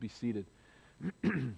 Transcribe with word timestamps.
Be 0.00 0.08
seated. 0.08 0.46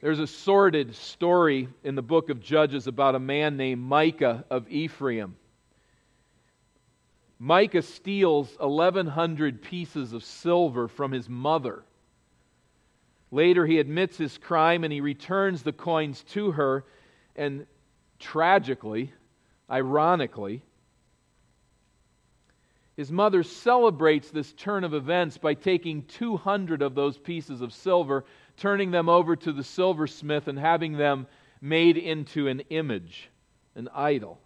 There's 0.00 0.20
a 0.20 0.28
sordid 0.28 0.94
story 0.94 1.68
in 1.82 1.96
the 1.96 2.02
book 2.02 2.30
of 2.30 2.40
Judges 2.40 2.86
about 2.86 3.16
a 3.16 3.18
man 3.18 3.56
named 3.56 3.82
Micah 3.82 4.44
of 4.48 4.70
Ephraim. 4.70 5.34
Micah 7.40 7.82
steals 7.82 8.56
1,100 8.60 9.60
pieces 9.60 10.12
of 10.12 10.22
silver 10.22 10.86
from 10.86 11.10
his 11.10 11.28
mother. 11.28 11.82
Later, 13.32 13.66
he 13.66 13.80
admits 13.80 14.16
his 14.16 14.38
crime 14.38 14.84
and 14.84 14.92
he 14.92 15.00
returns 15.00 15.64
the 15.64 15.72
coins 15.72 16.22
to 16.30 16.52
her. 16.52 16.84
And 17.34 17.66
tragically, 18.20 19.12
ironically, 19.68 20.62
his 22.96 23.12
mother 23.12 23.42
celebrates 23.42 24.30
this 24.30 24.54
turn 24.54 24.82
of 24.82 24.94
events 24.94 25.36
by 25.36 25.52
taking 25.52 26.02
200 26.04 26.80
of 26.80 26.94
those 26.94 27.18
pieces 27.18 27.60
of 27.60 27.74
silver, 27.74 28.24
turning 28.56 28.90
them 28.90 29.08
over 29.08 29.36
to 29.36 29.52
the 29.52 29.62
silversmith, 29.62 30.48
and 30.48 30.58
having 30.58 30.96
them 30.96 31.26
made 31.60 31.98
into 31.98 32.48
an 32.48 32.60
image, 32.70 33.28
an 33.74 33.88
idol. 33.94 34.40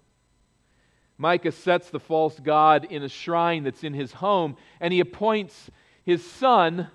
Micah 1.17 1.53
sets 1.53 1.91
the 1.91 2.01
false 2.01 2.41
god 2.41 2.87
in 2.87 3.05
a 3.05 3.09
shrine 3.09 3.63
that's 3.63 3.85
in 3.85 3.95
his 3.95 4.13
home, 4.15 4.57
and 4.81 4.93
he 4.93 4.99
appoints 4.99 5.71
his 6.03 6.29
son 6.29 6.89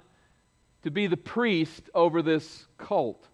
to 0.83 0.91
be 0.91 1.08
the 1.08 1.16
priest 1.16 1.89
over 1.94 2.22
this 2.22 2.66
cult. 2.77 3.25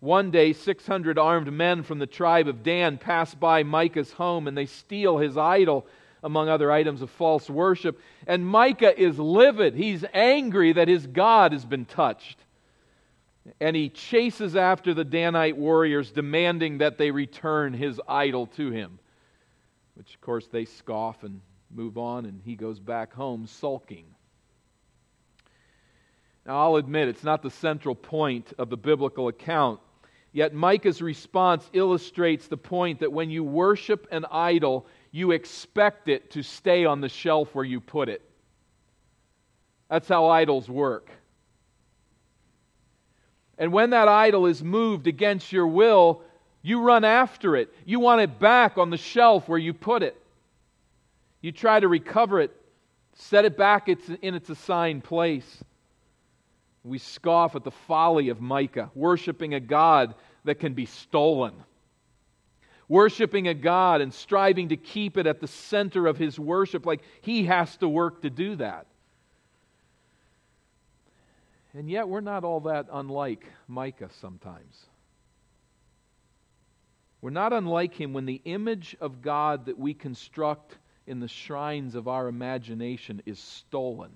One 0.00 0.30
day, 0.30 0.52
600 0.52 1.18
armed 1.18 1.52
men 1.52 1.82
from 1.82 1.98
the 1.98 2.06
tribe 2.06 2.48
of 2.48 2.62
Dan 2.62 2.96
pass 2.96 3.34
by 3.34 3.62
Micah's 3.62 4.12
home 4.12 4.48
and 4.48 4.56
they 4.56 4.66
steal 4.66 5.18
his 5.18 5.36
idol 5.36 5.86
among 6.24 6.48
other 6.48 6.72
items 6.72 7.02
of 7.02 7.10
false 7.10 7.48
worship. 7.48 8.00
And 8.26 8.44
Micah 8.44 8.98
is 9.00 9.18
livid. 9.18 9.74
He's 9.74 10.04
angry 10.12 10.72
that 10.72 10.88
his 10.88 11.06
God 11.06 11.52
has 11.52 11.64
been 11.64 11.84
touched. 11.84 12.38
And 13.60 13.76
he 13.76 13.90
chases 13.90 14.56
after 14.56 14.94
the 14.94 15.04
Danite 15.04 15.56
warriors, 15.56 16.10
demanding 16.10 16.78
that 16.78 16.96
they 16.96 17.10
return 17.10 17.74
his 17.74 18.00
idol 18.08 18.46
to 18.56 18.70
him. 18.70 18.98
Which, 19.94 20.14
of 20.14 20.20
course, 20.22 20.48
they 20.48 20.64
scoff 20.64 21.22
and 21.22 21.42
move 21.70 21.98
on, 21.98 22.24
and 22.24 22.40
he 22.42 22.56
goes 22.56 22.80
back 22.80 23.12
home 23.12 23.46
sulking. 23.46 24.06
Now, 26.46 26.58
I'll 26.58 26.76
admit 26.76 27.08
it's 27.08 27.22
not 27.22 27.42
the 27.42 27.50
central 27.50 27.94
point 27.94 28.52
of 28.58 28.70
the 28.70 28.76
biblical 28.78 29.28
account. 29.28 29.80
Yet 30.32 30.52
Micah's 30.52 31.00
response 31.00 31.68
illustrates 31.72 32.48
the 32.48 32.56
point 32.56 33.00
that 33.00 33.12
when 33.12 33.30
you 33.30 33.44
worship 33.44 34.08
an 34.10 34.24
idol, 34.30 34.86
you 35.14 35.30
expect 35.30 36.08
it 36.08 36.32
to 36.32 36.42
stay 36.42 36.84
on 36.84 37.00
the 37.00 37.08
shelf 37.08 37.54
where 37.54 37.64
you 37.64 37.80
put 37.80 38.08
it. 38.08 38.20
That's 39.88 40.08
how 40.08 40.26
idols 40.26 40.68
work. 40.68 41.08
And 43.56 43.72
when 43.72 43.90
that 43.90 44.08
idol 44.08 44.46
is 44.46 44.60
moved 44.60 45.06
against 45.06 45.52
your 45.52 45.68
will, 45.68 46.22
you 46.62 46.80
run 46.80 47.04
after 47.04 47.54
it. 47.54 47.72
You 47.84 48.00
want 48.00 48.22
it 48.22 48.40
back 48.40 48.76
on 48.76 48.90
the 48.90 48.96
shelf 48.96 49.48
where 49.48 49.56
you 49.56 49.72
put 49.72 50.02
it. 50.02 50.20
You 51.42 51.52
try 51.52 51.78
to 51.78 51.86
recover 51.86 52.40
it, 52.40 52.50
set 53.14 53.44
it 53.44 53.56
back 53.56 53.88
in 53.88 54.34
its 54.34 54.50
assigned 54.50 55.04
place. 55.04 55.62
We 56.82 56.98
scoff 56.98 57.54
at 57.54 57.62
the 57.62 57.70
folly 57.70 58.30
of 58.30 58.40
Micah, 58.40 58.90
worshiping 58.96 59.54
a 59.54 59.60
God 59.60 60.16
that 60.42 60.56
can 60.56 60.74
be 60.74 60.86
stolen 60.86 61.54
worshiping 62.88 63.48
a 63.48 63.54
God 63.54 64.00
and 64.00 64.12
striving 64.12 64.68
to 64.68 64.76
keep 64.76 65.16
it 65.16 65.26
at 65.26 65.40
the 65.40 65.46
center 65.46 66.06
of 66.06 66.18
his 66.18 66.38
worship, 66.38 66.86
like 66.86 67.02
he 67.20 67.44
has 67.44 67.76
to 67.78 67.88
work 67.88 68.22
to 68.22 68.30
do 68.30 68.56
that. 68.56 68.86
And 71.72 71.90
yet, 71.90 72.08
we're 72.08 72.20
not 72.20 72.44
all 72.44 72.60
that 72.60 72.86
unlike 72.92 73.44
Micah 73.66 74.10
sometimes. 74.20 74.86
We're 77.20 77.30
not 77.30 77.52
unlike 77.52 77.94
him 77.94 78.12
when 78.12 78.26
the 78.26 78.42
image 78.44 78.96
of 79.00 79.22
God 79.22 79.66
that 79.66 79.78
we 79.78 79.94
construct 79.94 80.76
in 81.06 81.20
the 81.20 81.28
shrines 81.28 81.94
of 81.94 82.06
our 82.06 82.28
imagination 82.28 83.22
is 83.26 83.38
stolen. 83.38 84.12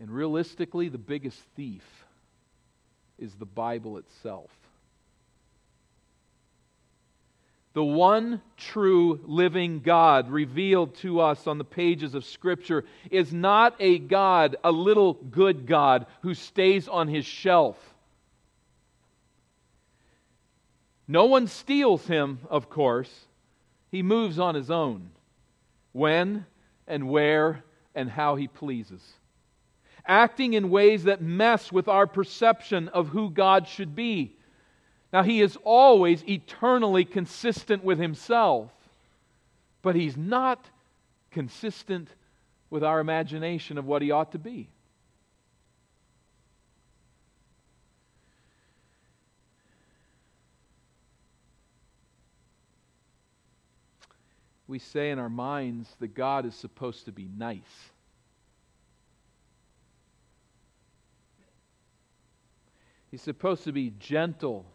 And 0.00 0.10
realistically, 0.10 0.88
the 0.88 0.98
biggest 0.98 1.38
thief 1.54 2.04
is 3.18 3.34
the 3.34 3.46
Bible 3.46 3.96
itself. 3.96 4.50
The 7.76 7.84
one 7.84 8.40
true 8.56 9.20
living 9.26 9.80
God 9.80 10.30
revealed 10.30 10.94
to 10.94 11.20
us 11.20 11.46
on 11.46 11.58
the 11.58 11.64
pages 11.64 12.14
of 12.14 12.24
Scripture 12.24 12.86
is 13.10 13.34
not 13.34 13.76
a 13.78 13.98
God, 13.98 14.56
a 14.64 14.72
little 14.72 15.12
good 15.12 15.66
God 15.66 16.06
who 16.22 16.32
stays 16.32 16.88
on 16.88 17.06
his 17.06 17.26
shelf. 17.26 17.76
No 21.06 21.26
one 21.26 21.48
steals 21.48 22.06
him, 22.06 22.38
of 22.48 22.70
course. 22.70 23.26
He 23.90 24.02
moves 24.02 24.38
on 24.38 24.54
his 24.54 24.70
own 24.70 25.10
when 25.92 26.46
and 26.88 27.10
where 27.10 27.62
and 27.94 28.08
how 28.08 28.36
he 28.36 28.48
pleases, 28.48 29.02
acting 30.06 30.54
in 30.54 30.70
ways 30.70 31.04
that 31.04 31.20
mess 31.20 31.70
with 31.70 31.88
our 31.88 32.06
perception 32.06 32.88
of 32.88 33.08
who 33.08 33.28
God 33.28 33.68
should 33.68 33.94
be 33.94 34.35
now, 35.12 35.22
he 35.22 35.40
is 35.40 35.56
always 35.62 36.24
eternally 36.28 37.04
consistent 37.04 37.84
with 37.84 37.98
himself, 37.98 38.70
but 39.82 39.94
he's 39.94 40.16
not 40.16 40.68
consistent 41.30 42.08
with 42.70 42.82
our 42.82 42.98
imagination 42.98 43.78
of 43.78 43.86
what 43.86 44.02
he 44.02 44.10
ought 44.10 44.32
to 44.32 44.38
be. 44.38 44.68
We 54.68 54.80
say 54.80 55.12
in 55.12 55.20
our 55.20 55.30
minds 55.30 55.88
that 56.00 56.14
God 56.14 56.44
is 56.44 56.54
supposed 56.56 57.04
to 57.04 57.12
be 57.12 57.28
nice. 57.38 57.62
He's 63.12 63.22
supposed 63.22 63.62
to 63.64 63.72
be 63.72 63.92
gentle 64.00 64.66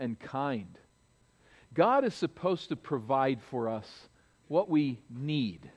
and 0.00 0.18
kind. 0.18 0.78
God 1.72 2.04
is 2.04 2.14
supposed 2.14 2.70
to 2.70 2.76
provide 2.76 3.40
for 3.40 3.68
us 3.68 4.08
what 4.48 4.68
we 4.68 4.98
need, 5.08 5.70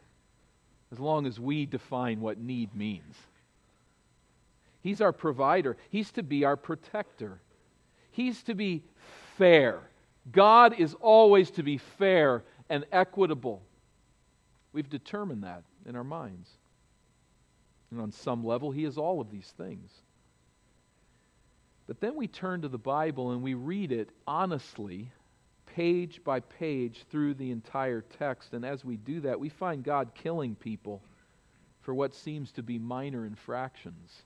as 0.91 0.99
long 0.99 1.27
as 1.27 1.39
we 1.39 1.67
define 1.67 2.19
what 2.19 2.39
need 2.39 2.73
means. 2.75 3.15
He's 4.81 5.01
our 5.01 5.13
provider, 5.13 5.77
He's 5.89 6.11
to 6.13 6.23
be 6.23 6.43
our 6.43 6.57
protector, 6.57 7.39
He's 8.09 8.41
to 8.43 8.55
be 8.55 8.83
fair. 9.37 9.79
God 10.31 10.79
is 10.79 10.95
always 10.95 11.51
to 11.51 11.63
be 11.63 11.77
fair 11.77 12.43
and 12.69 12.85
equitable. 12.91 13.61
We've 14.71 14.89
determined 14.89 15.43
that 15.43 15.63
in 15.85 15.95
our 15.95 16.03
minds. 16.03 16.49
And 17.91 17.99
on 18.01 18.11
some 18.11 18.43
level, 18.43 18.71
He 18.71 18.85
is 18.85 18.97
all 18.97 19.21
of 19.21 19.29
these 19.29 19.53
things. 19.57 19.91
But 21.87 21.99
then 21.99 22.15
we 22.15 22.27
turn 22.27 22.61
to 22.61 22.69
the 22.69 22.77
Bible 22.77 23.31
and 23.31 23.41
we 23.41 23.55
read 23.55 23.91
it 23.91 24.09
honestly, 24.25 25.11
page 25.65 26.23
by 26.23 26.39
page, 26.39 27.03
through 27.09 27.33
the 27.33 27.51
entire 27.51 28.01
text. 28.01 28.53
And 28.53 28.65
as 28.65 28.85
we 28.85 28.95
do 28.95 29.21
that, 29.21 29.39
we 29.39 29.49
find 29.49 29.83
God 29.83 30.11
killing 30.15 30.55
people 30.55 31.01
for 31.81 31.93
what 31.93 32.13
seems 32.13 32.51
to 32.53 32.63
be 32.63 32.79
minor 32.79 33.25
infractions. 33.25 34.23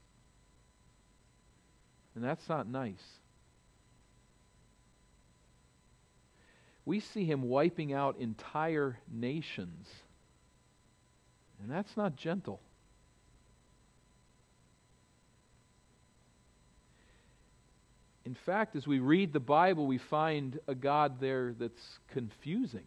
And 2.16 2.24
that's 2.24 2.48
not 2.48 2.68
nice. 2.68 3.04
We 6.86 7.00
see 7.00 7.26
him 7.26 7.44
wiping 7.44 7.92
out 7.92 8.18
entire 8.20 8.98
nations. 9.12 9.90
And 11.62 11.72
that's 11.72 11.98
not 11.98 12.16
gentle. 12.16 12.62
In 18.28 18.36
fact, 18.36 18.76
as 18.76 18.86
we 18.86 19.00
read 19.00 19.32
the 19.32 19.40
Bible, 19.40 19.88
we 19.88 19.98
find 19.98 20.60
a 20.68 20.76
God 20.76 21.22
there 21.22 21.54
that's 21.58 22.00
confusing. 22.10 22.84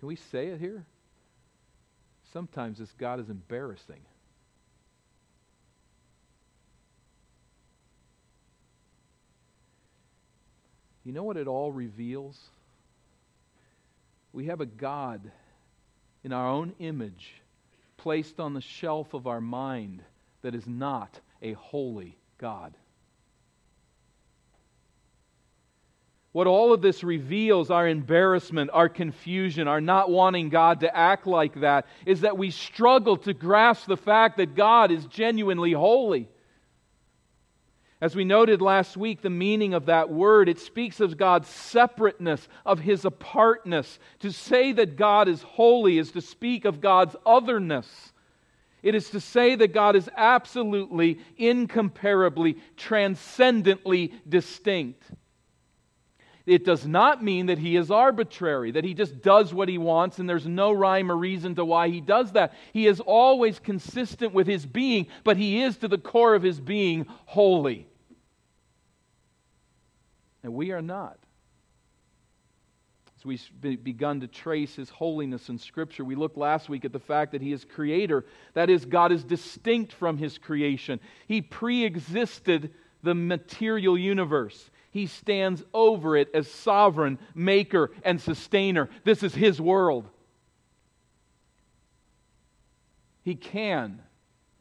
Can 0.00 0.08
we 0.08 0.16
say 0.16 0.48
it 0.48 0.58
here? 0.58 0.84
Sometimes 2.32 2.80
this 2.80 2.92
God 2.98 3.20
is 3.20 3.30
embarrassing. 3.30 4.00
You 11.04 11.12
know 11.12 11.22
what 11.22 11.36
it 11.36 11.46
all 11.46 11.70
reveals? 11.70 12.36
We 14.32 14.46
have 14.46 14.60
a 14.60 14.66
God 14.66 15.20
in 16.24 16.32
our 16.32 16.48
own 16.48 16.74
image 16.80 17.32
placed 17.96 18.40
on 18.40 18.54
the 18.54 18.60
shelf 18.60 19.14
of 19.14 19.28
our 19.28 19.40
mind 19.40 20.02
that 20.42 20.56
is 20.56 20.66
not 20.66 21.20
a 21.42 21.52
holy 21.52 22.18
God. 22.38 22.74
What 26.32 26.46
all 26.46 26.72
of 26.72 26.82
this 26.82 27.02
reveals, 27.02 27.70
our 27.70 27.88
embarrassment, 27.88 28.70
our 28.72 28.88
confusion, 28.88 29.66
our 29.66 29.80
not 29.80 30.10
wanting 30.10 30.50
God 30.50 30.80
to 30.80 30.96
act 30.96 31.26
like 31.26 31.60
that, 31.60 31.86
is 32.06 32.20
that 32.20 32.36
we 32.38 32.50
struggle 32.50 33.16
to 33.18 33.32
grasp 33.32 33.86
the 33.86 33.96
fact 33.96 34.36
that 34.36 34.54
God 34.54 34.90
is 34.90 35.06
genuinely 35.06 35.72
holy. 35.72 36.28
As 38.00 38.14
we 38.14 38.24
noted 38.24 38.62
last 38.62 38.96
week, 38.96 39.22
the 39.22 39.30
meaning 39.30 39.74
of 39.74 39.86
that 39.86 40.10
word, 40.10 40.48
it 40.48 40.60
speaks 40.60 41.00
of 41.00 41.16
God's 41.16 41.48
separateness, 41.48 42.46
of 42.64 42.78
his 42.78 43.04
apartness. 43.04 43.98
To 44.20 44.30
say 44.30 44.70
that 44.72 44.96
God 44.96 45.26
is 45.26 45.42
holy 45.42 45.98
is 45.98 46.12
to 46.12 46.20
speak 46.20 46.64
of 46.64 46.80
God's 46.80 47.16
otherness. 47.26 48.12
It 48.82 48.94
is 48.94 49.10
to 49.10 49.20
say 49.20 49.54
that 49.56 49.72
God 49.72 49.96
is 49.96 50.08
absolutely, 50.16 51.18
incomparably, 51.36 52.58
transcendently 52.76 54.14
distinct. 54.28 55.02
It 56.46 56.64
does 56.64 56.86
not 56.86 57.22
mean 57.22 57.46
that 57.46 57.58
he 57.58 57.76
is 57.76 57.90
arbitrary, 57.90 58.70
that 58.70 58.84
he 58.84 58.94
just 58.94 59.20
does 59.20 59.52
what 59.52 59.68
he 59.68 59.76
wants 59.76 60.18
and 60.18 60.26
there's 60.26 60.46
no 60.46 60.72
rhyme 60.72 61.12
or 61.12 61.16
reason 61.16 61.54
to 61.56 61.64
why 61.64 61.88
he 61.88 62.00
does 62.00 62.32
that. 62.32 62.54
He 62.72 62.86
is 62.86 63.00
always 63.00 63.58
consistent 63.58 64.32
with 64.32 64.46
his 64.46 64.64
being, 64.64 65.08
but 65.24 65.36
he 65.36 65.62
is 65.62 65.76
to 65.78 65.88
the 65.88 65.98
core 65.98 66.34
of 66.34 66.42
his 66.42 66.58
being 66.58 67.04
holy. 67.26 67.86
And 70.42 70.54
we 70.54 70.72
are 70.72 70.80
not. 70.80 71.18
We've 73.28 73.84
begun 73.84 74.20
to 74.20 74.26
trace 74.26 74.74
his 74.74 74.88
holiness 74.88 75.50
in 75.50 75.58
Scripture, 75.58 76.02
we 76.02 76.14
looked 76.14 76.38
last 76.38 76.70
week 76.70 76.86
at 76.86 76.94
the 76.94 76.98
fact 76.98 77.32
that 77.32 77.42
he 77.42 77.52
is 77.52 77.62
creator. 77.62 78.24
That 78.54 78.70
is, 78.70 78.86
God 78.86 79.12
is 79.12 79.22
distinct 79.22 79.92
from 79.92 80.16
his 80.16 80.38
creation. 80.38 80.98
He 81.26 81.42
pre 81.42 81.84
existed 81.84 82.72
the 83.02 83.14
material 83.14 83.98
universe. 83.98 84.70
He 84.90 85.06
stands 85.06 85.62
over 85.74 86.16
it 86.16 86.30
as 86.32 86.50
sovereign, 86.50 87.18
maker, 87.34 87.90
and 88.02 88.18
sustainer. 88.18 88.88
This 89.04 89.22
is 89.22 89.34
His 89.34 89.60
world. 89.60 90.08
He 93.22 93.34
can, 93.34 94.00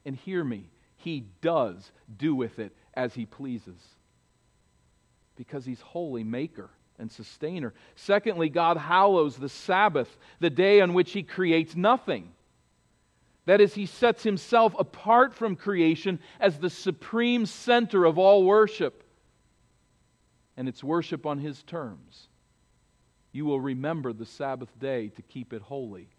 and 0.05 0.17
hear 0.17 0.43
me, 0.43 0.65
He 0.97 1.21
does 1.39 1.89
do 2.17 2.35
with 2.35 2.59
it 2.59 2.75
as 2.93 3.13
He 3.13 3.25
pleases. 3.25 3.79
Because 5.37 5.63
He's 5.65 5.79
holy 5.79 6.25
maker 6.25 6.69
and 6.99 7.11
sustainer. 7.11 7.73
Secondly, 7.95 8.49
God 8.49 8.77
hallows 8.77 9.37
the 9.37 9.49
Sabbath, 9.49 10.17
the 10.39 10.49
day 10.49 10.81
on 10.81 10.93
which 10.93 11.11
He 11.11 11.23
creates 11.23 11.75
nothing. 11.75 12.31
That 13.45 13.61
is, 13.61 13.73
He 13.73 13.85
sets 13.85 14.23
Himself 14.23 14.75
apart 14.77 15.33
from 15.33 15.55
creation 15.55 16.19
as 16.39 16.57
the 16.57 16.69
supreme 16.69 17.45
center 17.45 18.05
of 18.05 18.17
all 18.17 18.43
worship 18.43 19.03
and 20.57 20.67
it's 20.67 20.83
worship 20.83 21.25
on 21.25 21.37
His 21.37 21.61
terms. 21.63 22.27
You 23.31 23.45
will 23.45 23.61
remember 23.61 24.11
the 24.11 24.25
Sabbath 24.25 24.77
day 24.79 25.09
to 25.09 25.21
keep 25.21 25.53
it 25.53 25.61
holy. 25.61 26.09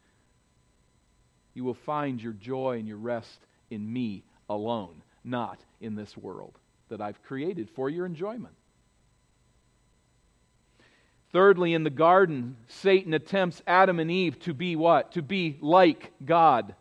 You 1.55 1.65
will 1.65 1.75
find 1.75 2.23
your 2.23 2.35
joy 2.35 2.79
and 2.79 2.87
your 2.87 2.99
rest 2.99 3.41
in 3.69 3.93
me 3.93 4.23
alone, 4.49 5.03
not 5.25 5.59
in 5.81 5.97
this 5.97 6.17
world 6.17 6.57
that 6.89 7.01
I've 7.01 7.23
created 7.25 7.69
for 7.69 7.91
your 7.91 8.07
enjoyment. 8.07 8.55
Thirdly, 11.33 11.75
in 11.75 11.85
the 11.85 11.91
garden, 11.91 12.57
Satan 12.69 13.13
attempts 13.15 13.63
Adam 13.67 14.01
and 14.01 14.11
Eve 14.11 14.39
to 14.41 14.55
be 14.55 14.77
what? 14.77 15.13
To 15.13 15.23
be 15.23 15.59
like 15.61 16.13
God. 16.25 16.75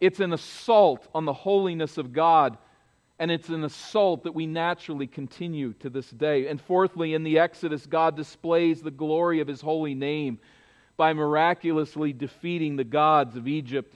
It's 0.00 0.20
an 0.20 0.32
assault 0.32 1.06
on 1.14 1.24
the 1.24 1.32
holiness 1.32 1.96
of 1.96 2.12
God 2.12 2.58
and 3.18 3.30
it's 3.30 3.48
an 3.48 3.64
assault 3.64 4.24
that 4.24 4.34
we 4.34 4.46
naturally 4.46 5.06
continue 5.06 5.72
to 5.74 5.88
this 5.88 6.10
day. 6.10 6.48
And 6.48 6.60
fourthly, 6.60 7.14
in 7.14 7.22
the 7.22 7.38
Exodus, 7.38 7.86
God 7.86 8.16
displays 8.16 8.82
the 8.82 8.90
glory 8.90 9.40
of 9.40 9.46
his 9.46 9.60
holy 9.60 9.94
name 9.94 10.40
by 10.96 11.12
miraculously 11.12 12.12
defeating 12.12 12.76
the 12.76 12.84
gods 12.84 13.36
of 13.36 13.46
Egypt 13.46 13.94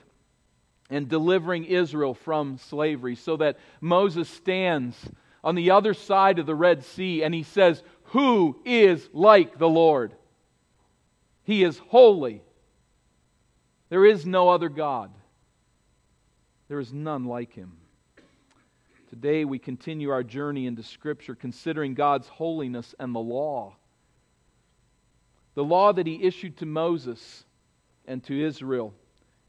and 0.89 1.07
delivering 1.07 1.65
Israel 1.65 2.13
from 2.13 2.57
slavery, 2.57 3.15
so 3.15 3.37
that 3.37 3.59
Moses 3.81 4.27
stands 4.29 4.97
on 5.43 5.55
the 5.55 5.71
other 5.71 5.93
side 5.93 6.39
of 6.39 6.45
the 6.45 6.55
Red 6.55 6.83
Sea 6.83 7.23
and 7.23 7.33
he 7.33 7.43
says, 7.43 7.83
Who 8.09 8.59
is 8.65 9.07
like 9.13 9.57
the 9.57 9.69
Lord? 9.69 10.13
He 11.43 11.63
is 11.63 11.77
holy. 11.77 12.41
There 13.89 14.05
is 14.05 14.25
no 14.25 14.49
other 14.49 14.69
God, 14.69 15.11
there 16.67 16.79
is 16.79 16.93
none 16.93 17.25
like 17.25 17.53
him. 17.53 17.73
Today 19.09 19.43
we 19.43 19.57
continue 19.57 20.11
our 20.11 20.21
journey 20.21 20.67
into 20.67 20.83
Scripture 20.83 21.33
considering 21.33 21.95
God's 21.95 22.27
holiness 22.27 22.93
and 22.99 23.13
the 23.13 23.19
law. 23.19 23.75
The 25.55 25.63
law 25.63 25.91
that 25.93 26.05
He 26.05 26.23
issued 26.23 26.57
to 26.57 26.67
Moses 26.67 27.43
and 28.07 28.23
to 28.25 28.39
Israel 28.39 28.93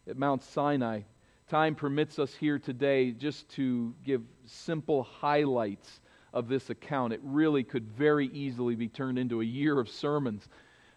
at 0.09 0.17
Mount 0.17 0.43
Sinai. 0.43 1.03
Time 1.49 1.75
permits 1.75 2.19
us 2.19 2.33
here 2.35 2.59
today 2.59 3.11
just 3.11 3.51
to 3.51 3.95
give 4.03 4.23
simple 4.47 5.03
highlights 5.03 6.01
of 6.33 6.49
this 6.49 6.71
account. 6.71 7.13
It 7.13 7.21
really 7.23 7.65
could 7.65 7.87
very 7.91 8.27
easily 8.29 8.75
be 8.75 8.89
turned 8.89 9.19
into 9.19 9.41
a 9.41 9.45
year 9.45 9.79
of 9.79 9.89
sermons. 9.89 10.49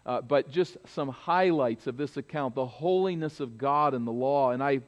Uh, 0.06 0.20
but 0.20 0.50
just 0.50 0.76
some 0.86 1.08
highlights 1.08 1.86
of 1.86 1.96
this 1.96 2.16
account 2.16 2.54
the 2.54 2.66
holiness 2.66 3.40
of 3.40 3.56
God 3.56 3.94
and 3.94 4.06
the 4.06 4.12
law. 4.12 4.50
And 4.50 4.62
I 4.62 4.80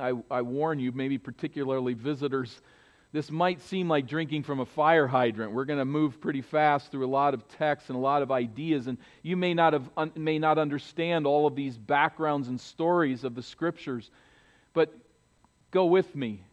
I, 0.00 0.12
I 0.30 0.42
warn 0.42 0.80
you, 0.80 0.92
maybe 0.92 1.18
particularly 1.18 1.94
visitors, 1.94 2.60
this 3.12 3.30
might 3.30 3.60
seem 3.60 3.88
like 3.88 4.06
drinking 4.06 4.44
from 4.44 4.60
a 4.60 4.66
fire 4.66 5.06
hydrant. 5.06 5.52
We're 5.52 5.64
going 5.64 5.78
to 5.78 5.84
move 5.84 6.20
pretty 6.20 6.42
fast 6.42 6.90
through 6.90 7.06
a 7.06 7.10
lot 7.10 7.34
of 7.34 7.46
texts 7.48 7.90
and 7.90 7.96
a 7.96 8.00
lot 8.00 8.22
of 8.22 8.30
ideas, 8.30 8.86
and 8.86 8.98
you 9.22 9.36
may 9.36 9.52
not, 9.52 9.72
have, 9.72 9.90
un, 9.96 10.12
may 10.14 10.38
not 10.38 10.58
understand 10.58 11.26
all 11.26 11.46
of 11.46 11.56
these 11.56 11.76
backgrounds 11.76 12.48
and 12.48 12.60
stories 12.60 13.24
of 13.24 13.34
the 13.34 13.42
scriptures. 13.42 14.10
But 14.72 14.94
go 15.70 15.86
with 15.86 16.14
me, 16.14 16.44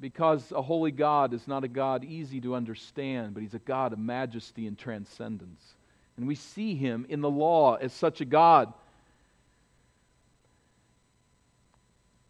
because 0.00 0.52
a 0.52 0.62
holy 0.62 0.90
God 0.90 1.32
is 1.32 1.46
not 1.46 1.64
a 1.64 1.68
God 1.68 2.04
easy 2.04 2.40
to 2.42 2.54
understand, 2.54 3.34
but 3.34 3.42
He's 3.42 3.54
a 3.54 3.58
God 3.58 3.92
of 3.92 3.98
majesty 3.98 4.66
and 4.66 4.78
transcendence. 4.78 5.62
And 6.16 6.26
we 6.26 6.34
see 6.34 6.74
Him 6.74 7.06
in 7.08 7.20
the 7.20 7.30
law 7.30 7.74
as 7.74 7.92
such 7.92 8.20
a 8.20 8.24
God. 8.24 8.72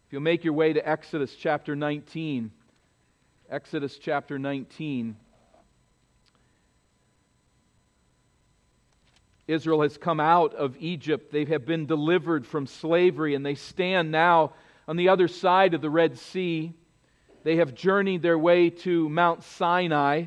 If 0.07 0.13
you'll 0.13 0.21
make 0.21 0.43
your 0.43 0.53
way 0.53 0.73
to 0.73 0.87
Exodus 0.87 1.35
chapter 1.35 1.75
19, 1.75 2.51
Exodus 3.49 3.97
chapter 3.97 4.39
19. 4.39 5.15
Israel 9.47 9.81
has 9.83 9.97
come 9.97 10.19
out 10.19 10.55
of 10.55 10.75
Egypt. 10.79 11.31
They 11.31 11.45
have 11.45 11.65
been 11.65 11.85
delivered 11.85 12.47
from 12.47 12.65
slavery, 12.65 13.35
and 13.35 13.45
they 13.45 13.55
stand 13.55 14.11
now 14.11 14.53
on 14.87 14.95
the 14.95 15.09
other 15.09 15.27
side 15.27 15.73
of 15.73 15.81
the 15.81 15.89
Red 15.89 16.17
Sea. 16.17 16.73
They 17.45 17.57
have 17.57 17.75
journeyed 17.75 18.23
their 18.23 18.39
way 18.39 18.71
to 18.71 19.07
Mount 19.07 19.43
Sinai. 19.43 20.23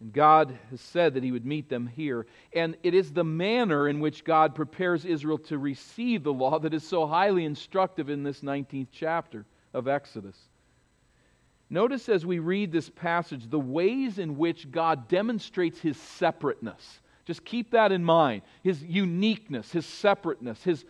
And 0.00 0.12
God 0.14 0.58
has 0.70 0.80
said 0.80 1.12
that 1.12 1.22
He 1.22 1.30
would 1.30 1.44
meet 1.44 1.68
them 1.68 1.86
here. 1.86 2.24
And 2.54 2.74
it 2.82 2.94
is 2.94 3.12
the 3.12 3.22
manner 3.22 3.86
in 3.86 4.00
which 4.00 4.24
God 4.24 4.54
prepares 4.54 5.04
Israel 5.04 5.36
to 5.40 5.58
receive 5.58 6.22
the 6.22 6.32
law 6.32 6.58
that 6.58 6.72
is 6.72 6.88
so 6.88 7.06
highly 7.06 7.44
instructive 7.44 8.08
in 8.08 8.22
this 8.22 8.40
19th 8.40 8.88
chapter 8.90 9.44
of 9.74 9.88
Exodus. 9.88 10.38
Notice 11.68 12.08
as 12.08 12.24
we 12.24 12.38
read 12.38 12.72
this 12.72 12.88
passage 12.88 13.50
the 13.50 13.60
ways 13.60 14.18
in 14.18 14.38
which 14.38 14.70
God 14.70 15.06
demonstrates 15.06 15.80
His 15.80 15.98
separateness. 15.98 17.00
Just 17.26 17.44
keep 17.44 17.72
that 17.72 17.92
in 17.92 18.02
mind 18.02 18.40
His 18.62 18.82
uniqueness, 18.82 19.70
His 19.70 19.84
separateness, 19.84 20.64
His 20.64 20.86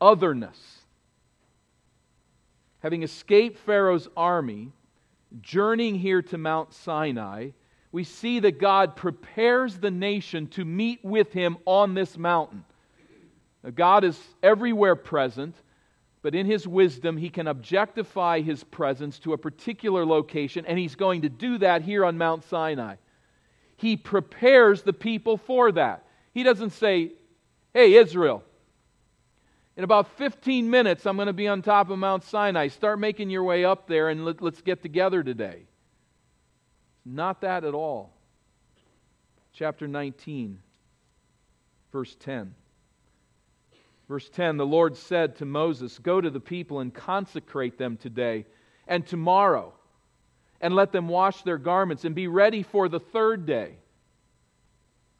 otherness. 0.00 0.78
Having 2.80 3.02
escaped 3.02 3.58
Pharaoh's 3.58 4.08
army, 4.16 4.72
journeying 5.40 5.96
here 5.96 6.22
to 6.22 6.38
Mount 6.38 6.72
Sinai, 6.72 7.50
we 7.90 8.04
see 8.04 8.40
that 8.40 8.60
God 8.60 8.96
prepares 8.96 9.78
the 9.78 9.90
nation 9.90 10.46
to 10.48 10.64
meet 10.64 11.04
with 11.04 11.32
him 11.32 11.56
on 11.64 11.94
this 11.94 12.16
mountain. 12.16 12.64
Now, 13.64 13.70
God 13.70 14.04
is 14.04 14.20
everywhere 14.42 14.94
present, 14.94 15.56
but 16.22 16.34
in 16.34 16.46
his 16.46 16.68
wisdom, 16.68 17.16
he 17.16 17.30
can 17.30 17.48
objectify 17.48 18.40
his 18.40 18.62
presence 18.64 19.18
to 19.20 19.32
a 19.32 19.38
particular 19.38 20.04
location, 20.04 20.66
and 20.66 20.78
he's 20.78 20.94
going 20.94 21.22
to 21.22 21.28
do 21.28 21.58
that 21.58 21.82
here 21.82 22.04
on 22.04 22.18
Mount 22.18 22.44
Sinai. 22.44 22.96
He 23.76 23.96
prepares 23.96 24.82
the 24.82 24.92
people 24.92 25.36
for 25.36 25.72
that. 25.72 26.04
He 26.32 26.42
doesn't 26.42 26.70
say, 26.70 27.12
Hey, 27.72 27.94
Israel, 27.94 28.42
in 29.78 29.84
about 29.84 30.08
15 30.18 30.68
minutes, 30.68 31.06
I'm 31.06 31.14
going 31.14 31.28
to 31.28 31.32
be 31.32 31.46
on 31.46 31.62
top 31.62 31.88
of 31.88 32.00
Mount 32.00 32.24
Sinai. 32.24 32.66
Start 32.66 32.98
making 32.98 33.30
your 33.30 33.44
way 33.44 33.64
up 33.64 33.86
there 33.86 34.08
and 34.08 34.24
let, 34.24 34.42
us 34.42 34.60
get 34.60 34.82
together 34.82 35.22
today. 35.22 35.62
Not 37.06 37.42
that 37.42 37.62
at 37.62 37.74
all. 37.74 38.12
Chapter 39.52 39.86
19, 39.86 40.58
verse 41.92 42.16
10. 42.18 42.56
Verse 44.08 44.28
10 44.28 44.56
The 44.56 44.66
Lord 44.66 44.96
said 44.96 45.36
to 45.36 45.44
Moses, 45.44 45.96
Go 46.00 46.20
to 46.20 46.28
the 46.28 46.40
people 46.40 46.80
and 46.80 46.92
consecrate 46.92 47.78
them 47.78 47.96
today 47.96 48.46
and 48.88 49.06
tomorrow, 49.06 49.72
and 50.60 50.74
let 50.74 50.90
them 50.90 51.06
wash 51.06 51.42
their 51.42 51.58
garments, 51.58 52.04
and 52.04 52.16
be 52.16 52.26
ready 52.26 52.64
for 52.64 52.88
the 52.88 52.98
third 52.98 53.46
day. 53.46 53.76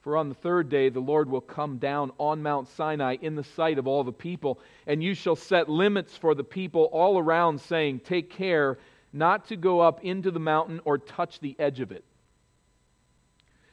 For 0.09 0.17
on 0.17 0.31
the 0.31 0.35
third 0.35 0.71
day 0.71 0.89
the 0.89 1.01
Lord 1.01 1.29
will 1.29 1.43
come 1.43 1.77
down 1.77 2.13
on 2.17 2.43
Mount 2.43 2.67
Sinai 2.67 3.19
in 3.21 3.35
the 3.35 3.45
sight 3.45 3.79
of 3.79 3.87
all 3.87 4.03
the 4.03 4.11
people, 4.11 4.59
and 4.87 5.03
you 5.03 5.13
shall 5.13 5.37
set 5.37 5.69
limits 5.69 6.17
for 6.17 6.35
the 6.35 6.43
people 6.43 6.85
all 6.85 7.19
around, 7.19 7.61
saying, 7.61 8.01
Take 8.01 8.31
care 8.31 8.79
not 9.13 9.49
to 9.49 9.57
go 9.57 9.81
up 9.81 10.03
into 10.03 10.31
the 10.31 10.41
mountain 10.41 10.81
or 10.87 10.97
touch 10.97 11.41
the 11.41 11.55
edge 11.59 11.81
of 11.81 11.93
it. 11.93 12.07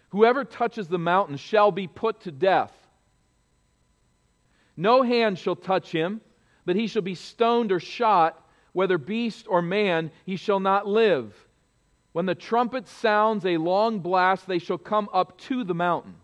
Whoever 0.09 0.43
touches 0.43 0.89
the 0.89 0.97
mountain 0.97 1.37
shall 1.37 1.71
be 1.71 1.87
put 1.87 2.19
to 2.23 2.33
death. 2.33 2.73
No 4.75 5.03
hand 5.03 5.39
shall 5.39 5.55
touch 5.55 5.89
him, 5.89 6.19
but 6.65 6.75
he 6.75 6.87
shall 6.87 7.01
be 7.01 7.15
stoned 7.15 7.71
or 7.71 7.79
shot, 7.79 8.45
whether 8.73 8.97
beast 8.97 9.45
or 9.49 9.61
man, 9.61 10.11
he 10.25 10.35
shall 10.35 10.59
not 10.59 10.85
live. 10.85 11.33
When 12.11 12.25
the 12.25 12.35
trumpet 12.35 12.89
sounds 12.89 13.45
a 13.45 13.55
long 13.55 13.99
blast, 13.99 14.47
they 14.47 14.59
shall 14.59 14.77
come 14.77 15.07
up 15.13 15.37
to 15.37 15.63
the 15.63 15.73
mountain. 15.73 16.15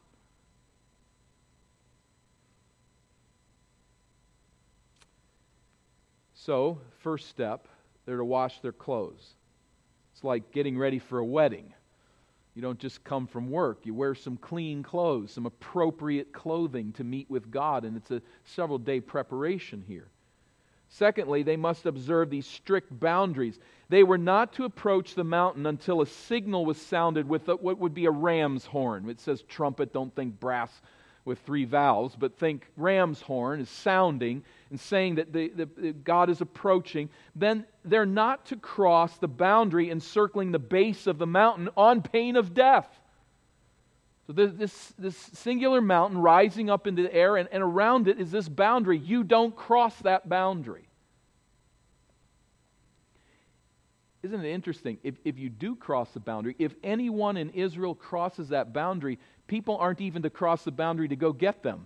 So, 6.46 6.80
first 6.98 7.30
step, 7.30 7.68
they're 8.06 8.18
to 8.18 8.26
wash 8.26 8.62
their 8.62 8.72
clothes. 8.72 9.36
It's 10.12 10.24
like 10.24 10.52
getting 10.52 10.76
ready 10.76 10.98
for 10.98 11.20
a 11.20 11.26
wedding. 11.26 11.72
You 12.56 12.64
don't 12.64 12.80
just 12.80 13.04
come 13.04 13.28
from 13.28 13.52
work. 13.52 13.82
You 13.84 13.94
wear 13.94 14.16
some 14.16 14.38
clean 14.38 14.82
clothes, 14.82 15.32
some 15.32 15.46
appropriate 15.46 16.34
clothing 16.34 16.94
to 16.94 17.04
meet 17.04 17.30
with 17.30 17.52
God, 17.52 17.86
and 17.86 17.96
it's 17.96 18.10
a 18.10 18.24
several 18.44 18.80
day 18.80 19.00
preparation 19.00 19.84
here. 19.88 20.08
Secondly, 20.90 21.44
they 21.44 21.58
must 21.58 21.86
observe 21.86 22.32
these 22.32 22.48
strict 22.48 23.00
boundaries. 23.00 23.60
They 23.90 24.04
were 24.04 24.18
not 24.18 24.54
to 24.54 24.66
approach 24.66 25.14
the 25.14 25.24
mountain 25.24 25.68
until 25.68 26.02
a 26.02 26.08
signal 26.08 26.66
was 26.66 26.82
sounded 26.82 27.30
with 27.30 27.48
what 27.48 27.78
would 27.78 27.94
be 27.94 28.06
a 28.06 28.12
ram's 28.12 28.66
horn. 28.66 29.08
It 29.08 29.22
says 29.22 29.44
trumpet, 29.44 29.94
don't 29.94 30.14
think 30.16 30.40
brass 30.40 30.82
with 31.24 31.40
three 31.40 31.66
valves, 31.66 32.16
but 32.16 32.38
think 32.38 32.68
ram's 32.75 33.22
horn 33.22 33.60
is 33.60 33.70
sounding 33.70 34.44
and 34.70 34.80
saying 34.80 35.16
that 35.16 35.32
the, 35.32 35.50
the, 35.50 35.94
God 35.94 36.30
is 36.30 36.42
approaching. 36.42 37.10
Then 37.36 37.66
they're 37.86 38.06
not 38.06 38.46
to 38.48 38.56
cross 38.56 39.18
the 39.18 39.28
boundary 39.28 39.90
encircling 39.92 40.51
the 40.51 40.60
base 40.60 41.08
of 41.08 41.20
the 41.20 41.28
mountain 41.28 41.70
on 41.78 42.01
pain 42.01 42.36
of 42.36 42.54
death. 42.54 42.88
So 44.28 44.34
this, 44.34 44.94
this 44.98 45.18
singular 45.18 45.82
mountain 45.82 46.18
rising 46.18 46.70
up 46.70 46.88
into 46.88 47.04
the 47.04 47.13
air, 47.13 47.38
and, 47.38 47.50
and 47.51 47.62
around 47.62 48.08
it 48.08 48.20
is 48.20 48.32
this 48.32 48.48
boundary. 48.48 48.98
You 48.98 49.24
don't 49.24 49.56
cross 49.56 49.96
that 50.00 50.30
boundary. 50.30 50.88
Isn't 54.24 54.46
it 54.46 54.50
interesting? 54.50 55.00
If, 55.04 55.16
if 55.25 55.40
you 55.40 55.50
do 55.50 55.75
cross 55.75 56.12
the 56.12 56.20
boundary, 56.20 56.56
if 56.60 56.75
anyone 56.84 57.38
in 57.38 57.50
Israel 57.50 57.96
crosses 57.96 58.50
that 58.50 58.72
boundary, 58.72 59.18
people 59.51 59.75
aren't 59.75 60.00
even 60.00 60.22
to 60.22 60.29
cross 60.29 60.63
the 60.63 60.72
boundary 60.72 61.10
to 61.10 61.17
go 61.17 61.34
get 61.34 61.62
them. 61.62 61.86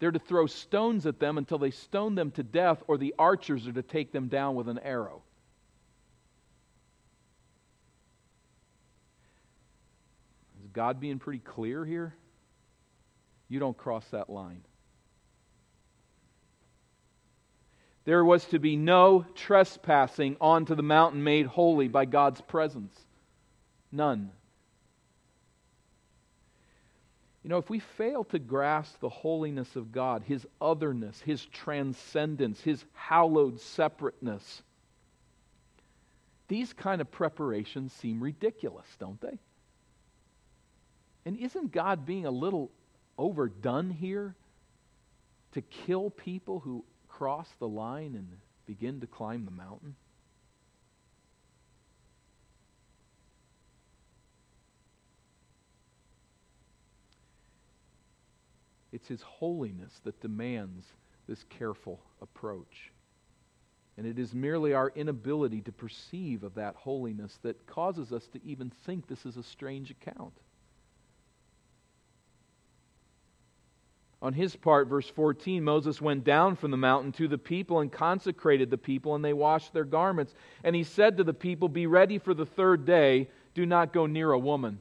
They're 0.00 0.10
to 0.10 0.18
throw 0.18 0.46
stones 0.46 1.06
at 1.06 1.20
them 1.20 1.38
until 1.38 1.56
they 1.56 1.70
stone 1.70 2.16
them 2.16 2.32
to 2.32 2.42
death, 2.42 2.82
or 2.88 2.98
the 2.98 3.14
archers 3.16 3.68
are 3.68 3.72
to 3.72 3.82
take 3.82 4.10
them 4.10 4.26
down 4.26 4.56
with 4.56 4.68
an 4.68 4.80
arrow. 4.80 5.22
Is 10.64 10.70
God 10.72 10.98
being 10.98 11.20
pretty 11.20 11.38
clear 11.38 11.84
here? 11.84 12.12
You 13.48 13.60
don't 13.60 13.78
cross 13.78 14.04
that 14.08 14.28
line. 14.28 14.62
There 18.04 18.24
was 18.24 18.44
to 18.46 18.58
be 18.58 18.74
no 18.74 19.24
trespassing 19.36 20.38
onto 20.40 20.74
the 20.74 20.82
mountain 20.82 21.22
made 21.22 21.46
holy 21.46 21.86
by 21.86 22.04
God's 22.04 22.40
presence. 22.40 22.98
None. 23.92 24.32
You 27.46 27.50
know, 27.50 27.58
if 27.58 27.70
we 27.70 27.78
fail 27.78 28.24
to 28.24 28.40
grasp 28.40 28.98
the 28.98 29.08
holiness 29.08 29.76
of 29.76 29.92
God, 29.92 30.24
His 30.26 30.44
otherness, 30.60 31.20
His 31.20 31.46
transcendence, 31.46 32.60
His 32.60 32.84
hallowed 32.92 33.60
separateness, 33.60 34.64
these 36.48 36.72
kind 36.72 37.00
of 37.00 37.08
preparations 37.12 37.92
seem 37.92 38.20
ridiculous, 38.20 38.88
don't 38.98 39.20
they? 39.20 39.38
And 41.24 41.38
isn't 41.38 41.70
God 41.70 42.04
being 42.04 42.26
a 42.26 42.32
little 42.32 42.72
overdone 43.16 43.90
here 43.90 44.34
to 45.52 45.62
kill 45.62 46.10
people 46.10 46.58
who 46.58 46.84
cross 47.08 47.48
the 47.60 47.68
line 47.68 48.16
and 48.16 48.26
begin 48.66 48.98
to 49.02 49.06
climb 49.06 49.44
the 49.44 49.52
mountain? 49.52 49.94
It's 58.96 59.08
His 59.08 59.20
holiness 59.20 60.00
that 60.04 60.22
demands 60.22 60.86
this 61.28 61.44
careful 61.50 62.00
approach. 62.22 62.92
And 63.98 64.06
it 64.06 64.18
is 64.18 64.32
merely 64.32 64.72
our 64.72 64.90
inability 64.94 65.60
to 65.62 65.72
perceive 65.72 66.42
of 66.42 66.54
that 66.54 66.76
holiness 66.76 67.38
that 67.42 67.66
causes 67.66 68.10
us 68.10 68.26
to 68.28 68.42
even 68.42 68.70
think 68.86 69.06
this 69.06 69.26
is 69.26 69.36
a 69.36 69.42
strange 69.42 69.90
account. 69.90 70.32
On 74.22 74.32
his 74.32 74.56
part, 74.56 74.88
verse 74.88 75.10
14, 75.10 75.62
Moses 75.62 76.00
went 76.00 76.24
down 76.24 76.56
from 76.56 76.70
the 76.70 76.78
mountain 76.78 77.12
to 77.12 77.28
the 77.28 77.36
people 77.36 77.80
and 77.80 77.92
consecrated 77.92 78.70
the 78.70 78.78
people, 78.78 79.14
and 79.14 79.22
they 79.22 79.34
washed 79.34 79.74
their 79.74 79.84
garments. 79.84 80.34
And 80.64 80.74
he 80.74 80.84
said 80.84 81.18
to 81.18 81.24
the 81.24 81.34
people, 81.34 81.68
Be 81.68 81.86
ready 81.86 82.16
for 82.16 82.32
the 82.32 82.46
third 82.46 82.86
day, 82.86 83.28
do 83.52 83.66
not 83.66 83.92
go 83.92 84.06
near 84.06 84.32
a 84.32 84.38
woman. 84.38 84.80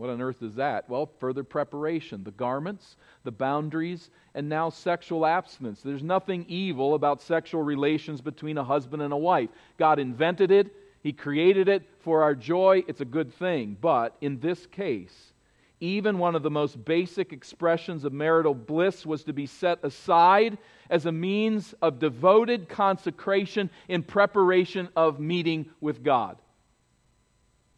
What 0.00 0.08
on 0.08 0.22
earth 0.22 0.42
is 0.42 0.54
that? 0.54 0.88
Well, 0.88 1.10
further 1.20 1.44
preparation. 1.44 2.24
The 2.24 2.30
garments, 2.30 2.96
the 3.22 3.30
boundaries, 3.30 4.08
and 4.34 4.48
now 4.48 4.70
sexual 4.70 5.26
abstinence. 5.26 5.82
There's 5.82 6.02
nothing 6.02 6.46
evil 6.48 6.94
about 6.94 7.20
sexual 7.20 7.62
relations 7.62 8.22
between 8.22 8.56
a 8.56 8.64
husband 8.64 9.02
and 9.02 9.12
a 9.12 9.18
wife. 9.18 9.50
God 9.76 9.98
invented 9.98 10.50
it, 10.50 10.74
He 11.02 11.12
created 11.12 11.68
it 11.68 11.82
for 12.00 12.22
our 12.22 12.34
joy. 12.34 12.82
It's 12.88 13.02
a 13.02 13.04
good 13.04 13.30
thing. 13.34 13.76
But 13.78 14.16
in 14.22 14.40
this 14.40 14.64
case, 14.64 15.34
even 15.80 16.18
one 16.18 16.34
of 16.34 16.42
the 16.42 16.50
most 16.50 16.82
basic 16.82 17.34
expressions 17.34 18.04
of 18.04 18.14
marital 18.14 18.54
bliss 18.54 19.04
was 19.04 19.22
to 19.24 19.34
be 19.34 19.44
set 19.44 19.80
aside 19.82 20.56
as 20.88 21.04
a 21.04 21.12
means 21.12 21.74
of 21.82 21.98
devoted 21.98 22.70
consecration 22.70 23.68
in 23.86 24.02
preparation 24.02 24.88
of 24.96 25.20
meeting 25.20 25.68
with 25.82 26.02
God. 26.02 26.38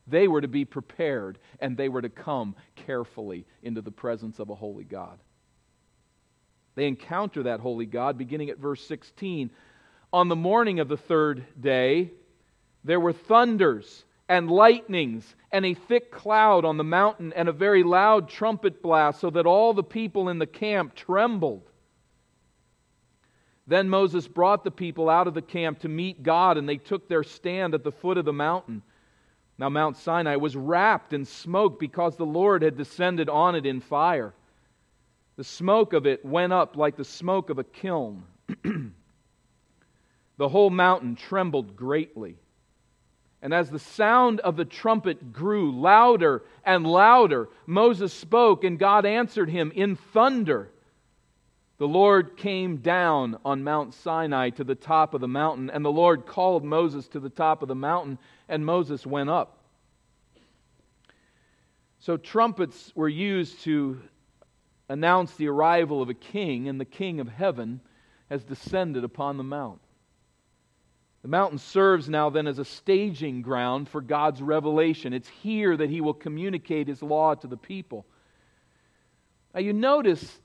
They 0.06 0.28
were 0.28 0.40
to 0.40 0.48
be 0.48 0.64
prepared 0.64 1.38
and 1.60 1.76
they 1.76 1.88
were 1.88 2.02
to 2.02 2.08
come 2.08 2.56
carefully 2.74 3.46
into 3.62 3.82
the 3.82 3.90
presence 3.90 4.38
of 4.38 4.50
a 4.50 4.54
holy 4.54 4.84
God. 4.84 5.18
They 6.74 6.86
encounter 6.86 7.44
that 7.44 7.60
holy 7.60 7.86
God 7.86 8.18
beginning 8.18 8.50
at 8.50 8.58
verse 8.58 8.84
16. 8.86 9.50
On 10.12 10.28
the 10.28 10.36
morning 10.36 10.80
of 10.80 10.88
the 10.88 10.96
third 10.96 11.44
day, 11.60 12.10
there 12.84 13.00
were 13.00 13.12
thunders 13.12 14.04
and 14.28 14.50
lightnings 14.50 15.34
and 15.50 15.66
a 15.66 15.74
thick 15.74 16.10
cloud 16.10 16.64
on 16.64 16.78
the 16.78 16.84
mountain 16.84 17.32
and 17.34 17.48
a 17.48 17.52
very 17.52 17.82
loud 17.82 18.28
trumpet 18.28 18.82
blast, 18.82 19.20
so 19.20 19.30
that 19.30 19.46
all 19.46 19.74
the 19.74 19.82
people 19.82 20.28
in 20.28 20.38
the 20.38 20.46
camp 20.46 20.94
trembled. 20.94 21.68
Then 23.66 23.88
Moses 23.88 24.26
brought 24.26 24.64
the 24.64 24.70
people 24.70 25.08
out 25.08 25.28
of 25.28 25.34
the 25.34 25.42
camp 25.42 25.80
to 25.80 25.88
meet 25.88 26.22
God, 26.22 26.56
and 26.56 26.68
they 26.68 26.78
took 26.78 27.08
their 27.08 27.22
stand 27.22 27.74
at 27.74 27.84
the 27.84 27.92
foot 27.92 28.18
of 28.18 28.24
the 28.24 28.32
mountain. 28.32 28.82
Now, 29.58 29.68
Mount 29.68 29.96
Sinai 29.96 30.36
was 30.36 30.56
wrapped 30.56 31.12
in 31.12 31.24
smoke 31.24 31.78
because 31.78 32.16
the 32.16 32.26
Lord 32.26 32.62
had 32.62 32.76
descended 32.76 33.28
on 33.28 33.54
it 33.54 33.66
in 33.66 33.80
fire. 33.80 34.34
The 35.36 35.44
smoke 35.44 35.92
of 35.92 36.06
it 36.06 36.24
went 36.24 36.52
up 36.52 36.76
like 36.76 36.96
the 36.96 37.04
smoke 37.04 37.50
of 37.50 37.58
a 37.58 37.64
kiln. 37.64 38.24
the 40.36 40.48
whole 40.48 40.70
mountain 40.70 41.16
trembled 41.16 41.76
greatly. 41.76 42.36
And 43.40 43.52
as 43.52 43.70
the 43.70 43.78
sound 43.78 44.40
of 44.40 44.56
the 44.56 44.64
trumpet 44.64 45.32
grew 45.32 45.72
louder 45.72 46.44
and 46.64 46.86
louder, 46.86 47.48
Moses 47.66 48.12
spoke, 48.12 48.62
and 48.62 48.78
God 48.78 49.04
answered 49.04 49.50
him 49.50 49.72
in 49.74 49.96
thunder. 49.96 50.70
The 51.82 51.88
Lord 51.88 52.36
came 52.36 52.76
down 52.76 53.38
on 53.44 53.64
Mount 53.64 53.92
Sinai 53.92 54.50
to 54.50 54.62
the 54.62 54.76
top 54.76 55.14
of 55.14 55.20
the 55.20 55.26
mountain, 55.26 55.68
and 55.68 55.84
the 55.84 55.90
Lord 55.90 56.26
called 56.26 56.62
Moses 56.62 57.08
to 57.08 57.18
the 57.18 57.28
top 57.28 57.60
of 57.60 57.66
the 57.66 57.74
mountain, 57.74 58.18
and 58.48 58.64
Moses 58.64 59.04
went 59.04 59.30
up. 59.30 59.58
So, 61.98 62.16
trumpets 62.16 62.92
were 62.94 63.08
used 63.08 63.62
to 63.62 64.00
announce 64.88 65.34
the 65.34 65.48
arrival 65.48 66.00
of 66.00 66.08
a 66.08 66.14
king, 66.14 66.68
and 66.68 66.80
the 66.80 66.84
king 66.84 67.18
of 67.18 67.26
heaven 67.26 67.80
has 68.30 68.44
descended 68.44 69.02
upon 69.02 69.36
the 69.36 69.42
mount. 69.42 69.80
The 71.22 71.28
mountain 71.28 71.58
serves 71.58 72.08
now 72.08 72.30
then 72.30 72.46
as 72.46 72.60
a 72.60 72.64
staging 72.64 73.42
ground 73.42 73.88
for 73.88 74.00
God's 74.00 74.40
revelation. 74.40 75.12
It's 75.12 75.26
here 75.42 75.76
that 75.76 75.90
He 75.90 76.00
will 76.00 76.14
communicate 76.14 76.86
His 76.86 77.02
law 77.02 77.34
to 77.34 77.48
the 77.48 77.56
people. 77.56 78.06
Now, 79.52 79.62
you 79.62 79.72
notice, 79.72 80.38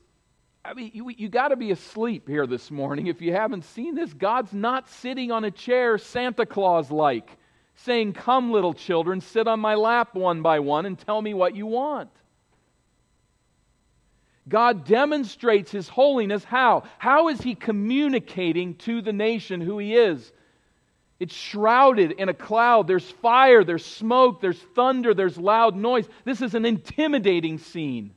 I 0.68 0.74
mean, 0.74 0.90
you, 0.92 1.08
you 1.08 1.30
got 1.30 1.48
to 1.48 1.56
be 1.56 1.70
asleep 1.70 2.28
here 2.28 2.46
this 2.46 2.70
morning 2.70 3.06
if 3.06 3.22
you 3.22 3.32
haven't 3.32 3.64
seen 3.64 3.94
this. 3.94 4.12
God's 4.12 4.52
not 4.52 4.86
sitting 4.86 5.32
on 5.32 5.44
a 5.44 5.50
chair 5.50 5.96
Santa 5.96 6.44
Claus 6.44 6.90
like, 6.90 7.38
saying, 7.76 8.12
Come, 8.12 8.52
little 8.52 8.74
children, 8.74 9.22
sit 9.22 9.48
on 9.48 9.60
my 9.60 9.76
lap 9.76 10.14
one 10.14 10.42
by 10.42 10.58
one 10.60 10.84
and 10.84 10.98
tell 10.98 11.22
me 11.22 11.32
what 11.32 11.56
you 11.56 11.64
want. 11.64 12.10
God 14.46 14.84
demonstrates 14.84 15.70
his 15.70 15.88
holiness. 15.88 16.44
How? 16.44 16.82
How 16.98 17.28
is 17.28 17.40
he 17.40 17.54
communicating 17.54 18.74
to 18.76 19.00
the 19.00 19.12
nation 19.12 19.62
who 19.62 19.78
he 19.78 19.94
is? 19.94 20.32
It's 21.18 21.34
shrouded 21.34 22.12
in 22.12 22.28
a 22.28 22.34
cloud. 22.34 22.86
There's 22.86 23.10
fire, 23.10 23.64
there's 23.64 23.86
smoke, 23.86 24.42
there's 24.42 24.60
thunder, 24.74 25.14
there's 25.14 25.38
loud 25.38 25.76
noise. 25.76 26.06
This 26.26 26.42
is 26.42 26.54
an 26.54 26.66
intimidating 26.66 27.56
scene. 27.56 28.12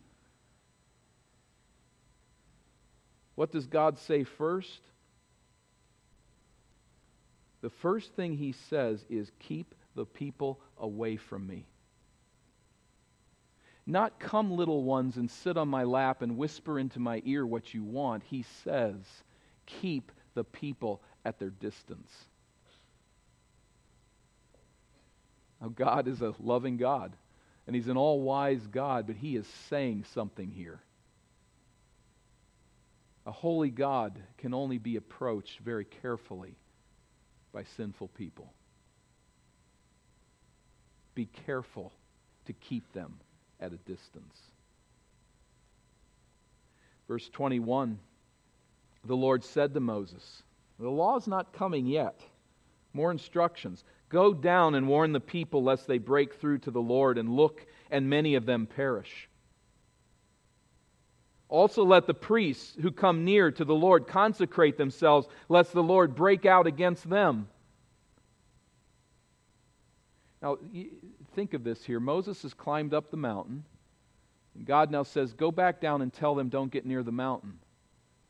What 3.36 3.52
does 3.52 3.68
God 3.68 3.98
say 3.98 4.24
first? 4.24 4.82
The 7.62 7.70
first 7.70 8.14
thing 8.14 8.38
he 8.38 8.54
says 8.70 9.06
is, 9.10 9.32
Keep 9.40 9.76
the 9.96 10.06
people 10.06 10.60
away 10.80 11.16
from 11.18 11.46
me. 11.48 11.66
Not 13.86 14.20
come, 14.20 14.52
little 14.52 14.84
ones, 14.84 15.18
and 15.18 15.30
sit 15.30 15.58
on 15.58 15.68
my 15.68 15.84
lap 15.84 16.22
and 16.22 16.38
whisper 16.38 16.80
into 16.80 17.00
my 17.00 17.22
ear 17.26 17.46
what 17.46 17.74
you 17.74 17.84
want. 17.84 18.24
He 18.24 18.46
says, 18.64 18.98
Keep 19.66 20.12
the 20.34 20.44
people 20.44 21.02
at 21.26 21.40
their 21.40 21.50
distance. 21.50 22.12
Now, 25.62 25.70
God 25.70 26.08
is 26.08 26.22
a 26.22 26.34
loving 26.40 26.78
God, 26.78 27.16
and 27.68 27.76
He's 27.76 27.88
an 27.88 27.98
all 27.98 28.22
wise 28.22 28.66
God, 28.68 29.06
but 29.08 29.16
He 29.16 29.36
is 29.36 29.48
saying 29.70 30.06
something 30.14 30.50
here. 30.50 30.80
A 33.26 33.32
holy 33.32 33.70
God 33.70 34.20
can 34.38 34.54
only 34.54 34.78
be 34.78 34.96
approached 34.96 35.60
very 35.60 35.86
carefully 35.86 36.56
by 37.54 37.64
sinful 37.64 38.08
people. 38.10 38.52
Be 41.14 41.28
careful 41.46 41.92
to 42.46 42.54
keep 42.54 42.92
them 42.94 43.20
at 43.60 43.74
a 43.74 43.78
distance. 43.78 44.38
Verse 47.08 47.30
21 47.30 48.00
The 49.06 49.16
Lord 49.16 49.44
said 49.44 49.74
to 49.74 49.80
Moses, 49.80 50.44
The 50.80 50.90
law 50.90 51.18
is 51.18 51.28
not 51.28 51.54
coming 51.54 51.86
yet. 51.86 52.22
More 52.94 53.12
instructions. 53.12 53.84
Go 54.10 54.34
down 54.34 54.76
and 54.76 54.88
warn 54.88 55.14
the 55.14 55.20
people 55.20 55.64
lest 55.64 55.88
they 55.88 55.98
break 55.98 56.36
through 56.36 56.60
to 56.60 56.72
the 56.72 56.82
Lord 56.82 57.18
and 57.18 57.30
look, 57.30 57.66
and 57.90 58.10
many 58.10 58.36
of 58.36 58.46
them 58.46 58.66
perish. 58.66 59.30
Also, 61.52 61.84
let 61.84 62.08
the 62.08 62.14
priests 62.14 62.78
who 62.82 62.92
come 62.92 63.26
near 63.26 63.52
to 63.52 63.66
the 63.66 63.76
Lord 63.76 64.08
consecrate 64.08 64.78
themselves, 64.78 65.28
lest 65.50 65.74
the 65.74 65.84
Lord 65.84 66.16
break 66.16 66.46
out 66.46 66.66
against 66.66 67.10
them. 67.10 67.50
Now, 70.42 70.58
think 71.36 71.54
of 71.54 71.66
this 71.66 71.84
here. 71.84 72.00
Moses 72.00 72.42
has 72.44 72.54
climbed 72.54 72.94
up 72.94 73.12
the 73.12 73.18
mountain, 73.18 73.66
and 74.56 74.66
God 74.66 74.92
now 74.92 75.04
says, 75.04 75.34
Go 75.34 75.52
back 75.52 75.82
down 75.82 76.02
and 76.02 76.14
tell 76.14 76.36
them 76.36 76.48
don't 76.48 76.72
get 76.72 76.86
near 76.86 77.04
the 77.04 77.12
mountain. 77.12 77.60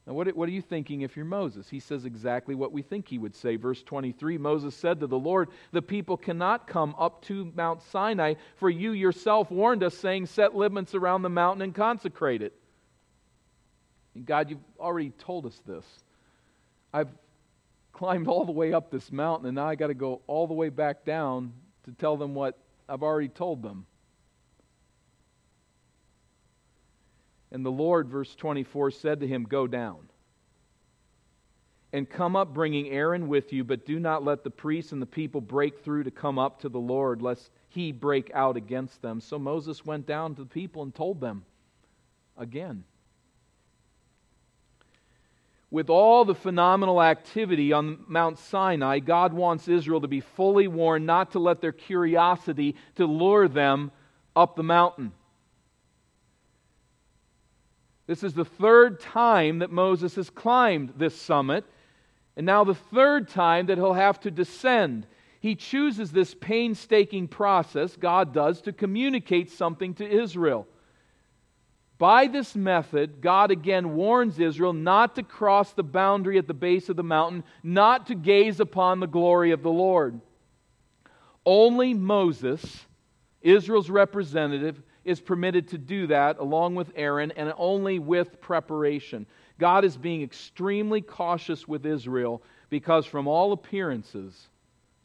Now, 0.08 0.14
what, 0.14 0.28
are 0.28 0.48
you 0.48 0.64
thinking 0.64 1.02
if 1.02 1.16
you're 1.16 1.24
Moses? 1.24 1.70
He 1.70 1.80
says 1.80 2.06
exactly 2.06 2.56
what 2.56 2.72
we 2.72 2.82
think 2.82 3.08
he 3.08 3.20
would 3.20 3.36
say. 3.36 3.56
Verse 3.56 3.84
23 3.84 4.40
Moses 4.40 4.76
said 4.76 5.00
to 5.00 5.06
the 5.06 5.20
Lord, 5.20 5.50
The 5.74 5.84
people 5.84 6.18
cannot 6.18 6.66
come 6.66 6.96
up 6.98 7.22
to 7.26 7.52
Mount 7.56 7.84
Sinai, 7.84 8.34
for 8.56 8.68
you 8.68 8.94
yourself 8.94 9.52
warned 9.52 9.84
us, 9.84 9.96
saying, 9.96 10.26
Set 10.26 10.56
limits 10.56 10.96
around 10.96 11.22
the 11.22 11.30
mountain 11.30 11.62
and 11.62 11.76
consecrate 11.76 12.42
it. 12.42 12.56
And 14.16 14.26
God, 14.26 14.50
you've 14.50 14.60
already 14.80 15.12
told 15.12 15.46
us 15.46 15.62
this. 15.66 15.86
I've 16.94 17.10
climbed 17.94 18.28
all 18.28 18.46
the 18.46 18.52
way 18.52 18.74
up 18.74 18.92
this 18.92 19.12
mountain, 19.12 19.48
and 19.48 19.56
now 19.56 19.68
I 19.68 19.76
got 19.76 19.88
to 19.88 19.94
go 19.94 20.22
all 20.28 20.48
the 20.48 20.54
way 20.54 20.70
back 20.70 21.06
down 21.06 21.54
to 21.86 21.92
tell 21.92 22.18
them 22.18 22.34
what 22.34 22.58
I've 22.90 23.04
already 23.04 23.30
told 23.30 23.62
them. 23.62 23.86
And 27.52 27.66
the 27.66 27.72
Lord, 27.72 28.08
verse 28.08 28.34
24, 28.36 28.92
said 28.92 29.20
to 29.22 29.28
him, 29.28 29.44
Go 29.44 29.68
down 29.68 30.10
and 31.94 32.10
come 32.10 32.36
up, 32.36 32.54
bringing 32.54 32.90
Aaron 32.90 33.28
with 33.28 33.52
you, 33.52 33.64
but 33.64 33.86
do 33.86 34.00
not 34.00 34.24
let 34.24 34.44
the 34.44 34.50
priests 34.50 34.94
and 34.94 35.02
the 35.02 35.06
people 35.06 35.42
break 35.42 35.84
through 35.84 36.04
to 36.04 36.12
come 36.12 36.40
up 36.40 36.62
to 36.62 36.70
the 36.70 36.80
Lord, 36.80 37.22
lest 37.22 37.50
he 37.68 37.92
break 37.92 38.32
out 38.34 38.56
against 38.56 39.02
them. 39.02 39.20
So 39.20 39.38
Moses 39.38 39.86
went 39.86 40.08
down 40.08 40.36
to 40.36 40.44
the 40.44 40.50
people 40.50 40.84
and 40.84 40.96
told 40.96 41.20
them 41.20 41.44
again 42.38 42.86
with 45.72 45.90
all 45.90 46.26
the 46.26 46.36
phenomenal 46.36 47.02
activity 47.02 47.72
on 47.72 48.04
Mount 48.06 48.38
Sinai, 48.38 49.00
God 49.00 49.32
wants 49.32 49.70
Israel 49.70 50.02
to 50.02 50.08
be 50.08 50.20
fully 50.20 50.68
warned 50.68 51.06
not 51.06 51.32
to 51.32 51.40
let 51.40 51.62
their 51.62 51.72
curiosity 51.72 52.76
to 52.96 53.06
lure 53.06 53.48
them 53.48 53.90
up 54.36 54.58
the 54.58 54.64
mountain. 54.64 55.14
This 58.06 58.22
is 58.22 58.34
the 58.34 58.44
third 58.44 59.00
time 59.00 59.60
that 59.60 59.72
Moses 59.72 60.16
has 60.16 60.30
climbed 60.30 60.94
this 60.98 61.20
summit, 61.20 61.64
and 62.36 62.46
now 62.46 62.66
the 62.66 62.76
third 62.76 63.30
time 63.30 63.68
that 63.68 63.78
he'll 63.78 63.94
have 63.94 64.20
to 64.22 64.32
descend. 64.32 65.08
He 65.40 65.56
chooses 65.56 66.12
this 66.12 66.36
painstaking 66.36 67.30
process, 67.30 67.96
God 67.96 68.34
does, 68.34 68.62
to 68.64 68.74
communicate 68.74 69.50
something 69.50 69.94
to 69.96 70.06
Israel. 70.08 70.68
By 72.02 72.26
this 72.26 72.56
method, 72.56 73.22
God 73.22 73.52
again 73.52 73.94
warns 73.94 74.40
Israel 74.40 74.74
not 74.74 75.14
to 75.18 75.22
cross 75.22 75.74
the 75.74 75.84
boundary 75.84 76.40
at 76.40 76.48
the 76.48 76.54
base 76.56 76.90
of 76.90 76.96
the 76.96 77.04
mountain, 77.04 77.44
not 77.62 78.08
to 78.08 78.16
gaze 78.16 78.60
upon 78.60 79.00
the 79.00 79.06
glory 79.06 79.52
of 79.52 79.62
the 79.62 79.70
Lord. 79.70 80.20
Only 81.46 81.94
Moses, 81.94 82.88
Israel's 83.44 83.92
representative, 83.92 84.82
is 85.06 85.20
permitted 85.20 85.68
to 85.68 85.78
do 85.78 86.08
that 86.08 86.40
along 86.40 86.74
with 86.74 86.92
Aaron 86.96 87.34
and 87.36 87.54
only 87.56 88.00
with 88.00 88.42
preparation. 88.42 89.28
God 89.60 89.86
is 89.86 89.96
being 89.96 90.24
extremely 90.24 91.02
cautious 91.02 91.68
with 91.68 91.86
Israel 91.86 92.42
because, 92.72 93.06
from 93.06 93.28
all 93.28 93.52
appearances, 93.52 94.48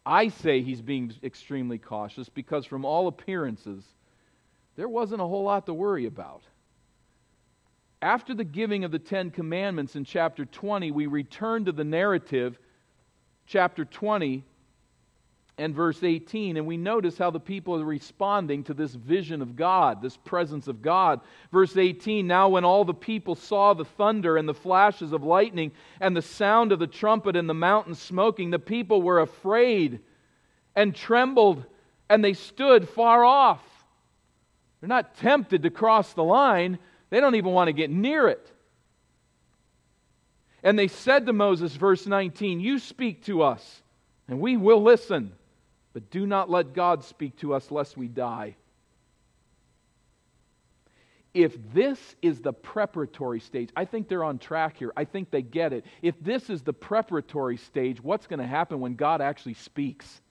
I 0.07 0.29
say 0.29 0.63
he's 0.63 0.81
being 0.81 1.13
extremely 1.23 1.77
cautious 1.77 2.31
because, 2.31 2.65
from 2.65 2.87
all 2.87 3.07
appearances, 3.07 3.85
there 4.77 4.89
wasn't 4.89 5.21
a 5.21 5.27
whole 5.27 5.45
lot 5.45 5.67
to 5.67 5.75
worry 5.75 6.07
about. 6.07 6.41
After 8.07 8.35
the 8.35 8.45
giving 8.45 8.85
of 8.85 8.93
the 8.93 9.01
Ten 9.01 9.33
Commandments 9.33 9.97
in 9.97 10.05
chapter 10.05 10.45
20, 10.45 10.93
we 10.93 11.07
return 11.07 11.65
to 11.65 11.73
the 11.73 11.83
narrative, 11.83 12.57
chapter 13.47 13.85
20 13.85 14.45
and 15.59 15.75
verse 15.75 16.05
18, 16.05 16.57
and 16.57 16.69
we 16.69 16.77
notice 16.77 17.19
how 17.19 17.33
the 17.33 17.41
people 17.41 17.75
are 17.75 17.85
responding 17.85 18.63
to 18.63 18.75
this 18.75 18.95
vision 18.95 19.43
of 19.43 19.57
God, 19.57 20.01
this 20.01 20.17
presence 20.19 20.69
of 20.69 20.83
God. 20.83 21.21
Verse 21.51 21.77
18 21.77 22.29
Now, 22.29 22.49
when 22.49 22.65
all 22.65 22.85
the 22.85 22.95
people 22.95 23.35
saw 23.35 23.75
the 23.75 23.85
thunder 23.85 24.37
and 24.37 24.49
the 24.49 24.55
flashes 24.55 25.13
of 25.13 25.25
lightning 25.25 25.73
and 25.99 26.17
the 26.17 26.23
sound 26.23 26.71
of 26.71 26.79
the 26.79 26.87
trumpet 26.87 27.35
and 27.35 27.49
the 27.49 27.55
mountain 27.55 27.97
smoking, 27.97 28.51
the 28.51 28.61
people 28.61 29.03
were 29.03 29.19
afraid 29.19 29.99
and 30.77 30.95
trembled, 30.95 31.65
and 32.09 32.25
they 32.25 32.35
stood 32.35 32.89
far 32.89 33.25
off. 33.25 33.65
They're 34.81 34.87
not 34.87 35.17
tempted 35.17 35.65
to 35.65 35.71
cross 35.71 36.13
the 36.13 36.23
line 36.23 36.79
they 37.11 37.21
don't 37.21 37.35
even 37.35 37.53
want 37.53 37.69
to 37.69 37.73
get 37.73 37.91
near 37.91 38.29
it. 38.29 38.51
And 40.63 40.79
they 40.79 40.89
said 40.89 41.27
to 41.27 41.33
Moses, 41.33 41.75
verse 41.75 42.07
19, 42.07 42.61
You 42.61 42.79
speak 42.79 43.25
to 43.27 43.43
us, 43.43 43.83
and 44.27 44.41
we 44.41 44.57
will 44.57 44.83
listen, 44.83 45.33
but 45.93 46.11
do 46.11 46.27
not 46.27 46.51
let 46.51 46.75
God 46.75 47.05
speak 47.05 47.37
to 47.39 47.55
us 47.55 47.71
lest 47.71 47.97
we 47.97 48.09
die. 48.09 48.57
If 51.35 51.57
this 51.75 51.99
is 52.23 52.41
the 52.41 52.53
preparatory 52.53 53.41
stage, 53.41 53.69
I 53.77 53.85
think 53.85 54.09
they're 54.09 54.25
on 54.25 54.39
track 54.39 54.79
here. 54.79 54.93
I 54.97 55.05
think 55.05 55.31
they 55.31 55.43
get 55.43 55.75
it. 55.75 55.85
If 56.01 56.15
this 56.21 56.49
is 56.49 56.63
the 56.63 56.73
preparatory 56.73 57.59
stage, 57.59 58.03
what's 58.03 58.27
going 58.27 58.41
to 58.41 58.47
happen 58.47 58.81
when 58.81 58.95
God 58.95 59.21
actually 59.21 59.55
speaks? 59.55 60.23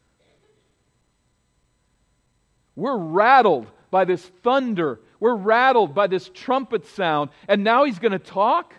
We're 2.76 2.98
rattled 2.98 3.68
by 3.92 4.06
this 4.06 4.24
thunder. 4.44 5.00
We're 5.20 5.36
rattled 5.36 5.94
by 5.94 6.08
this 6.08 6.30
trumpet 6.34 6.86
sound. 6.88 7.30
And 7.48 7.64
now 7.64 7.86
he's 7.86 8.00
going 8.00 8.12
to 8.12 8.20
talk? 8.20 8.74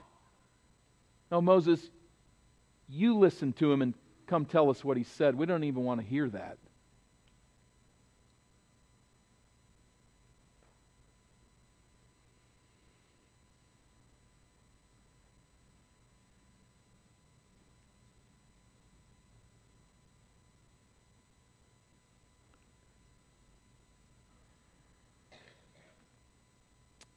No, 1.30 1.40
Moses, 1.40 1.80
you 2.88 3.16
listen 3.18 3.52
to 3.54 3.72
him 3.72 3.82
and 3.82 3.94
come 4.26 4.44
tell 4.44 4.70
us 4.70 4.84
what 4.84 4.96
he 4.96 5.04
said. 5.04 5.34
We 5.34 5.46
don't 5.46 5.64
even 5.64 5.84
want 5.84 6.00
to 6.00 6.06
hear 6.06 6.28
that. 6.30 6.58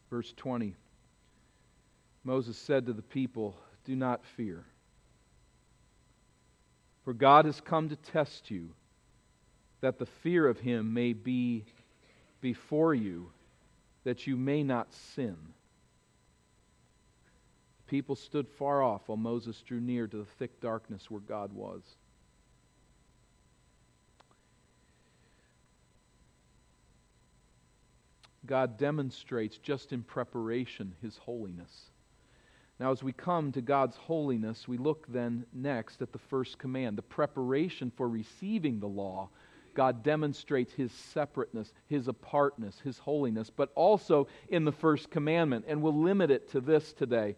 Verse 0.09 0.33
20 0.37 0.75
Moses 2.23 2.57
said 2.57 2.85
to 2.85 2.93
the 2.93 3.01
people, 3.01 3.55
Do 3.85 3.95
not 3.95 4.25
fear, 4.35 4.65
for 7.05 7.13
God 7.13 7.45
has 7.45 7.61
come 7.61 7.89
to 7.89 7.95
test 7.95 8.51
you 8.51 8.69
that 9.81 9.97
the 9.97 10.05
fear 10.05 10.47
of 10.47 10.59
him 10.59 10.93
may 10.93 11.13
be 11.13 11.65
before 12.41 12.93
you, 12.93 13.31
that 14.03 14.27
you 14.27 14.35
may 14.35 14.63
not 14.63 14.93
sin. 14.93 15.37
People 17.87 18.15
stood 18.15 18.47
far 18.47 18.83
off 18.83 19.07
while 19.07 19.17
Moses 19.17 19.61
drew 19.61 19.79
near 19.79 20.05
to 20.07 20.17
the 20.17 20.25
thick 20.25 20.59
darkness 20.59 21.09
where 21.09 21.21
God 21.21 21.53
was. 21.53 21.81
God 28.49 28.79
demonstrates 28.79 29.59
just 29.59 29.93
in 29.93 30.01
preparation 30.01 30.95
his 31.03 31.15
holiness. 31.17 31.91
Now, 32.79 32.91
as 32.91 33.03
we 33.03 33.11
come 33.11 33.51
to 33.51 33.61
God's 33.61 33.95
holiness, 33.95 34.67
we 34.67 34.79
look 34.79 35.05
then 35.07 35.45
next 35.53 36.01
at 36.01 36.11
the 36.11 36.17
first 36.17 36.57
command, 36.57 36.97
the 36.97 37.03
preparation 37.03 37.91
for 37.95 38.09
receiving 38.09 38.79
the 38.79 38.87
law. 38.87 39.29
God 39.75 40.01
demonstrates 40.01 40.73
his 40.73 40.91
separateness, 40.91 41.71
his 41.85 42.07
apartness, 42.07 42.79
his 42.83 42.97
holiness, 42.97 43.51
but 43.51 43.71
also 43.75 44.27
in 44.49 44.65
the 44.65 44.71
first 44.71 45.11
commandment. 45.11 45.65
And 45.67 45.83
we'll 45.83 46.01
limit 46.01 46.31
it 46.31 46.49
to 46.53 46.59
this 46.59 46.91
today. 46.91 47.35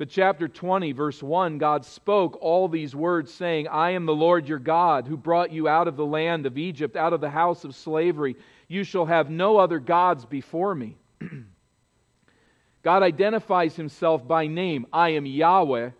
But 0.00 0.08
chapter 0.08 0.48
20, 0.48 0.92
verse 0.92 1.22
1, 1.22 1.58
God 1.58 1.84
spoke 1.84 2.38
all 2.40 2.68
these 2.68 2.96
words, 2.96 3.30
saying, 3.34 3.68
I 3.68 3.90
am 3.90 4.06
the 4.06 4.14
Lord 4.14 4.48
your 4.48 4.58
God, 4.58 5.06
who 5.06 5.14
brought 5.14 5.52
you 5.52 5.68
out 5.68 5.88
of 5.88 5.96
the 5.98 6.06
land 6.06 6.46
of 6.46 6.56
Egypt, 6.56 6.96
out 6.96 7.12
of 7.12 7.20
the 7.20 7.28
house 7.28 7.64
of 7.64 7.74
slavery. 7.74 8.34
You 8.66 8.82
shall 8.82 9.04
have 9.04 9.28
no 9.28 9.58
other 9.58 9.78
gods 9.78 10.24
before 10.24 10.74
me. 10.74 10.96
God 12.82 13.02
identifies 13.02 13.76
himself 13.76 14.26
by 14.26 14.46
name 14.46 14.86
I 14.90 15.10
am 15.10 15.26
Yahweh, 15.26 15.90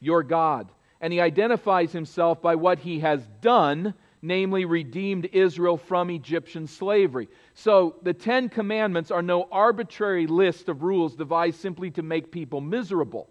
your 0.00 0.22
God. 0.22 0.72
And 1.02 1.12
he 1.12 1.20
identifies 1.20 1.92
himself 1.92 2.40
by 2.40 2.54
what 2.54 2.78
he 2.78 3.00
has 3.00 3.20
done, 3.42 3.92
namely 4.22 4.64
redeemed 4.64 5.28
Israel 5.34 5.76
from 5.76 6.08
Egyptian 6.08 6.66
slavery. 6.66 7.28
So 7.52 7.96
the 8.00 8.14
Ten 8.14 8.48
Commandments 8.48 9.10
are 9.10 9.20
no 9.20 9.46
arbitrary 9.52 10.26
list 10.26 10.70
of 10.70 10.82
rules 10.82 11.14
devised 11.14 11.60
simply 11.60 11.90
to 11.90 12.02
make 12.02 12.32
people 12.32 12.62
miserable. 12.62 13.28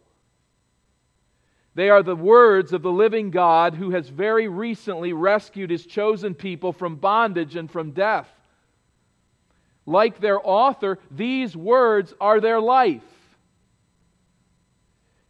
They 1.79 1.89
are 1.89 2.03
the 2.03 2.13
words 2.13 2.73
of 2.73 2.81
the 2.81 2.91
living 2.91 3.31
God 3.31 3.73
who 3.73 3.91
has 3.91 4.09
very 4.09 4.49
recently 4.49 5.13
rescued 5.13 5.69
his 5.69 5.85
chosen 5.85 6.35
people 6.35 6.73
from 6.73 6.97
bondage 6.97 7.55
and 7.55 7.71
from 7.71 7.91
death. 7.91 8.27
Like 9.85 10.19
their 10.19 10.45
author, 10.45 10.99
these 11.09 11.55
words 11.55 12.13
are 12.19 12.41
their 12.41 12.59
life. 12.59 13.01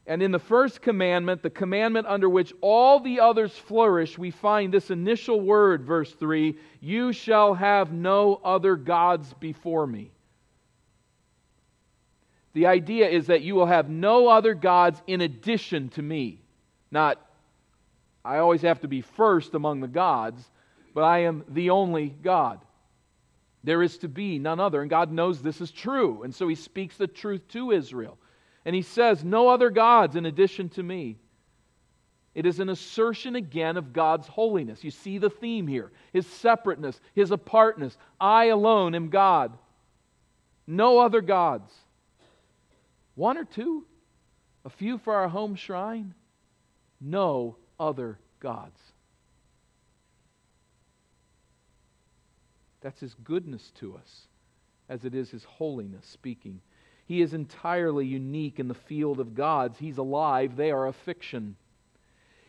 And 0.08 0.24
in 0.24 0.32
the 0.32 0.40
first 0.40 0.82
commandment, 0.82 1.44
the 1.44 1.52
commandment 1.52 2.08
under 2.08 2.28
which 2.28 2.52
all 2.62 3.00
the 3.00 3.20
others 3.20 3.56
flourish, 3.56 4.18
we 4.18 4.32
find 4.32 4.74
this 4.74 4.90
initial 4.90 5.40
word, 5.40 5.84
verse 5.84 6.12
3 6.16 6.58
You 6.82 7.14
shall 7.14 7.54
have 7.54 7.94
no 7.94 8.42
other 8.44 8.76
gods 8.76 9.36
before 9.40 9.86
me. 9.86 10.10
The 12.54 12.66
idea 12.66 13.08
is 13.08 13.28
that 13.28 13.42
you 13.42 13.56
will 13.56 13.66
have 13.66 13.90
no 13.90 14.28
other 14.28 14.54
gods 14.54 15.02
in 15.08 15.22
addition 15.22 15.90
to 15.90 16.02
me. 16.02 16.42
Not, 16.92 17.24
I 18.26 18.40
always 18.40 18.62
have 18.64 18.82
to 18.82 18.88
be 18.88 19.02
first 19.02 19.54
among 19.54 19.82
the 19.82 19.88
gods, 19.88 20.44
but 20.94 21.04
I 21.04 21.20
am 21.20 21.44
the 21.50 21.70
only 21.70 22.10
God. 22.10 22.60
There 23.64 23.84
is 23.84 23.98
to 24.00 24.08
be 24.08 24.40
none 24.40 24.60
other. 24.60 24.82
And 24.82 24.90
God 24.90 25.12
knows 25.12 25.42
this 25.42 25.62
is 25.62 25.72
true. 25.72 26.24
And 26.24 26.34
so 26.34 26.48
he 26.48 26.56
speaks 26.56 26.98
the 26.98 27.08
truth 27.08 27.48
to 27.50 27.72
Israel. 27.72 28.18
And 28.66 28.76
he 28.76 28.82
says, 28.82 29.24
No 29.24 29.50
other 29.50 29.70
gods 29.70 30.16
in 30.16 30.26
addition 30.26 30.70
to 30.70 30.84
me. 30.84 31.18
It 32.36 32.46
is 32.46 32.60
an 32.60 32.70
assertion 32.70 33.36
again 33.36 33.76
of 33.76 33.92
God's 33.92 34.28
holiness. 34.28 34.84
You 34.84 34.92
see 34.92 35.18
the 35.18 35.30
theme 35.30 35.68
here 35.68 35.92
His 36.14 36.26
separateness, 36.26 37.00
His 37.14 37.32
apartness. 37.32 37.98
I 38.20 38.46
alone 38.46 38.96
am 38.96 39.10
God. 39.10 39.58
No 40.66 41.00
other 41.00 41.22
gods. 41.22 41.74
One 43.20 43.38
or 43.38 43.44
two? 43.44 43.84
A 44.64 44.70
few 44.70 44.98
for 44.98 45.14
our 45.14 45.28
home 45.28 45.56
shrine? 45.56 46.14
No 47.02 47.58
other 47.78 48.18
gods. 48.40 48.80
That's 52.80 53.02
His 53.02 53.14
goodness 53.16 53.74
to 53.82 53.98
us, 53.98 54.22
as 54.88 55.04
it 55.04 55.14
is 55.14 55.30
His 55.30 55.44
holiness 55.44 56.06
speaking. 56.06 56.62
He 57.08 57.22
is 57.22 57.34
entirely 57.34 58.06
unique 58.06 58.58
in 58.58 58.70
the 58.70 58.74
field 58.74 59.20
of 59.20 59.36
gods. 59.36 59.78
He's 59.78 59.98
alive, 59.98 60.56
they 60.56 60.72
are 60.72 60.88
a 60.88 60.94
fiction. 60.94 61.58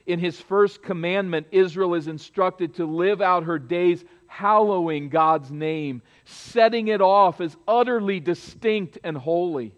In 0.06 0.20
his 0.20 0.40
first 0.40 0.84
commandment, 0.84 1.48
Israel 1.50 1.94
is 1.94 2.06
instructed 2.06 2.76
to 2.76 2.86
live 2.86 3.20
out 3.20 3.42
her 3.42 3.58
days 3.58 4.04
hallowing 4.28 5.08
God's 5.08 5.50
name, 5.50 6.02
setting 6.26 6.86
it 6.86 7.00
off 7.00 7.40
as 7.40 7.56
utterly 7.66 8.20
distinct 8.20 8.98
and 9.02 9.16
holy. 9.16 9.74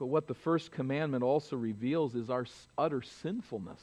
But 0.00 0.06
what 0.06 0.26
the 0.26 0.34
first 0.34 0.72
commandment 0.72 1.22
also 1.22 1.56
reveals 1.56 2.14
is 2.14 2.30
our 2.30 2.46
utter 2.78 3.02
sinfulness. 3.02 3.82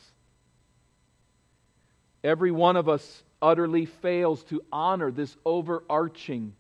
Every 2.24 2.50
one 2.50 2.76
of 2.76 2.90
us 2.90 3.24
utterly 3.40 3.86
fails 3.86 4.44
to 4.46 4.64
honor 4.72 5.12
this 5.12 5.38
overarching 5.46 6.56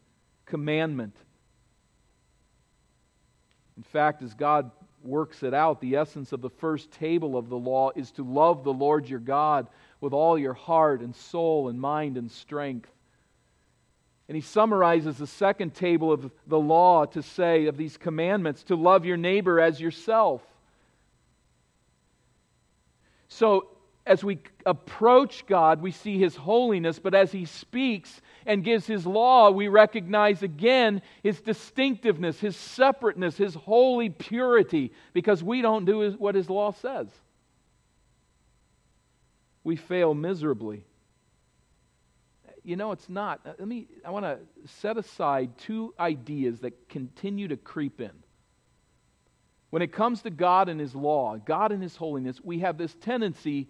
commandment. 0.45 1.15
In 3.77 3.83
fact, 3.83 4.21
as 4.21 4.35
God 4.35 4.69
works 5.03 5.41
it 5.41 5.55
out, 5.55 5.81
the 5.81 5.95
essence 5.95 6.33
of 6.33 6.41
the 6.41 6.51
first 6.51 6.91
table 6.91 7.35
of 7.35 7.49
the 7.49 7.57
law 7.57 7.89
is 7.95 8.11
to 8.11 8.23
love 8.23 8.63
the 8.63 8.71
Lord 8.71 9.09
your 9.09 9.19
God 9.19 9.67
with 9.99 10.13
all 10.13 10.37
your 10.37 10.53
heart 10.53 11.01
and 11.01 11.15
soul 11.15 11.69
and 11.69 11.81
mind 11.81 12.17
and 12.17 12.29
strength. 12.29 12.91
And 14.27 14.35
he 14.35 14.41
summarizes 14.41 15.17
the 15.17 15.27
second 15.27 15.73
table 15.73 16.11
of 16.11 16.29
the 16.47 16.59
law 16.59 17.05
to 17.05 17.21
say, 17.21 17.67
of 17.67 17.77
these 17.77 17.97
commandments, 17.97 18.63
to 18.63 18.75
love 18.75 19.05
your 19.05 19.17
neighbor 19.17 19.59
as 19.59 19.79
yourself. 19.79 20.41
So 23.29 23.69
as 24.07 24.23
we 24.23 24.39
approach 24.65 25.45
God, 25.45 25.81
we 25.81 25.91
see 25.91 26.17
His 26.17 26.35
holiness, 26.35 26.97
but 26.97 27.13
as 27.13 27.31
He 27.31 27.45
speaks 27.45 28.21
and 28.45 28.63
gives 28.63 28.87
His 28.87 29.05
law, 29.05 29.51
we 29.51 29.67
recognize 29.67 30.43
again 30.43 31.01
His 31.23 31.41
distinctiveness, 31.41 32.39
His 32.39 32.55
separateness, 32.55 33.37
His 33.37 33.53
holy 33.53 34.09
purity, 34.09 34.93
because 35.13 35.43
we 35.43 35.61
don't 35.61 35.85
do 35.85 36.11
what 36.13 36.35
His 36.35 36.49
law 36.49 36.71
says. 36.71 37.07
We 39.63 39.75
fail 39.75 40.13
miserably. 40.13 40.85
You 42.67 42.75
know, 42.75 42.91
it's 42.91 43.07
not. 43.07 43.39
Uh, 43.45 43.53
let 43.57 43.65
me, 43.65 43.87
I 44.03 44.11
want 44.11 44.25
to 44.25 44.39
set 44.81 44.97
aside 44.97 45.57
two 45.57 45.93
ideas 45.97 46.59
that 46.59 46.89
continue 46.89 47.47
to 47.47 47.55
creep 47.55 48.01
in. 48.01 48.11
When 49.69 49.81
it 49.81 49.93
comes 49.93 50.23
to 50.23 50.29
God 50.29 50.67
and 50.67 50.77
His 50.77 50.93
law, 50.93 51.37
God 51.37 51.71
and 51.71 51.81
His 51.81 51.95
holiness, 51.95 52.41
we 52.43 52.59
have 52.59 52.77
this 52.77 52.93
tendency 52.95 53.69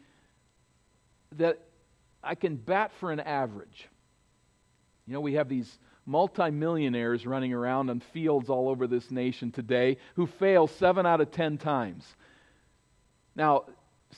that 1.35 1.59
I 2.23 2.33
can 2.33 2.55
bat 2.55 2.91
for 2.99 3.11
an 3.11 3.19
average. 3.19 3.87
You 5.05 5.13
know, 5.13 5.21
we 5.21 5.33
have 5.33 5.47
these 5.47 5.77
multimillionaires 6.07 7.27
running 7.27 7.53
around 7.53 7.91
on 7.91 7.99
fields 7.99 8.49
all 8.49 8.67
over 8.67 8.87
this 8.87 9.11
nation 9.11 9.51
today 9.51 9.97
who 10.15 10.25
fail 10.25 10.65
seven 10.65 11.05
out 11.05 11.21
of 11.21 11.29
ten 11.29 11.59
times. 11.59 12.03
Now, 13.35 13.65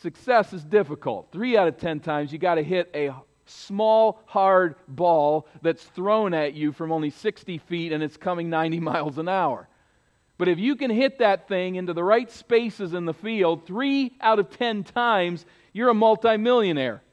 success 0.02 0.54
is 0.54 0.64
difficult. 0.64 1.34
Three 1.34 1.58
out 1.58 1.68
of 1.68 1.76
ten 1.76 2.00
times, 2.00 2.32
you 2.32 2.40
got 2.40 2.56
to 2.56 2.64
hit 2.64 2.90
a 2.94 3.14
small, 3.50 4.22
hard 4.26 4.76
ball 4.88 5.48
that's 5.62 5.84
thrown 5.84 6.34
at 6.34 6.54
you 6.54 6.72
from 6.72 6.92
only 6.92 7.10
60 7.10 7.58
feet 7.60 7.92
and 7.92 8.04
it's 8.04 8.18
coming 8.18 8.50
90 8.50 8.80
miles 8.82 9.18
an 9.18 9.28
hour. 9.28 9.68
But 10.38 10.48
if 10.48 10.58
you 10.58 10.78
can 10.78 10.90
hit 10.90 11.20
that 11.20 11.50
thing 11.50 11.76
into 11.76 11.94
the 11.94 12.04
right 12.04 12.32
spaces 12.32 12.94
in 12.94 13.06
the 13.06 13.14
field 13.14 13.68
three 13.68 14.14
out 14.22 14.40
of 14.40 14.50
ten 14.50 14.86
times, 14.86 15.46
you're 15.74 15.90
a 15.90 15.94
multimillionaire. 15.94 17.04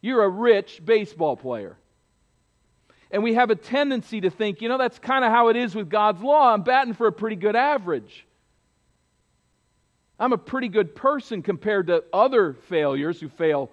You're 0.00 0.24
a 0.24 0.28
rich 0.28 0.84
baseball 0.84 1.36
player. 1.36 1.76
And 3.12 3.22
we 3.22 3.34
have 3.34 3.50
a 3.50 3.54
tendency 3.54 4.20
to 4.22 4.30
think, 4.30 4.60
you 4.60 4.68
know, 4.68 4.78
that's 4.78 4.98
kind 4.98 5.24
of 5.24 5.30
how 5.30 5.46
it 5.48 5.54
is 5.54 5.76
with 5.76 5.88
God's 5.88 6.22
law. 6.22 6.52
I'm 6.52 6.62
batting 6.62 6.94
for 6.94 7.06
a 7.06 7.12
pretty 7.12 7.36
good 7.36 7.54
average. 7.54 8.26
I'm 10.18 10.32
a 10.32 10.38
pretty 10.38 10.68
good 10.68 10.96
person 10.96 11.40
compared 11.40 11.86
to 11.86 12.02
other 12.12 12.54
failures 12.54 13.20
who 13.20 13.28
fail 13.28 13.70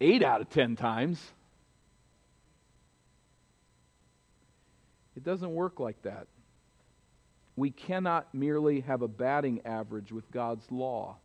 eight 0.00 0.22
out 0.22 0.40
of 0.40 0.50
ten 0.50 0.76
times. 0.76 1.20
It 5.16 5.24
doesn't 5.24 5.54
work 5.54 5.80
like 5.80 6.00
that. 6.02 6.26
We 7.56 7.70
cannot 7.70 8.34
merely 8.34 8.80
have 8.80 9.00
a 9.00 9.08
batting 9.08 9.62
average 9.64 10.12
with 10.12 10.30
God's 10.30 10.70
law 10.70 11.16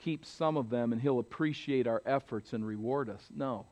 keep 0.00 0.24
some 0.24 0.56
of 0.56 0.70
them 0.70 0.92
and 0.92 1.00
he'll 1.00 1.18
appreciate 1.18 1.86
our 1.86 2.02
efforts 2.06 2.52
and 2.52 2.66
reward 2.66 3.08
us. 3.08 3.22
No. 3.34 3.66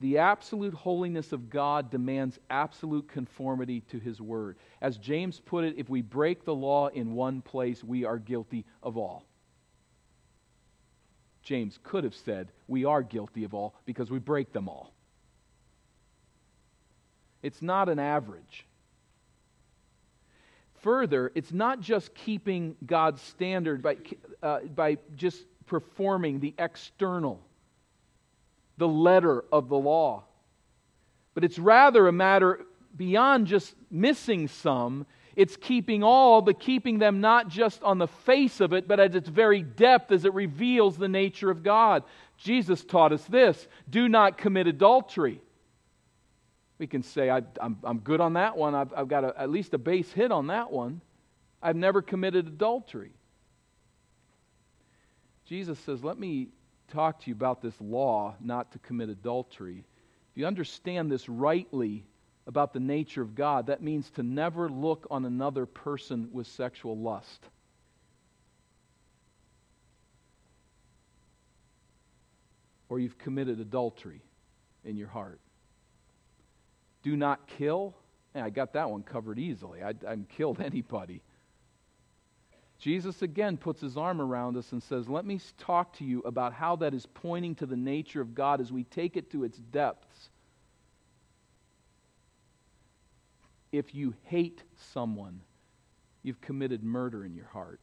The 0.00 0.18
absolute 0.18 0.74
holiness 0.74 1.32
of 1.32 1.48
God 1.48 1.90
demands 1.90 2.38
absolute 2.50 3.08
conformity 3.08 3.80
to 3.90 3.98
his 3.98 4.20
word. 4.20 4.56
As 4.80 4.98
James 4.98 5.40
put 5.40 5.64
it, 5.64 5.74
if 5.78 5.88
we 5.88 6.02
break 6.02 6.44
the 6.44 6.54
law 6.54 6.88
in 6.88 7.14
one 7.14 7.40
place, 7.40 7.82
we 7.82 8.04
are 8.04 8.18
guilty 8.18 8.64
of 8.82 8.96
all. 8.96 9.24
James 11.44 11.78
could 11.82 12.04
have 12.04 12.14
said, 12.14 12.48
We 12.66 12.84
are 12.84 13.02
guilty 13.02 13.44
of 13.44 13.54
all 13.54 13.74
because 13.84 14.10
we 14.10 14.18
break 14.18 14.52
them 14.52 14.68
all. 14.68 14.92
It's 17.42 17.60
not 17.60 17.88
an 17.90 17.98
average. 17.98 18.66
Further, 20.80 21.30
it's 21.34 21.52
not 21.52 21.80
just 21.80 22.14
keeping 22.14 22.76
God's 22.84 23.20
standard 23.20 23.82
by, 23.82 23.96
uh, 24.42 24.60
by 24.60 24.98
just 25.16 25.44
performing 25.66 26.40
the 26.40 26.54
external, 26.58 27.40
the 28.78 28.88
letter 28.88 29.44
of 29.52 29.68
the 29.68 29.78
law, 29.78 30.24
but 31.34 31.44
it's 31.44 31.58
rather 31.58 32.06
a 32.08 32.12
matter 32.12 32.64
beyond 32.96 33.46
just 33.46 33.74
missing 33.90 34.48
some. 34.48 35.06
It's 35.36 35.56
keeping 35.56 36.02
all, 36.02 36.42
but 36.42 36.60
keeping 36.60 36.98
them 36.98 37.20
not 37.20 37.48
just 37.48 37.82
on 37.82 37.98
the 37.98 38.06
face 38.06 38.60
of 38.60 38.72
it, 38.72 38.86
but 38.86 39.00
at 39.00 39.14
its 39.14 39.28
very 39.28 39.62
depth 39.62 40.12
as 40.12 40.24
it 40.24 40.32
reveals 40.32 40.96
the 40.96 41.08
nature 41.08 41.50
of 41.50 41.62
God. 41.62 42.04
Jesus 42.36 42.84
taught 42.84 43.12
us 43.12 43.24
this 43.24 43.66
do 43.88 44.08
not 44.08 44.38
commit 44.38 44.66
adultery. 44.66 45.40
We 46.78 46.86
can 46.86 47.02
say, 47.02 47.30
I, 47.30 47.42
am 47.60 47.78
I'm 47.84 47.98
good 47.98 48.20
on 48.20 48.34
that 48.34 48.56
one. 48.56 48.74
I've, 48.74 48.92
I've 48.94 49.08
got 49.08 49.24
a, 49.24 49.34
at 49.38 49.50
least 49.50 49.74
a 49.74 49.78
base 49.78 50.10
hit 50.12 50.32
on 50.32 50.48
that 50.48 50.70
one. 50.70 51.00
I've 51.62 51.76
never 51.76 52.02
committed 52.02 52.46
adultery. 52.46 53.12
Jesus 55.46 55.78
says, 55.80 56.02
Let 56.02 56.18
me 56.18 56.48
talk 56.88 57.20
to 57.20 57.30
you 57.30 57.34
about 57.34 57.62
this 57.62 57.74
law 57.80 58.34
not 58.40 58.72
to 58.72 58.78
commit 58.80 59.08
adultery. 59.08 59.84
If 60.32 60.38
you 60.38 60.46
understand 60.46 61.10
this 61.10 61.28
rightly 61.28 62.04
about 62.46 62.72
the 62.72 62.80
nature 62.80 63.22
of 63.22 63.34
God, 63.34 63.66
that 63.66 63.82
means 63.82 64.10
to 64.10 64.22
never 64.22 64.68
look 64.68 65.06
on 65.10 65.24
another 65.24 65.66
person 65.66 66.28
with 66.32 66.46
sexual 66.46 66.96
lust. 66.98 67.48
Or 72.88 72.98
you've 72.98 73.18
committed 73.18 73.60
adultery 73.60 74.20
in 74.84 74.96
your 74.96 75.08
heart 75.08 75.40
do 77.04 77.16
not 77.16 77.46
kill. 77.46 77.94
And 78.34 78.44
I 78.44 78.50
got 78.50 78.72
that 78.72 78.90
one 78.90 79.04
covered 79.04 79.38
easily. 79.38 79.80
I, 79.82 79.90
I 79.90 80.10
haven't 80.10 80.30
killed 80.30 80.60
anybody. 80.64 81.22
Jesus 82.80 83.22
again 83.22 83.56
puts 83.56 83.80
his 83.80 83.96
arm 83.96 84.20
around 84.20 84.56
us 84.56 84.72
and 84.72 84.82
says, 84.82 85.08
Let 85.08 85.24
me 85.24 85.38
talk 85.58 85.96
to 85.98 86.04
you 86.04 86.20
about 86.22 86.52
how 86.52 86.74
that 86.76 86.92
is 86.92 87.06
pointing 87.06 87.54
to 87.56 87.66
the 87.66 87.76
nature 87.76 88.20
of 88.20 88.34
God 88.34 88.60
as 88.60 88.72
we 88.72 88.82
take 88.82 89.16
it 89.16 89.30
to 89.30 89.44
its 89.44 89.58
depths. 89.58 90.30
If 93.76 93.94
you 93.94 94.14
hate 94.24 94.62
someone, 94.92 95.40
you've 96.22 96.40
committed 96.40 96.84
murder 96.84 97.24
in 97.24 97.34
your 97.34 97.46
heart. 97.46 97.80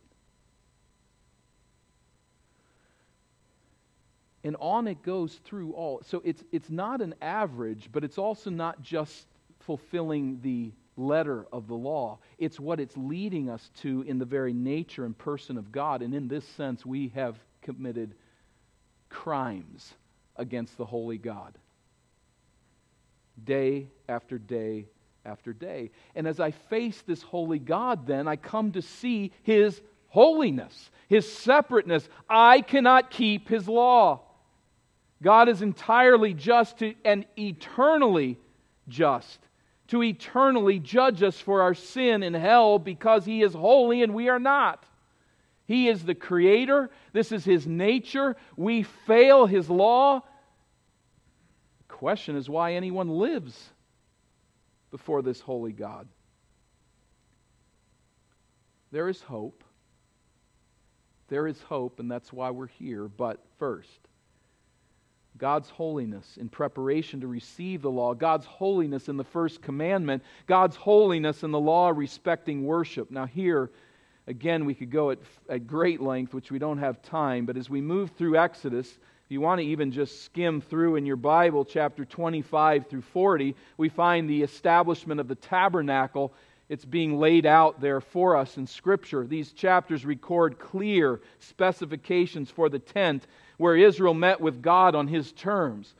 and 4.43 4.55
on 4.59 4.87
it 4.87 5.03
goes 5.03 5.35
through 5.45 5.71
all. 5.73 6.01
So 6.05 6.21
it's, 6.25 6.43
it's 6.51 6.69
not 6.69 7.01
an 7.01 7.13
average, 7.21 7.89
but 7.91 8.03
it's 8.03 8.17
also 8.17 8.49
not 8.49 8.81
just 8.81 9.27
fulfilling 9.59 10.39
the 10.41 10.71
letter 10.97 11.45
of 11.51 11.67
the 11.67 11.75
law. 11.75 12.17
It's 12.37 12.59
what 12.59 12.79
it's 12.79 12.97
leading 12.97 13.49
us 13.49 13.69
to 13.81 14.01
in 14.03 14.17
the 14.17 14.25
very 14.25 14.53
nature 14.53 15.05
and 15.05 15.17
person 15.17 15.57
of 15.57 15.71
God. 15.71 16.01
And 16.01 16.13
in 16.13 16.27
this 16.27 16.45
sense, 16.45 16.85
we 16.85 17.09
have 17.09 17.37
committed 17.61 18.15
crimes 19.09 19.93
against 20.35 20.77
the 20.77 20.85
holy 20.85 21.17
God. 21.17 21.57
Day 23.43 23.87
after 24.09 24.37
day 24.37 24.87
after 25.25 25.53
day. 25.53 25.91
And 26.15 26.27
as 26.27 26.39
I 26.39 26.51
face 26.51 27.01
this 27.01 27.21
holy 27.21 27.59
God, 27.59 28.07
then 28.07 28.27
I 28.27 28.35
come 28.35 28.71
to 28.73 28.81
see 28.81 29.31
his 29.43 29.81
holiness, 30.07 30.91
his 31.07 31.31
separateness. 31.31 32.07
I 32.29 32.61
cannot 32.61 33.11
keep 33.11 33.47
his 33.47 33.67
law. 33.67 34.21
God 35.21 35.49
is 35.49 35.61
entirely 35.61 36.33
just 36.33 36.79
to, 36.79 36.95
and 37.05 37.25
eternally 37.37 38.39
just 38.87 39.39
to 39.91 40.01
eternally 40.01 40.79
judge 40.79 41.21
us 41.21 41.37
for 41.37 41.61
our 41.61 41.73
sin 41.73 42.23
in 42.23 42.33
hell 42.33 42.79
because 42.79 43.25
He 43.25 43.43
is 43.43 43.53
holy 43.53 44.03
and 44.03 44.13
we 44.13 44.29
are 44.29 44.39
not. 44.39 44.85
He 45.65 45.89
is 45.89 46.05
the 46.05 46.15
Creator. 46.15 46.89
This 47.11 47.33
is 47.33 47.43
His 47.43 47.67
nature. 47.67 48.37
We 48.55 48.83
fail 48.83 49.47
His 49.47 49.69
law. 49.69 50.21
The 51.79 51.93
question 51.93 52.37
is 52.37 52.49
why 52.49 52.75
anyone 52.75 53.09
lives 53.09 53.69
before 54.91 55.21
this 55.21 55.39
holy 55.39 55.71
God. 55.71 56.07
There 58.91 59.07
is 59.07 59.21
hope. 59.21 59.63
There 61.29 61.47
is 61.47 61.61
hope, 61.61 61.99
and 61.99 62.11
that's 62.11 62.33
why 62.33 62.49
we're 62.49 62.67
here. 62.67 63.07
But 63.07 63.39
first, 63.57 63.99
God's 65.37 65.69
holiness 65.69 66.37
in 66.37 66.49
preparation 66.49 67.21
to 67.21 67.27
receive 67.27 67.81
the 67.81 67.89
law, 67.89 68.13
God's 68.13 68.45
holiness 68.45 69.07
in 69.07 69.15
the 69.15 69.23
first 69.23 69.61
commandment, 69.61 70.23
God's 70.45 70.75
holiness 70.75 71.43
in 71.43 71.51
the 71.51 71.59
law 71.59 71.89
respecting 71.89 72.65
worship. 72.65 73.09
Now, 73.09 73.25
here, 73.25 73.71
again, 74.27 74.65
we 74.65 74.73
could 74.73 74.91
go 74.91 75.11
at, 75.11 75.19
at 75.49 75.67
great 75.67 76.01
length, 76.01 76.33
which 76.33 76.51
we 76.51 76.59
don't 76.59 76.79
have 76.79 77.01
time, 77.01 77.45
but 77.45 77.55
as 77.55 77.69
we 77.69 77.79
move 77.79 78.11
through 78.11 78.37
Exodus, 78.37 78.99
if 79.31 79.33
you 79.33 79.39
want 79.39 79.61
to 79.61 79.65
even 79.65 79.93
just 79.93 80.25
skim 80.25 80.59
through 80.59 80.97
in 80.97 81.05
your 81.05 81.15
Bible, 81.15 81.63
chapter 81.63 82.03
25 82.03 82.87
through 82.87 83.01
40, 83.01 83.55
we 83.77 83.87
find 83.87 84.29
the 84.29 84.43
establishment 84.43 85.21
of 85.21 85.29
the 85.29 85.35
tabernacle. 85.35 86.33
It's 86.67 86.83
being 86.83 87.17
laid 87.17 87.45
out 87.45 87.79
there 87.79 88.01
for 88.01 88.35
us 88.35 88.57
in 88.57 88.67
Scripture. 88.67 89.25
These 89.25 89.53
chapters 89.53 90.05
record 90.05 90.59
clear 90.59 91.21
specifications 91.39 92.51
for 92.51 92.67
the 92.67 92.79
tent 92.79 93.25
where 93.55 93.77
Israel 93.77 94.13
met 94.13 94.41
with 94.41 94.61
God 94.61 94.95
on 94.95 95.07
his 95.07 95.31
terms. 95.31 95.95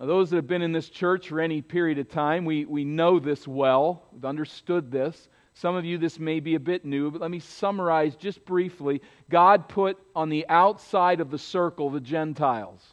Now, 0.00 0.06
those 0.06 0.30
that 0.30 0.36
have 0.36 0.48
been 0.48 0.62
in 0.62 0.72
this 0.72 0.88
church 0.88 1.28
for 1.28 1.40
any 1.40 1.62
period 1.62 2.00
of 2.00 2.08
time, 2.08 2.44
we, 2.44 2.64
we 2.64 2.84
know 2.84 3.20
this 3.20 3.46
well. 3.46 4.02
We've 4.12 4.24
understood 4.24 4.90
this. 4.90 5.28
Some 5.56 5.74
of 5.74 5.84
you, 5.84 5.96
this 5.96 6.18
may 6.18 6.40
be 6.40 6.54
a 6.54 6.60
bit 6.60 6.84
new, 6.84 7.10
but 7.10 7.20
let 7.20 7.30
me 7.30 7.40
summarize 7.40 8.14
just 8.14 8.44
briefly. 8.44 9.00
God 9.30 9.68
put 9.68 9.98
on 10.14 10.28
the 10.28 10.46
outside 10.48 11.20
of 11.20 11.30
the 11.30 11.38
circle 11.38 11.88
the 11.88 12.00
Gentiles. 12.00 12.84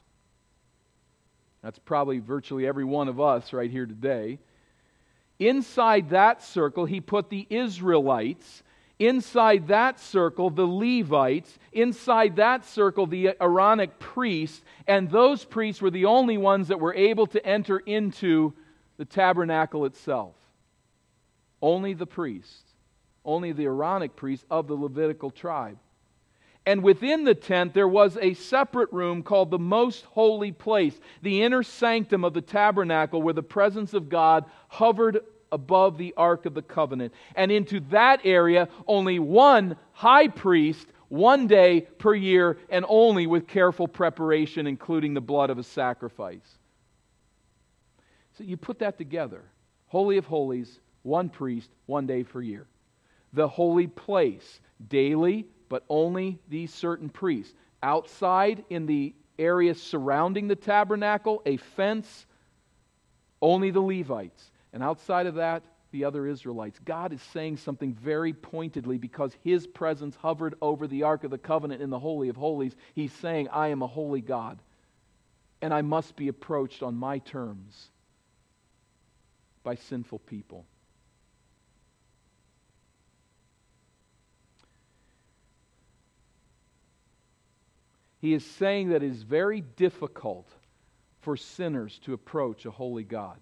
That's 1.62 1.80
probably 1.80 2.20
virtually 2.20 2.66
every 2.66 2.86
one 2.86 3.10
of 3.10 3.20
us 3.20 3.52
right 3.52 3.70
here 3.70 3.86
today. 3.86 4.40
Inside 5.40 6.12
that 6.12 6.42
circle, 6.42 6.86
he 6.86 7.02
put 7.02 7.30
the 7.30 7.46
Israelites, 7.50 8.64
Inside 9.00 9.68
that 9.68 10.00
circle, 10.00 10.50
the 10.50 10.66
Levites. 10.66 11.58
Inside 11.74 12.38
that 12.38 12.64
circle, 12.64 13.08
the 13.08 13.36
Aaronic 13.42 14.00
priests. 14.00 14.64
And 14.88 15.10
those 15.10 15.44
priests 15.44 15.82
were 15.82 15.92
the 15.92 16.06
only 16.06 16.38
ones 16.38 16.70
that 16.70 16.80
were 16.80 16.94
able 16.94 17.28
to 17.28 17.46
enter 17.46 17.80
into 17.80 18.54
the 18.98 19.06
tabernacle 19.06 19.86
itself. 19.86 20.36
Only 21.64 21.94
the 21.94 22.06
priests. 22.06 22.62
Only 23.24 23.54
the 23.54 23.64
Aaronic 23.64 24.18
priests 24.18 24.46
of 24.52 24.68
the 24.68 24.76
Levitical 24.76 25.32
tribe. 25.32 25.78
And 26.66 26.84
within 26.84 27.24
the 27.24 27.36
tent, 27.36 27.74
there 27.74 27.88
was 27.88 28.18
a 28.18 28.34
separate 28.34 28.92
room 28.92 29.24
called 29.24 29.50
the 29.50 29.60
most 29.60 30.04
holy 30.06 30.52
place, 30.52 31.00
the 31.22 31.42
inner 31.42 31.64
sanctum 31.64 32.26
of 32.26 32.34
the 32.34 32.42
tabernacle, 32.42 33.22
where 33.22 33.34
the 33.34 33.42
presence 33.42 33.94
of 33.94 34.10
God 34.10 34.44
hovered 34.68 35.22
above 35.54 35.98
the 35.98 36.14
Ark 36.18 36.46
of 36.46 36.54
the 36.54 36.62
Covenant. 36.62 37.14
And 37.36 37.50
into 37.50 37.80
that 37.92 38.22
area, 38.26 38.68
only 38.86 39.20
one 39.20 39.78
high 39.94 40.28
priest, 40.28 40.88
one 41.08 41.48
day 41.48 41.82
per 41.98 42.14
year, 42.14 42.58
and 42.70 42.84
only 42.90 43.26
with 43.26 43.48
careful 43.48 43.88
preparation, 43.88 44.68
including 44.68 45.14
the 45.14 45.22
blood 45.22 45.50
of 45.50 45.58
a 45.58 45.64
sacrifice. 45.64 46.58
So 48.38 48.44
you 48.44 48.58
put 48.58 48.80
that 48.80 48.98
together 48.98 49.44
Holy 49.88 50.18
of 50.18 50.26
Holies, 50.26 50.80
one 51.04 51.30
priest, 51.30 51.70
one 51.86 52.08
day 52.08 52.24
per 52.24 52.42
year. 52.42 52.66
The 53.34 53.48
holy 53.48 53.88
place, 53.88 54.60
daily, 54.90 55.46
but 55.70 55.84
only 55.90 56.40
these 56.50 56.74
certain 56.74 57.10
priests. 57.10 57.54
Outside, 57.82 58.64
in 58.70 58.86
the 58.86 59.14
area 59.38 59.76
surrounding 59.76 60.48
the 60.48 60.56
tabernacle, 60.56 61.42
a 61.46 61.58
fence, 61.58 62.26
only 63.42 63.72
the 63.72 63.82
Levites. 63.82 64.52
And 64.72 64.82
outside 64.82 65.28
of 65.28 65.36
that, 65.36 65.64
the 65.92 66.06
other 66.06 66.28
Israelites. 66.28 66.80
God 66.84 67.14
is 67.14 67.22
saying 67.22 67.58
something 67.58 67.94
very 67.94 68.34
pointedly 68.34 68.98
because 68.98 69.38
his 69.44 69.68
presence 69.68 70.16
hovered 70.16 70.56
over 70.62 70.88
the 70.88 71.04
Ark 71.04 71.24
of 71.24 71.32
the 71.32 71.38
Covenant 71.38 71.82
in 71.82 71.92
the 71.92 72.00
Holy 72.00 72.30
of 72.30 72.36
Holies. 72.36 72.76
He's 72.96 73.14
saying, 73.14 73.48
I 73.50 73.68
am 73.68 73.82
a 73.82 73.88
holy 73.88 74.22
God, 74.22 74.60
and 75.62 75.74
I 75.74 75.84
must 75.84 76.16
be 76.16 76.28
approached 76.28 76.82
on 76.82 76.96
my 76.96 77.20
terms 77.20 77.90
by 79.64 79.76
sinful 79.76 80.20
people. 80.20 80.66
He 88.24 88.34
is 88.34 88.46
saying 88.46 88.88
that 88.92 89.04
it 89.04 89.12
is 89.12 89.22
very 89.22 89.60
difficult 89.60 90.48
for 91.20 91.36
sinners 91.36 92.00
to 92.06 92.14
approach 92.14 92.66
a 92.66 92.72
holy 92.72 93.04
God. 93.04 93.38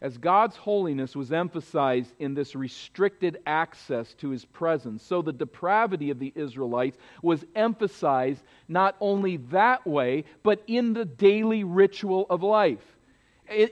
As 0.00 0.16
God's 0.16 0.56
holiness 0.56 1.14
was 1.14 1.30
emphasized 1.30 2.10
in 2.18 2.32
this 2.32 2.56
restricted 2.56 3.40
access 3.44 4.14
to 4.14 4.30
his 4.30 4.46
presence, 4.46 5.02
so 5.02 5.20
the 5.20 5.34
depravity 5.34 6.08
of 6.08 6.18
the 6.18 6.32
Israelites 6.34 6.96
was 7.22 7.44
emphasized 7.54 8.42
not 8.66 8.96
only 8.98 9.36
that 9.50 9.86
way, 9.86 10.24
but 10.42 10.62
in 10.66 10.94
the 10.94 11.04
daily 11.04 11.64
ritual 11.64 12.24
of 12.30 12.42
life. 12.42 12.96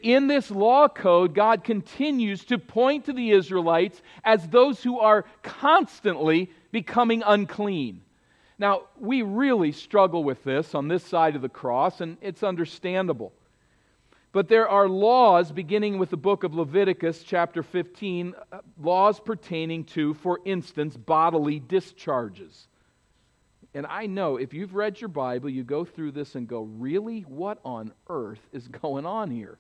In 0.03 0.27
this 0.27 0.51
law 0.51 0.87
code, 0.87 1.35
God 1.35 1.65
continues 1.65 2.45
to 2.45 2.59
point 2.59 3.07
to 3.07 3.15
the 3.15 3.31
Israelites 3.31 4.03
as 4.23 4.47
those 4.49 4.83
who 4.83 4.99
are 4.99 5.25
constantly 5.43 6.51
becoming 6.71 7.23
unclean. 7.25 8.03
Now, 8.59 8.83
we 8.99 9.23
really 9.23 9.73
struggle 9.73 10.25
with 10.25 10.43
this 10.43 10.75
on 10.75 10.89
this 10.89 11.05
side 11.05 11.37
of 11.37 11.43
the 11.43 11.49
cross, 11.49 12.01
and 12.01 12.17
it's 12.21 12.43
understandable. 12.43 13.33
But 14.33 14.49
there 14.49 14.69
are 14.69 14.89
laws, 14.89 15.53
beginning 15.53 15.99
with 15.99 16.11
the 16.11 16.17
book 16.17 16.45
of 16.45 16.55
Leviticus, 16.55 17.23
chapter 17.23 17.63
15, 17.63 18.35
uh, 18.53 18.59
laws 18.81 19.21
pertaining 19.21 19.85
to, 19.85 20.15
for 20.15 20.41
instance, 20.45 20.97
bodily 20.97 21.61
discharges. 21.61 22.69
And 23.75 23.87
I 23.87 24.07
know 24.07 24.37
if 24.37 24.53
you've 24.53 24.75
read 24.75 25.01
your 25.01 25.09
Bible, 25.09 25.49
you 25.49 25.63
go 25.63 25.85
through 25.85 26.13
this 26.13 26.35
and 26.35 26.49
go, 26.49 26.63
really? 26.63 27.21
What 27.23 27.59
on 27.65 27.93
earth 28.09 28.41
is 28.53 28.69
going 28.83 29.07
on 29.07 29.31
here? 29.31 29.59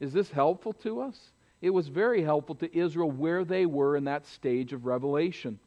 Is 0.00 0.12
this 0.12 0.30
helpful 0.30 0.72
to 0.74 1.02
us? 1.02 1.30
It 1.60 1.70
was 1.70 1.88
very 1.88 2.22
helpful 2.22 2.56
to 2.56 2.76
Israel 2.76 3.10
where 3.10 3.44
they 3.44 3.64
were 3.64 3.96
in 3.96 4.04
that 4.04 4.26
stage 4.26 4.72
of 4.72 4.86
revelation. 4.86 5.58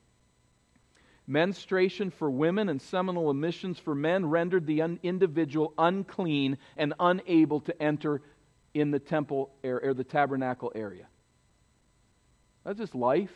Menstruation 1.28 2.10
for 2.10 2.32
women 2.32 2.70
and 2.70 2.82
seminal 2.82 3.30
emissions 3.30 3.78
for 3.78 3.94
men 3.94 4.26
rendered 4.26 4.66
the 4.66 4.82
un- 4.82 5.00
individual 5.04 5.74
unclean 5.78 6.58
and 6.78 6.94
unable 7.00 7.60
to 7.62 7.82
enter 7.82 8.22
in 8.74 8.92
the 8.92 9.00
temple 9.00 9.52
or 9.64 9.94
the 9.94 10.06
tabernacle 10.06 10.72
area. 10.74 11.06
That's 12.64 12.80
just 12.80 12.96
life. 12.96 13.34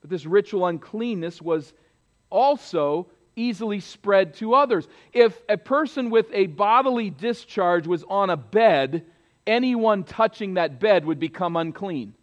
But 0.00 0.10
this 0.10 0.26
ritual 0.26 0.66
uncleanness 0.66 1.40
was 1.40 1.72
also 2.30 3.06
easily 3.36 3.80
spread 3.80 4.34
to 4.34 4.54
others. 4.54 4.88
If 5.12 5.40
a 5.48 5.56
person 5.56 6.10
with 6.10 6.26
a 6.32 6.46
bodily 6.46 7.10
discharge 7.10 7.86
was 7.86 8.04
on 8.08 8.30
a 8.30 8.36
bed, 8.36 9.06
anyone 9.46 10.04
touching 10.04 10.54
that 10.54 10.80
bed 10.80 11.04
would 11.04 11.18
become 11.18 11.56
unclean. 11.56 12.14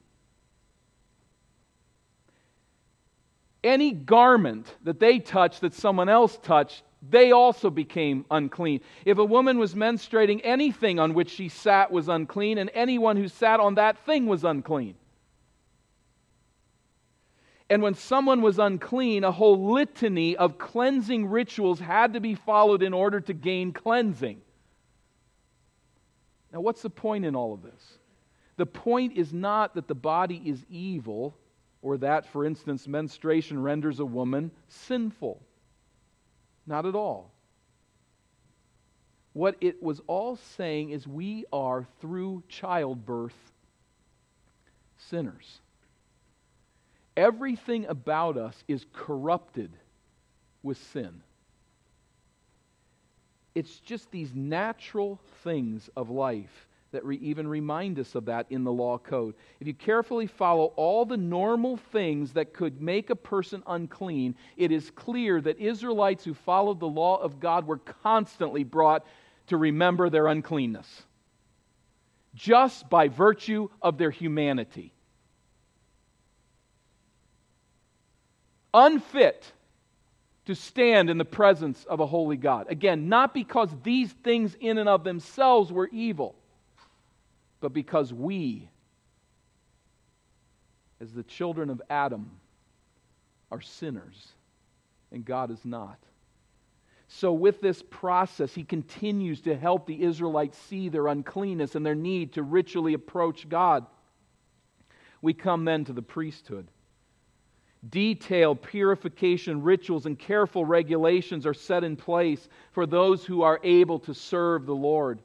Any 3.64 3.92
garment 3.92 4.76
that 4.84 5.00
they 5.00 5.20
touched 5.20 5.62
that 5.62 5.74
someone 5.74 6.10
else 6.10 6.38
touched, 6.42 6.84
they 7.08 7.32
also 7.32 7.70
became 7.70 8.26
unclean. 8.30 8.82
If 9.06 9.18
a 9.18 9.26
woman 9.26 9.58
was 9.58 9.76
menstruating, 9.76 10.42
anything 10.44 11.00
on 11.00 11.14
which 11.14 11.30
she 11.30 11.50
sat 11.50 11.92
was 11.92 12.08
unclean, 12.08 12.58
and 12.58 12.70
anyone 12.74 13.18
who 13.18 13.28
sat 13.28 13.60
on 13.60 13.76
that 13.76 13.98
thing 14.06 14.26
was 14.28 14.44
unclean. 14.44 14.96
And 17.70 17.82
when 17.82 17.96
someone 17.96 18.42
was 18.42 18.60
unclean, 18.60 19.24
a 19.24 19.32
whole 19.32 19.72
litany 19.72 20.36
of 20.36 20.58
cleansing 20.58 21.28
rituals 21.28 21.80
had 21.80 22.14
to 22.14 22.20
be 22.20 22.36
followed 22.36 22.84
in 22.84 22.94
order 22.94 23.22
to 23.22 23.34
gain 23.34 23.72
cleansing. 23.72 24.42
Now, 26.52 26.60
what's 26.60 26.82
the 26.82 26.90
point 26.90 27.24
in 27.24 27.36
all 27.36 27.54
of 27.54 27.64
this? 27.64 27.98
The 28.58 28.66
point 28.66 29.14
is 29.16 29.32
not 29.32 29.76
that 29.76 29.88
the 29.88 29.96
body 29.96 30.42
is 30.46 30.66
evil 30.70 31.34
or 31.82 31.98
that, 31.98 32.26
for 32.28 32.46
instance, 32.46 32.88
menstruation 32.88 33.62
renders 33.62 34.00
a 34.00 34.06
woman 34.06 34.52
sinful. 34.68 35.42
Not 36.68 36.86
at 36.86 36.96
all. 36.96 37.32
What 39.34 39.56
it 39.62 39.82
was 39.82 40.02
all 40.08 40.36
saying 40.58 40.92
is 40.92 41.08
we 41.08 41.46
are, 41.52 41.88
through 42.02 42.44
childbirth, 42.50 43.36
sinners. 44.98 45.60
Everything 47.18 47.86
about 47.86 48.38
us 48.38 48.64
is 48.68 48.86
corrupted 48.94 49.72
with 50.64 50.78
sin. 50.94 51.22
It's 53.56 53.80
just 53.80 54.12
these 54.12 54.34
natural 54.34 55.20
things 55.44 55.90
of 55.96 56.10
life 56.10 56.68
that 56.92 57.06
re- 57.06 57.18
even 57.22 57.48
remind 57.48 58.00
us 58.00 58.16
of 58.16 58.26
that 58.26 58.46
in 58.50 58.64
the 58.64 58.72
law 58.72 58.98
code. 58.98 59.36
If 59.60 59.68
you 59.68 59.74
carefully 59.74 60.28
follow 60.28 60.74
all 60.76 61.06
the 61.06 61.18
normal 61.18 61.78
things 61.78 62.34
that 62.34 62.54
could 62.54 62.82
make 62.82 63.10
a 63.10 63.16
person 63.16 63.64
unclean, 63.66 64.36
it 64.58 64.72
is 64.72 64.92
clear 64.92 65.40
that 65.42 65.60
Israelites 65.60 66.26
who 66.26 66.34
followed 66.34 66.80
the 66.80 66.88
law 66.88 67.18
of 67.18 67.40
God 67.40 67.66
were 67.66 67.78
constantly 67.78 68.64
brought 68.64 69.06
to 69.48 69.58
remember 69.58 70.10
their 70.10 70.28
uncleanness, 70.28 71.04
just 72.36 72.90
by 72.90 73.08
virtue 73.08 73.70
of 73.82 73.98
their 73.98 74.12
humanity. 74.12 74.94
Unfit 78.74 79.52
to 80.46 80.56
stand 80.56 81.10
in 81.10 81.18
the 81.18 81.26
presence 81.26 81.86
of 81.86 82.00
a 82.00 82.06
holy 82.06 82.38
God. 82.38 82.68
Again, 82.70 83.08
not 83.10 83.34
because 83.34 83.70
these 83.84 84.12
things 84.12 84.56
in 84.60 84.78
and 84.78 84.90
of 84.90 85.04
themselves 85.04 85.72
were 85.72 85.90
evil 85.92 86.36
but 87.62 87.74
because 87.74 88.14
we, 88.14 88.70
as 91.00 91.14
the 91.14 91.24
children 91.24 91.70
of 91.70 91.82
Adam, 91.90 92.30
are 93.52 93.62
sinners 93.62 94.34
and 95.12 95.24
God 95.24 95.52
is 95.52 95.64
not. 95.64 95.98
So, 97.08 97.34
with 97.34 97.60
this 97.60 97.84
process, 97.90 98.54
he 98.54 98.64
continues 98.64 99.42
to 99.42 99.56
help 99.56 99.86
the 99.86 100.02
Israelites 100.02 100.58
see 100.58 100.88
their 100.88 101.08
uncleanness 101.08 101.76
and 101.76 101.86
their 101.86 101.96
need 101.96 102.34
to 102.34 102.44
ritually 102.44 102.94
approach 102.94 103.50
God. 103.50 103.86
We 105.22 105.34
come 105.34 105.66
then 105.66 105.84
to 105.86 105.94
the 105.94 106.02
priesthood. 106.02 106.68
Detailed 107.90 108.62
purification 108.62 109.62
rituals 109.62 110.06
and 110.06 110.18
careful 110.18 110.64
regulations 110.64 111.46
are 111.46 111.54
set 111.54 111.84
in 111.84 111.98
place 111.98 112.48
for 112.72 112.86
those 112.86 113.26
who 113.26 113.42
are 113.42 113.60
able 113.64 114.00
to 114.00 114.14
serve 114.14 114.66
the 114.66 114.76
Lord. 114.76 115.20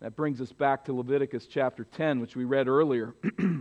That 0.00 0.14
brings 0.14 0.42
us 0.42 0.52
back 0.52 0.84
to 0.84 0.92
Leviticus 0.92 1.46
chapter 1.46 1.84
10, 1.84 2.20
which 2.20 2.36
we 2.36 2.44
read 2.44 2.68
earlier. 2.68 3.14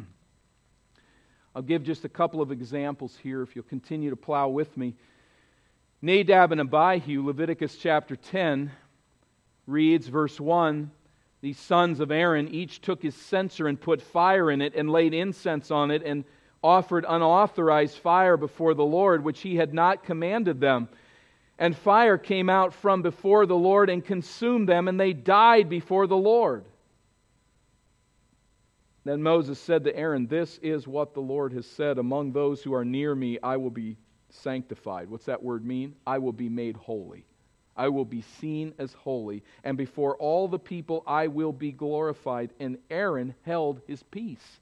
I'll 1.55 1.61
give 1.61 1.83
just 1.83 2.03
a 2.03 2.09
couple 2.09 2.41
of 2.41 2.51
examples 2.51 3.17
here 3.23 3.41
if 3.41 3.55
you'll 3.55 3.63
continue 3.63 4.09
to 4.09 4.17
plow 4.17 4.49
with 4.49 4.75
me. 4.75 4.95
Nadab 6.01 6.51
and 6.51 6.59
Abihu, 6.59 7.25
Leviticus 7.25 7.77
chapter 7.77 8.17
10, 8.17 8.69
reads, 9.65 10.07
verse 10.07 10.37
1 10.37 10.91
These 11.39 11.57
sons 11.57 12.01
of 12.01 12.11
Aaron 12.11 12.49
each 12.49 12.81
took 12.81 13.01
his 13.01 13.15
censer 13.15 13.69
and 13.69 13.79
put 13.79 14.01
fire 14.01 14.51
in 14.51 14.61
it 14.61 14.75
and 14.75 14.89
laid 14.89 15.13
incense 15.13 15.71
on 15.71 15.89
it 15.89 16.03
and 16.03 16.25
offered 16.61 17.05
unauthorized 17.07 17.97
fire 17.99 18.35
before 18.35 18.73
the 18.73 18.83
Lord, 18.83 19.23
which 19.23 19.39
he 19.39 19.55
had 19.55 19.73
not 19.73 20.03
commanded 20.03 20.59
them. 20.59 20.89
And 21.57 21.75
fire 21.75 22.17
came 22.17 22.49
out 22.49 22.73
from 22.73 23.01
before 23.01 23.45
the 23.45 23.55
Lord 23.55 23.89
and 23.89 24.03
consumed 24.03 24.67
them, 24.67 24.87
and 24.87 24.99
they 24.99 25.13
died 25.13 25.69
before 25.69 26.05
the 26.05 26.17
Lord. 26.17 26.65
Then 29.05 29.21
Moses 29.21 29.59
said 29.59 29.83
to 29.83 29.95
Aaron, 29.95 30.27
This 30.27 30.57
is 30.57 30.87
what 30.87 31.13
the 31.13 31.21
Lord 31.21 31.53
has 31.53 31.65
said 31.65 31.97
Among 31.97 32.31
those 32.31 32.61
who 32.61 32.73
are 32.73 32.83
near 32.83 33.15
me, 33.15 33.39
I 33.41 33.55
will 33.55 33.69
be 33.69 33.97
sanctified. 34.29 35.09
What's 35.09 35.25
that 35.25 35.43
word 35.43 35.63
mean? 35.65 35.95
I 36.05 36.17
will 36.17 36.33
be 36.33 36.49
made 36.49 36.75
holy. 36.75 37.25
I 37.77 37.89
will 37.89 38.05
be 38.05 38.21
seen 38.21 38.73
as 38.79 38.93
holy. 38.93 39.43
And 39.63 39.77
before 39.77 40.15
all 40.17 40.47
the 40.47 40.59
people, 40.59 41.03
I 41.05 41.27
will 41.27 41.53
be 41.53 41.71
glorified. 41.71 42.51
And 42.59 42.77
Aaron 42.89 43.35
held 43.43 43.81
his 43.87 44.01
peace. 44.03 44.59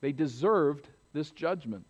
They 0.00 0.12
deserved 0.12 0.88
this 1.12 1.30
judgment. 1.30 1.86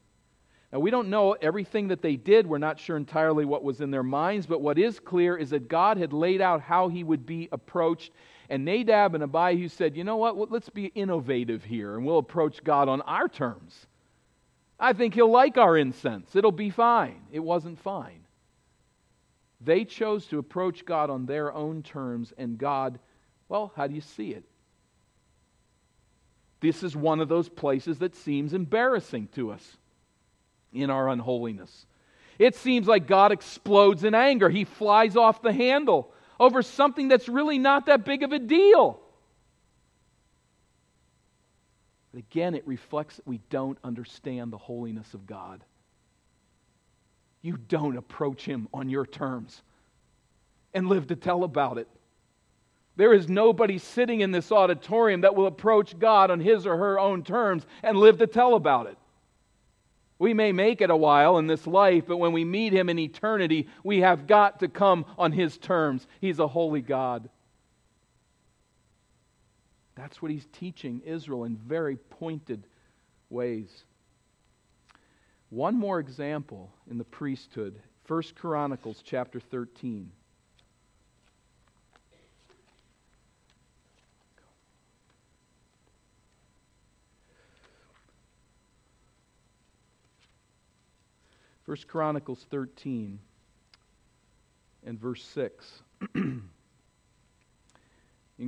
Now, 0.73 0.79
we 0.79 0.93
don't 0.93 1.11
know 1.11 1.33
everything 1.33 1.89
that 1.89 2.01
they 2.01 2.15
did. 2.15 2.47
We're 2.47 2.59
not 2.59 2.79
sure 2.79 2.97
entirely 2.97 3.45
what 3.45 3.65
was 3.65 3.81
in 3.81 3.91
their 3.91 4.05
minds, 4.05 4.47
but 4.47 4.61
what 4.61 4.79
is 4.79 5.01
clear 5.01 5.37
is 5.37 5.51
that 5.51 5.69
God 5.69 5.97
had 5.97 6.13
laid 6.13 6.41
out 6.41 6.61
how 6.61 6.89
he 6.89 7.03
would 7.03 7.27
be 7.27 7.49
approached. 7.51 8.13
And 8.49 8.65
Nadab 8.65 9.15
and 9.15 9.25
Abihu 9.25 9.69
said, 9.69 9.97
you 9.97 10.05
know 10.05 10.17
what, 10.17 10.51
let's 10.51 10.69
be 10.69 10.87
innovative 10.87 11.65
here, 11.65 11.97
and 11.97 12.07
we'll 12.07 12.19
approach 12.19 12.63
God 12.63 12.89
on 12.89 13.01
our 13.03 13.29
terms. 13.29 13.87
I 14.79 14.93
think 14.93 15.15
he'll 15.15 15.31
like 15.31 15.59
our 15.59 15.77
incense. 15.77 16.37
It'll 16.37 16.53
be 16.53 16.71
fine. 16.71 17.21
It 17.33 17.41
wasn't 17.41 17.79
fine. 17.81 18.21
They 19.61 19.85
chose 19.85 20.27
to 20.27 20.39
approach 20.39 20.85
God 20.85 21.11
on 21.11 21.27
their 21.27 21.53
own 21.53 21.83
terms, 21.83 22.33
and 22.39 22.57
God, 22.57 22.99
well, 23.49 23.73
how 23.77 23.89
do 23.89 23.95
you 23.95 24.01
see 24.01 24.31
it? 24.31 24.45
This 26.61 26.83
is 26.83 26.95
one 26.95 27.21
of 27.21 27.29
those 27.29 27.49
places 27.49 27.99
that 27.99 28.15
seems 28.15 28.55
embarrassing 28.55 29.29
to 29.35 29.51
us 29.51 29.77
in 30.73 30.91
our 30.91 31.09
unholiness. 31.09 31.87
It 32.39 32.55
seems 32.55 32.87
like 32.87 33.07
God 33.07 33.33
explodes 33.33 34.05
in 34.05 34.15
anger. 34.15 34.49
He 34.49 34.65
flies 34.65 35.17
off 35.17 35.43
the 35.43 35.53
handle 35.53 36.13
over 36.39 36.63
something 36.63 37.09
that's 37.09 37.29
really 37.29 37.59
not 37.59 37.87
that 37.87 38.05
big 38.05 38.23
of 38.23 38.33
a 38.33 38.39
deal. 38.39 38.99
But 42.13 42.19
again, 42.19 42.55
it 42.55 42.67
reflects 42.67 43.17
that 43.17 43.27
we 43.27 43.41
don't 43.51 43.79
understand 43.85 44.53
the 44.53 44.59
holiness 44.59 45.13
of 45.15 45.27
God. 45.27 45.63
You 47.43 47.57
don't 47.57 47.97
approach 47.97 48.45
Him 48.45 48.69
on 48.73 48.89
your 48.89 49.07
terms 49.07 49.63
and 50.75 50.89
live 50.89 51.09
to 51.09 51.17
tell 51.17 51.45
about 51.45 51.79
it. 51.79 51.89
There 52.97 53.15
is 53.15 53.29
nobody 53.29 53.79
sitting 53.79 54.21
in 54.21 54.31
this 54.31 54.53
auditorium 54.53 55.23
that 55.23 55.35
will 55.35 55.47
approach 55.47 55.99
God 55.99 56.31
on 56.31 56.41
his 56.41 56.67
or 56.67 56.77
her 56.77 56.99
own 56.99 57.23
terms 57.23 57.65
and 57.83 57.97
live 57.97 58.19
to 58.19 58.27
tell 58.27 58.55
about 58.55 58.89
it. 58.89 58.99
We 60.21 60.35
may 60.35 60.53
make 60.53 60.83
it 60.83 60.91
a 60.91 60.97
while 60.97 61.39
in 61.39 61.47
this 61.47 61.67
life, 61.67 62.05
but 62.07 62.19
when 62.19 62.33
we 62.33 62.45
meet 62.45 62.75
him 62.75 62.91
in 62.91 62.99
eternity, 62.99 63.69
we 63.83 64.01
have 64.01 64.27
got 64.27 64.61
to 64.61 64.69
come 64.69 65.07
on 65.17 65.33
his 65.33 65.57
terms. 65.57 66.07
He's 66.21 66.39
a 66.39 66.47
holy 66.47 66.83
God. 66.83 67.31
That's 69.95 70.21
what 70.21 70.31
he's 70.31 70.47
teaching 70.53 71.01
Israel 71.07 71.45
in 71.45 71.57
very 71.57 71.97
pointed 71.97 72.67
ways. 73.31 73.85
One 75.49 75.79
more 75.79 75.99
example 75.99 76.71
in 76.91 76.99
the 76.99 77.05
priesthood 77.05 77.81
1 78.07 78.23
Chronicles 78.35 79.03
chapter 79.03 79.41
13. 79.41 80.13
First 91.71 91.87
Chronicles 91.87 92.45
13 92.51 93.21
and 94.85 94.99
verse 94.99 95.23
6. 95.23 95.83
In 96.17 96.43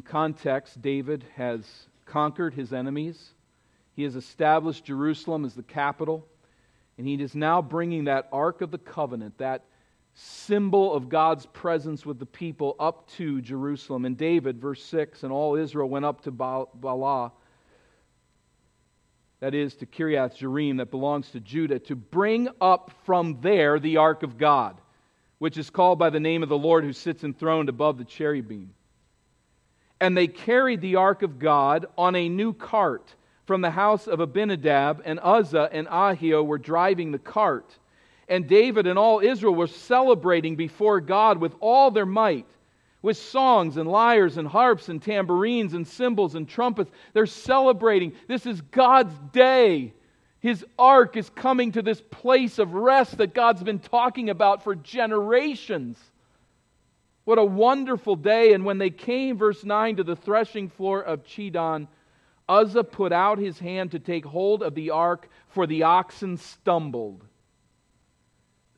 context, 0.04 0.82
David 0.82 1.24
has 1.36 1.64
conquered 2.04 2.52
his 2.52 2.72
enemies. 2.72 3.34
He 3.94 4.02
has 4.02 4.16
established 4.16 4.86
Jerusalem 4.86 5.44
as 5.44 5.54
the 5.54 5.62
capital. 5.62 6.26
And 6.98 7.06
he 7.06 7.14
is 7.14 7.36
now 7.36 7.62
bringing 7.62 8.06
that 8.06 8.28
Ark 8.32 8.60
of 8.60 8.72
the 8.72 8.78
Covenant, 8.78 9.38
that 9.38 9.66
symbol 10.14 10.92
of 10.92 11.08
God's 11.08 11.46
presence 11.46 12.04
with 12.04 12.18
the 12.18 12.26
people, 12.26 12.74
up 12.80 13.08
to 13.10 13.40
Jerusalem. 13.40 14.04
And 14.04 14.16
David, 14.16 14.60
verse 14.60 14.82
6, 14.82 15.22
and 15.22 15.30
all 15.30 15.54
Israel 15.54 15.88
went 15.88 16.04
up 16.04 16.22
to 16.22 16.32
Baalah, 16.32 17.30
that 19.42 19.54
is, 19.54 19.74
to 19.76 19.86
Kiriath 19.86 20.38
Jearim, 20.38 20.78
that 20.78 20.90
belongs 20.90 21.28
to 21.32 21.40
Judah, 21.40 21.78
to 21.80 21.94
bring 21.94 22.48
up 22.62 22.90
from 23.04 23.38
there 23.42 23.78
the 23.78 23.98
Ark 23.98 24.22
of 24.22 24.38
God, 24.38 24.80
which 25.38 25.58
is 25.58 25.68
called 25.68 25.98
by 25.98 26.08
the 26.08 26.20
name 26.20 26.42
of 26.42 26.48
the 26.48 26.56
Lord 26.56 26.82
who 26.82 26.94
sits 26.94 27.22
enthroned 27.22 27.68
above 27.68 27.98
the 27.98 28.04
cherubim 28.04 28.72
and 30.02 30.16
they 30.16 30.26
carried 30.26 30.80
the 30.80 30.96
ark 30.96 31.22
of 31.22 31.38
God 31.38 31.86
on 31.96 32.16
a 32.16 32.28
new 32.28 32.52
cart 32.52 33.14
from 33.46 33.60
the 33.60 33.70
house 33.70 34.08
of 34.08 34.18
Abinadab, 34.18 35.00
and 35.04 35.20
Uzzah 35.22 35.68
and 35.70 35.86
Ahio 35.86 36.44
were 36.44 36.58
driving 36.58 37.12
the 37.12 37.20
cart. 37.20 37.78
And 38.28 38.48
David 38.48 38.88
and 38.88 38.98
all 38.98 39.20
Israel 39.20 39.54
were 39.54 39.68
celebrating 39.68 40.56
before 40.56 41.00
God 41.00 41.38
with 41.38 41.54
all 41.60 41.92
their 41.92 42.04
might, 42.04 42.48
with 43.02 43.16
songs 43.16 43.76
and 43.76 43.88
lyres 43.88 44.36
and 44.38 44.46
harps 44.46 44.88
and 44.88 45.02
tambourines 45.02 45.74
and 45.74 45.86
cymbals 45.86 46.36
and 46.36 46.48
trumpets. 46.48 46.90
They're 47.12 47.26
celebrating. 47.26 48.12
This 48.28 48.46
is 48.46 48.60
God's 48.60 49.14
day. 49.32 49.92
His 50.38 50.64
ark 50.78 51.16
is 51.16 51.28
coming 51.30 51.72
to 51.72 51.82
this 51.82 52.00
place 52.00 52.58
of 52.58 52.74
rest 52.74 53.18
that 53.18 53.34
God's 53.34 53.62
been 53.62 53.80
talking 53.80 54.30
about 54.30 54.62
for 54.64 54.74
generations. 54.74 55.98
What 57.24 57.38
a 57.38 57.44
wonderful 57.44 58.16
day. 58.16 58.52
And 58.52 58.64
when 58.64 58.78
they 58.78 58.90
came, 58.90 59.36
verse 59.36 59.64
9, 59.64 59.96
to 59.96 60.04
the 60.04 60.16
threshing 60.16 60.68
floor 60.68 61.00
of 61.00 61.24
Chidon, 61.24 61.86
Uzzah 62.48 62.84
put 62.84 63.12
out 63.12 63.38
his 63.38 63.58
hand 63.58 63.92
to 63.92 63.98
take 63.98 64.24
hold 64.24 64.62
of 64.62 64.74
the 64.74 64.90
ark, 64.90 65.28
for 65.48 65.66
the 65.66 65.84
oxen 65.84 66.36
stumbled. 66.36 67.24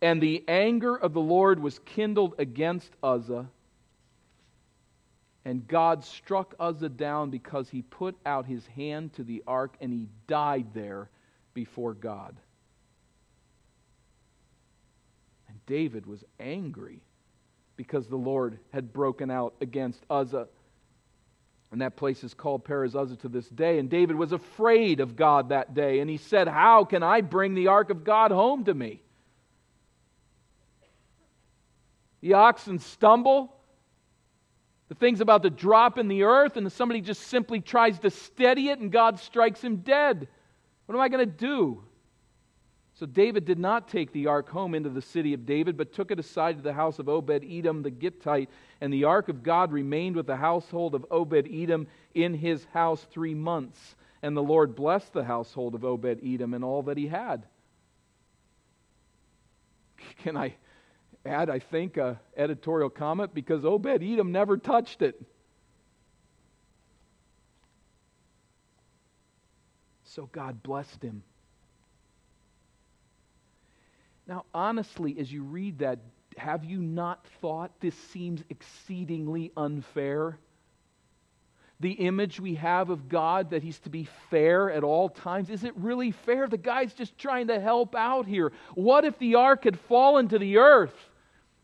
And 0.03 0.20
the 0.20 0.45
anger 0.49 0.95
of 0.95 1.14
the 1.14 1.20
Lord 1.20 1.59
was 1.59 1.79
kindled 1.81 2.35
against 2.39 2.91
Uzzah. 3.03 3.49
And 5.45 5.67
God 5.69 6.05
struck 6.05 6.55
Uzzah 6.59 6.89
down 6.89 7.31
because 7.31 7.69
he 7.69 7.83
put 7.83 8.17
out 8.25 8.47
his 8.47 8.67
hand 8.69 9.13
to 9.15 9.23
the 9.23 9.43
ark 9.47 9.77
and 9.81 9.93
he 9.93 10.09
died 10.27 10.69
there 10.73 11.11
before 11.53 11.93
God. 11.93 12.35
And 15.49 15.59
David 15.67 16.07
was 16.07 16.25
angry 16.41 17.01
because 17.77 18.09
the 18.09 18.17
Lord 18.17 18.59
had 18.73 18.93
broken 18.93 19.31
out 19.31 19.55
against 19.61 20.03
Uzzah. 20.09 20.49
And 21.73 21.81
that 21.81 21.97
place 21.97 22.25
is 22.25 22.35
called 22.35 22.65
Perez 22.65 22.95
Uzzah 22.95 23.17
to 23.17 23.29
this 23.29 23.49
day. 23.49 23.79
And 23.79 23.91
David 23.91 24.17
was 24.17 24.33
afraid 24.33 25.01
of 25.01 25.17
God 25.17 25.51
that 25.51 25.75
day. 25.75 26.01
And 26.01 26.09
he 26.09 26.19
said, 26.19 26.49
How 26.49 26.85
can 26.85 27.03
I 27.03 27.21
bring 27.21 27.55
the 27.55 27.67
ark 27.67 27.91
of 27.91 28.05
God 28.05 28.31
home 28.31 28.65
to 28.65 28.75
me? 28.75 29.03
The 32.21 32.35
oxen 32.35 32.79
stumble. 32.79 33.55
The 34.89 34.95
thing's 34.95 35.20
about 35.20 35.43
to 35.45 35.51
drop 35.51 35.99
in 35.99 36.09
the 36.09 36.24
earth, 36.24 36.57
and 36.57 36.70
somebody 36.70 37.01
just 37.01 37.22
simply 37.22 37.61
tries 37.61 37.99
to 38.01 38.11
steady 38.11 38.68
it, 38.68 38.80
and 38.80 38.93
God 38.93 39.18
strikes 39.18 39.62
him 39.62 39.76
dead. 39.76 40.28
What 40.87 40.95
am 40.95 41.01
I 41.01 41.09
going 41.09 41.26
to 41.26 41.35
do? 41.35 41.82
So 42.97 43.07
David 43.07 43.45
did 43.45 43.59
not 43.59 43.89
take 43.89 44.12
the 44.12 44.28
ark 44.28 44.49
home 44.49 44.74
into 44.74 44.89
the 44.89 45.03
city 45.03 45.35
of 45.35 45.47
David, 45.47 45.76
but 45.76 45.93
took 45.93 46.12
it 46.12 46.20
aside 46.20 46.57
to 46.57 46.62
the 46.62 46.72
house 46.72 47.01
of 47.01 47.09
Obed 47.09 47.45
Edom 47.45 47.82
the 47.82 47.91
Gittite. 47.91 48.49
And 48.80 48.93
the 48.93 49.05
ark 49.05 49.28
of 49.28 49.43
God 49.43 49.72
remained 49.72 50.14
with 50.14 50.26
the 50.26 50.37
household 50.37 50.95
of 50.95 51.05
Obed 51.11 51.49
Edom 51.53 51.89
in 52.14 52.35
his 52.35 52.64
house 52.72 53.05
three 53.11 53.35
months. 53.35 53.97
And 54.22 54.37
the 54.37 54.43
Lord 54.43 54.76
blessed 54.76 55.12
the 55.12 55.24
household 55.24 55.74
of 55.74 55.85
Obed 55.85 56.20
Edom 56.24 56.55
and 56.55 56.62
all 56.62 56.82
that 56.85 56.97
he 56.97 57.09
had. 57.09 57.47
Can 60.18 60.37
I 60.37 60.55
add, 61.27 61.51
I 61.51 61.59
think, 61.59 61.97
a 61.97 62.20
editorial 62.37 62.91
comment? 62.91 63.35
Because 63.35 63.64
oh, 63.64 63.75
Obed 63.75 64.03
Edom 64.03 64.33
never 64.33 64.57
touched 64.57 65.03
it. 65.03 65.20
So 70.05 70.29
God 70.31 70.62
blessed 70.62 71.03
him. 71.03 71.22
Now, 74.27 74.45
honestly, 74.55 75.16
as 75.18 75.33
you 75.33 75.43
read 75.43 75.81
that, 75.81 75.99
have 76.37 76.64
you 76.64 76.79
not 76.79 77.27
thought 77.41 77.72
this 77.81 77.95
seems 78.12 78.43
exceedingly 78.49 79.53
unfair? 79.57 80.39
The 81.81 81.93
image 81.93 82.41
we 82.41 82.55
have 82.55 82.91
of 82.91 83.09
God 83.09 83.51
that 83.51 83.62
He's 83.62 83.79
to 83.81 83.91
be 83.91 84.09
fair 84.31 84.70
at 84.70 84.85
all 84.85 85.09
times, 85.09 85.51
is 85.51 85.64
it 85.64 85.77
really 85.77 86.12
fair? 86.12 86.47
The 86.47 86.57
guy's 86.57 86.95
just 86.95 87.18
trying 87.18 87.49
to 87.49 87.61
help 87.61 87.95
out 87.95 88.27
here. 88.27 88.53
What 88.75 89.05
if 89.05 89.18
the 89.18 89.35
ark 89.35 89.64
had 89.64 89.79
fallen 89.79 90.29
to 90.29 90.39
the 90.39 90.59
earth 90.59 90.95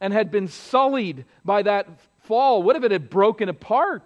and 0.00 0.12
had 0.12 0.30
been 0.30 0.48
sullied 0.48 1.24
by 1.44 1.62
that 1.62 1.88
fall? 2.22 2.62
What 2.62 2.76
if 2.76 2.84
it 2.84 2.90
had 2.90 3.10
broken 3.10 3.48
apart? 3.48 4.04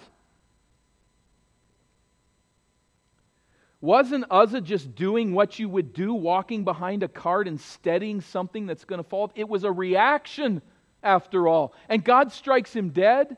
Wasn't 3.80 4.24
Uzzah 4.30 4.62
just 4.62 4.94
doing 4.94 5.34
what 5.34 5.58
you 5.58 5.68
would 5.68 5.92
do, 5.92 6.14
walking 6.14 6.64
behind 6.64 7.02
a 7.02 7.08
cart 7.08 7.46
and 7.46 7.60
steadying 7.60 8.22
something 8.22 8.66
that's 8.66 8.84
going 8.84 9.02
to 9.02 9.08
fall? 9.08 9.30
It 9.34 9.48
was 9.48 9.64
a 9.64 9.70
reaction, 9.70 10.62
after 11.04 11.46
all. 11.46 11.74
And 11.88 12.02
God 12.02 12.32
strikes 12.32 12.74
him 12.74 12.88
dead? 12.88 13.36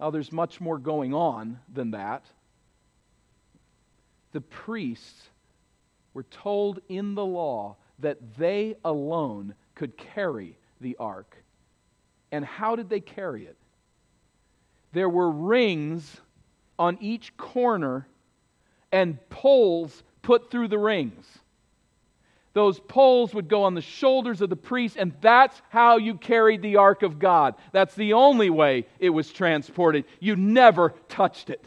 Oh, 0.00 0.10
there's 0.10 0.32
much 0.32 0.60
more 0.60 0.78
going 0.78 1.12
on 1.12 1.60
than 1.72 1.90
that. 1.90 2.24
The 4.32 4.40
priests 4.40 5.28
were 6.14 6.22
told 6.22 6.80
in 6.88 7.14
the 7.14 7.24
law 7.24 7.76
that 7.98 8.38
they 8.38 8.76
alone 8.82 9.54
could 9.74 9.96
carry 9.96 10.56
the 10.80 10.96
ark. 10.98 11.36
And 12.32 12.44
how 12.44 12.76
did 12.76 12.88
they 12.88 13.00
carry 13.00 13.44
it? 13.44 13.56
There 14.92 15.08
were 15.08 15.30
rings 15.30 16.20
on 16.78 16.98
each 17.00 17.36
corner 17.36 18.06
and 18.92 19.18
poles 19.28 20.02
put 20.22 20.50
through 20.50 20.68
the 20.68 20.78
rings. 20.78 21.26
Those 22.52 22.80
poles 22.80 23.32
would 23.32 23.48
go 23.48 23.62
on 23.62 23.74
the 23.74 23.80
shoulders 23.80 24.40
of 24.40 24.50
the 24.50 24.56
priest, 24.56 24.96
and 24.98 25.12
that's 25.20 25.62
how 25.68 25.98
you 25.98 26.16
carried 26.16 26.62
the 26.62 26.76
ark 26.76 27.02
of 27.02 27.20
God. 27.20 27.54
That's 27.70 27.94
the 27.94 28.14
only 28.14 28.50
way 28.50 28.86
it 28.98 29.10
was 29.10 29.30
transported. 29.30 30.04
You 30.18 30.34
never 30.34 30.94
touched 31.08 31.50
it. 31.50 31.64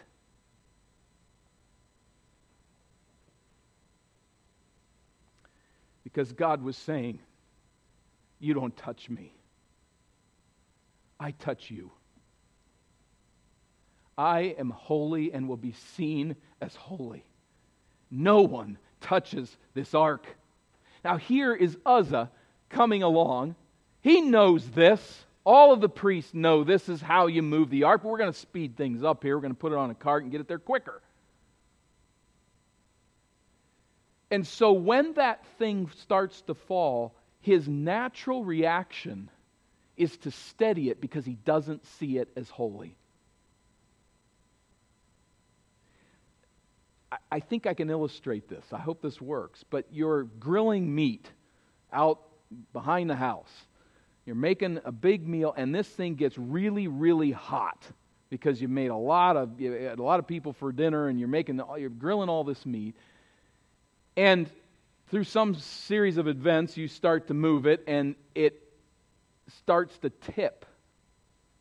Because 6.03 6.34
God 6.34 6.61
was 6.61 6.76
saying, 6.76 7.20
You 8.39 8.53
don't 8.53 8.76
touch 8.76 9.09
me, 9.09 9.34
I 11.24 11.32
touch 11.32 11.71
you. 11.71 11.89
I 14.17 14.55
am 14.59 14.71
holy 14.71 15.32
and 15.32 15.47
will 15.47 15.55
be 15.55 15.71
seen 15.95 16.36
as 16.59 16.76
holy. 16.76 17.24
No 18.11 18.41
one 18.41 18.78
touches 18.99 19.55
this 19.74 19.93
ark. 19.93 20.28
Now, 21.01 21.15
here 21.15 21.55
is 21.55 21.78
Uzzah 21.86 22.30
coming 22.67 23.03
along. 23.03 23.55
He 24.01 24.19
knows 24.19 24.69
this. 24.71 25.24
All 25.45 25.71
of 25.71 25.80
the 25.80 25.88
priests 25.88 26.34
know 26.34 26.65
this 26.65 26.89
is 26.89 26.99
how 26.99 27.28
you 27.28 27.41
move 27.41 27.69
the 27.69 27.84
ark, 27.84 28.01
but 28.03 28.09
we're 28.09 28.17
going 28.17 28.34
to 28.34 28.38
speed 28.38 28.76
things 28.76 29.01
up 29.01 29.24
here. 29.24 29.38
We're 29.38 29.43
going 29.43 29.53
to 29.53 29.59
put 29.59 29.71
it 29.71 29.78
on 29.78 29.91
a 29.91 29.95
cart 29.95 30.24
and 30.24 30.32
get 30.32 30.41
it 30.41 30.49
there 30.49 30.59
quicker. 30.59 31.01
And 34.30 34.45
so, 34.45 34.74
when 34.74 35.13
that 35.13 35.45
thing 35.57 35.89
starts 36.01 36.41
to 36.43 36.53
fall, 36.53 37.15
his 37.39 37.69
natural 37.69 38.43
reaction 38.43 39.30
is 39.96 40.18
to 40.18 40.32
steady 40.32 40.89
it 40.89 41.00
because 41.00 41.26
he 41.26 41.34
doesn't 41.34 41.86
see 41.86 42.18
it 42.18 42.30
as 42.36 42.50
holy. 42.50 42.96
I, 47.12 47.18
I 47.32 47.39
think 47.39 47.68
I 47.68 47.74
can 47.74 47.89
illustrate 47.89 48.50
this. 48.50 48.66
I 48.72 48.80
hope 48.80 49.02
this 49.02 49.22
works. 49.22 49.64
But 49.70 49.86
you're 49.91 50.24
grilling 50.24 50.94
meat 50.94 51.30
out 51.91 52.20
behind 52.72 53.10
the 53.10 53.16
house. 53.16 53.52
You're 54.26 54.36
making 54.36 54.80
a 54.86 54.91
big 54.91 55.28
meal, 55.28 55.54
and 55.56 55.76
this 55.76 55.88
thing 55.88 56.16
gets 56.16 56.38
really, 56.38 56.88
really 56.88 57.32
hot 57.32 57.84
because 58.30 58.62
you 58.62 58.68
made 58.68 58.88
a 58.88 58.96
lot 58.96 59.36
of 59.36 59.62
a 59.62 59.96
lot 59.96 60.20
of 60.20 60.28
people 60.28 60.54
for 60.54 60.72
dinner, 60.72 61.10
and 61.10 61.20
you're 61.20 61.28
making 61.28 61.58
the, 61.58 61.66
you're 61.76 61.89
grilling 61.89 62.30
all 62.30 62.44
this 62.44 62.66
meat, 62.66 62.96
and 64.16 64.50
through 65.10 65.26
some 65.26 65.56
series 65.56 66.18
of 66.18 66.28
events, 66.28 66.78
you 66.78 66.88
start 66.88 67.28
to 67.28 67.34
move 67.34 67.68
it, 67.68 67.84
and 67.86 68.16
it 68.34 68.62
starts 69.48 69.98
to 70.00 70.10
tip 70.10 70.66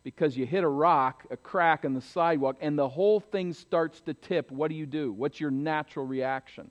because 0.05 0.37
you 0.37 0.47
hit 0.47 0.65
a 0.65 0.69
rock, 0.69 1.25
a 1.31 1.37
crack 1.37 1.85
in 1.85 1.95
the 1.95 2.01
sidewalk, 2.01 2.57
and 2.61 2.79
the 2.79 2.89
whole 2.89 3.21
thing 3.21 3.53
starts 3.53 4.01
to 4.01 4.15
tip. 4.15 4.51
What 4.51 4.69
do 4.69 4.75
you 4.75 4.87
do? 4.87 5.13
What's 5.13 5.39
your 5.41 5.51
natural 5.51 6.07
reaction? 6.07 6.71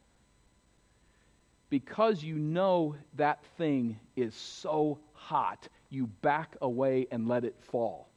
Because 1.69 2.21
you 2.21 2.35
know 2.35 2.95
that 3.15 3.43
thing 3.57 3.97
is 4.17 4.35
so 4.35 4.99
hot, 5.13 5.67
you 5.89 6.07
back 6.07 6.57
away 6.61 7.07
and 7.11 7.27
let 7.27 7.45
it 7.45 7.55
fall. 7.71 8.09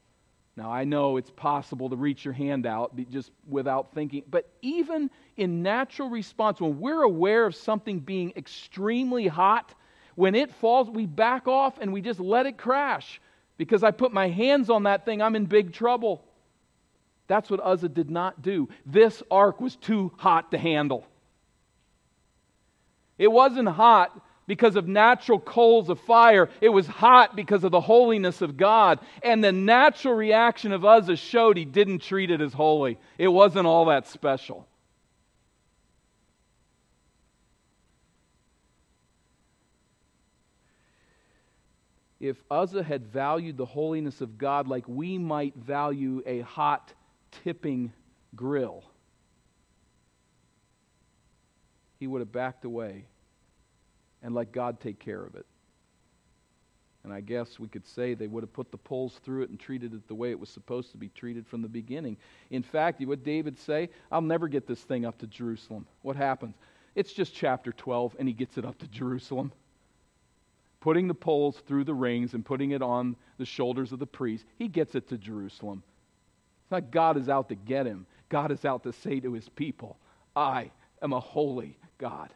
Now, 0.57 0.71
I 0.71 0.85
know 0.85 1.17
it's 1.17 1.31
possible 1.31 1.91
to 1.91 1.97
reach 1.97 2.25
your 2.25 2.35
hand 2.35 2.65
out 2.65 2.97
just 3.11 3.33
without 3.49 3.93
thinking, 3.93 4.23
but 4.31 4.49
even 4.63 5.11
in 5.37 5.63
natural 5.63 6.09
response, 6.09 6.61
when 6.61 6.79
we're 6.79 7.03
aware 7.03 7.45
of 7.45 7.57
something 7.57 7.99
being 7.99 8.33
extremely 8.37 9.27
hot, 9.27 9.75
when 10.15 10.35
it 10.35 10.53
falls, 10.55 10.89
we 10.89 11.07
back 11.07 11.49
off 11.49 11.79
and 11.81 11.93
we 11.93 12.01
just 12.01 12.21
let 12.21 12.47
it 12.47 12.57
crash. 12.57 13.21
Because 13.57 13.85
I 13.85 13.91
put 13.91 14.13
my 14.13 14.29
hands 14.29 14.71
on 14.71 14.85
that 14.85 15.05
thing, 15.05 15.23
I'm 15.23 15.37
in 15.37 15.47
big 15.47 15.73
trouble. 15.73 16.25
That's 17.27 17.49
what 17.49 17.61
Uzzah 17.61 17.89
did 17.89 18.11
not 18.11 18.43
do. 18.43 18.69
This 18.85 19.23
ark 19.31 19.61
was 19.61 19.77
too 19.77 20.13
hot 20.17 20.51
to 20.51 20.59
handle. 20.59 21.07
It 23.17 23.31
wasn't 23.31 23.69
hot 23.69 24.21
because 24.47 24.77
of 24.77 24.87
natural 24.87 25.39
coals 25.39 25.89
of 25.89 26.01
fire. 26.01 26.51
It 26.61 26.69
was 26.69 26.87
hot 26.87 27.35
because 27.35 27.65
of 27.65 27.71
the 27.71 27.81
holiness 27.81 28.43
of 28.43 28.57
God. 28.57 28.99
And 29.23 29.43
the 29.43 29.53
natural 29.53 30.15
reaction 30.15 30.73
of 30.73 30.85
Uzzah 30.85 31.17
showed 31.17 31.57
he 31.57 31.65
didn't 31.65 32.01
treat 32.01 32.31
it 32.31 32.41
as 32.41 32.53
holy. 32.53 32.99
It 33.17 33.29
wasn't 33.29 33.67
all 33.67 33.87
that 33.87 34.07
special. 34.09 34.67
If 42.25 42.43
Uzzah 42.51 42.83
had 42.83 43.05
valued 43.09 43.59
the 43.59 43.67
holiness 43.67 44.23
of 44.23 44.39
God 44.39 44.67
like 44.67 44.89
we 44.89 45.19
might 45.19 45.55
value 45.57 46.23
a 46.25 46.41
hot 46.41 46.95
tipping 47.31 47.93
grill, 48.35 48.83
he 52.01 52.07
would 52.07 52.21
have 52.21 52.33
backed 52.33 52.65
away 52.65 53.05
and 54.23 54.35
let 54.35 54.53
God 54.53 54.81
take 54.81 54.99
care 54.99 55.23
of 55.23 55.35
it. 55.35 55.45
And 57.03 57.13
I 57.13 57.21
guess 57.21 57.59
we 57.59 57.69
could 57.69 57.87
say 57.87 58.15
they 58.15 58.27
would 58.27 58.43
have 58.43 58.55
put 58.55 58.71
the 58.71 58.79
poles 58.79 59.21
through 59.23 59.43
it 59.43 59.51
and 59.51 59.61
treated 59.61 59.93
it 59.93 60.09
the 60.09 60.15
way 60.15 60.31
it 60.31 60.41
was 60.41 60.49
supposed 60.49 60.93
to 60.93 60.97
be 60.97 61.11
treated 61.11 61.47
from 61.47 61.61
the 61.61 61.69
beginning. 61.69 62.17
In 62.49 62.63
fact, 62.63 63.05
what 63.05 63.23
David 63.23 63.59
say? 63.59 63.91
I'll 64.11 64.23
never 64.23 64.49
get 64.49 64.67
this 64.67 64.81
thing 64.81 65.05
up 65.05 65.19
to 65.19 65.27
Jerusalem. 65.27 65.87
What 66.01 66.17
happens? 66.17 66.55
It's 66.95 67.13
just 67.13 67.35
chapter 67.35 67.71
12, 67.71 68.17
and 68.19 68.27
he 68.27 68.33
gets 68.33 68.57
it 68.57 68.65
up 68.65 68.79
to 68.79 68.89
Jerusalem. 68.89 69.53
Putting 70.85 71.09
the 71.09 71.15
poles 71.15 71.57
through 71.67 71.85
the 71.85 71.95
rings 71.95 72.35
and 72.35 72.45
putting 72.45 72.73
it 72.73 72.83
on 72.83 73.17
the 73.39 73.47
shoulders 73.47 73.91
of 73.93 73.99
the 73.99 74.07
priest, 74.07 74.45
he 74.59 74.69
gets 74.69 74.95
it 74.95 75.09
to 75.09 75.17
Jerusalem. 75.17 75.83
It's 76.63 76.71
not 76.71 76.91
God 76.91 77.17
is 77.17 77.31
out 77.31 77.49
to 77.49 77.55
get 77.55 77.87
him. 77.87 78.05
God 78.29 78.53
is 78.53 78.67
out 78.67 78.83
to 78.83 78.93
say 78.93 79.19
to 79.21 79.33
his 79.33 79.49
people, 79.49 79.97
I 80.37 80.71
am 81.01 81.15
a 81.15 81.21
holy 81.21 81.79
God. 81.97 82.29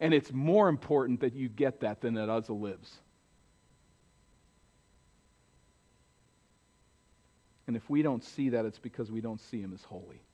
And 0.00 0.12
it's 0.12 0.32
more 0.32 0.68
important 0.68 1.20
that 1.20 1.32
you 1.32 1.48
get 1.48 1.78
that 1.78 2.00
than 2.00 2.14
that 2.14 2.28
Uzzah 2.28 2.52
lives. 2.52 2.92
And 7.68 7.76
if 7.76 7.88
we 7.88 8.02
don't 8.02 8.24
see 8.24 8.48
that, 8.48 8.64
it's 8.64 8.80
because 8.80 9.12
we 9.12 9.20
don't 9.20 9.40
see 9.40 9.60
him 9.60 9.72
as 9.72 9.84
holy. 9.84 10.24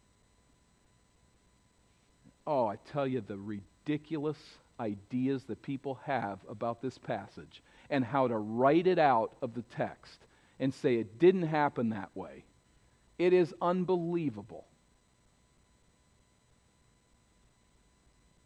Oh, 2.46 2.66
I 2.66 2.76
tell 2.76 3.06
you, 3.06 3.20
the 3.20 3.36
ridiculous 3.36 4.38
ideas 4.80 5.44
that 5.44 5.62
people 5.62 6.00
have 6.04 6.38
about 6.48 6.80
this 6.80 6.98
passage 6.98 7.62
and 7.90 8.04
how 8.04 8.28
to 8.28 8.36
write 8.36 8.86
it 8.86 8.98
out 8.98 9.36
of 9.42 9.54
the 9.54 9.62
text 9.62 10.18
and 10.58 10.72
say 10.72 10.96
it 10.96 11.18
didn't 11.18 11.46
happen 11.46 11.90
that 11.90 12.10
way. 12.14 12.44
It 13.18 13.32
is 13.32 13.54
unbelievable. 13.60 14.66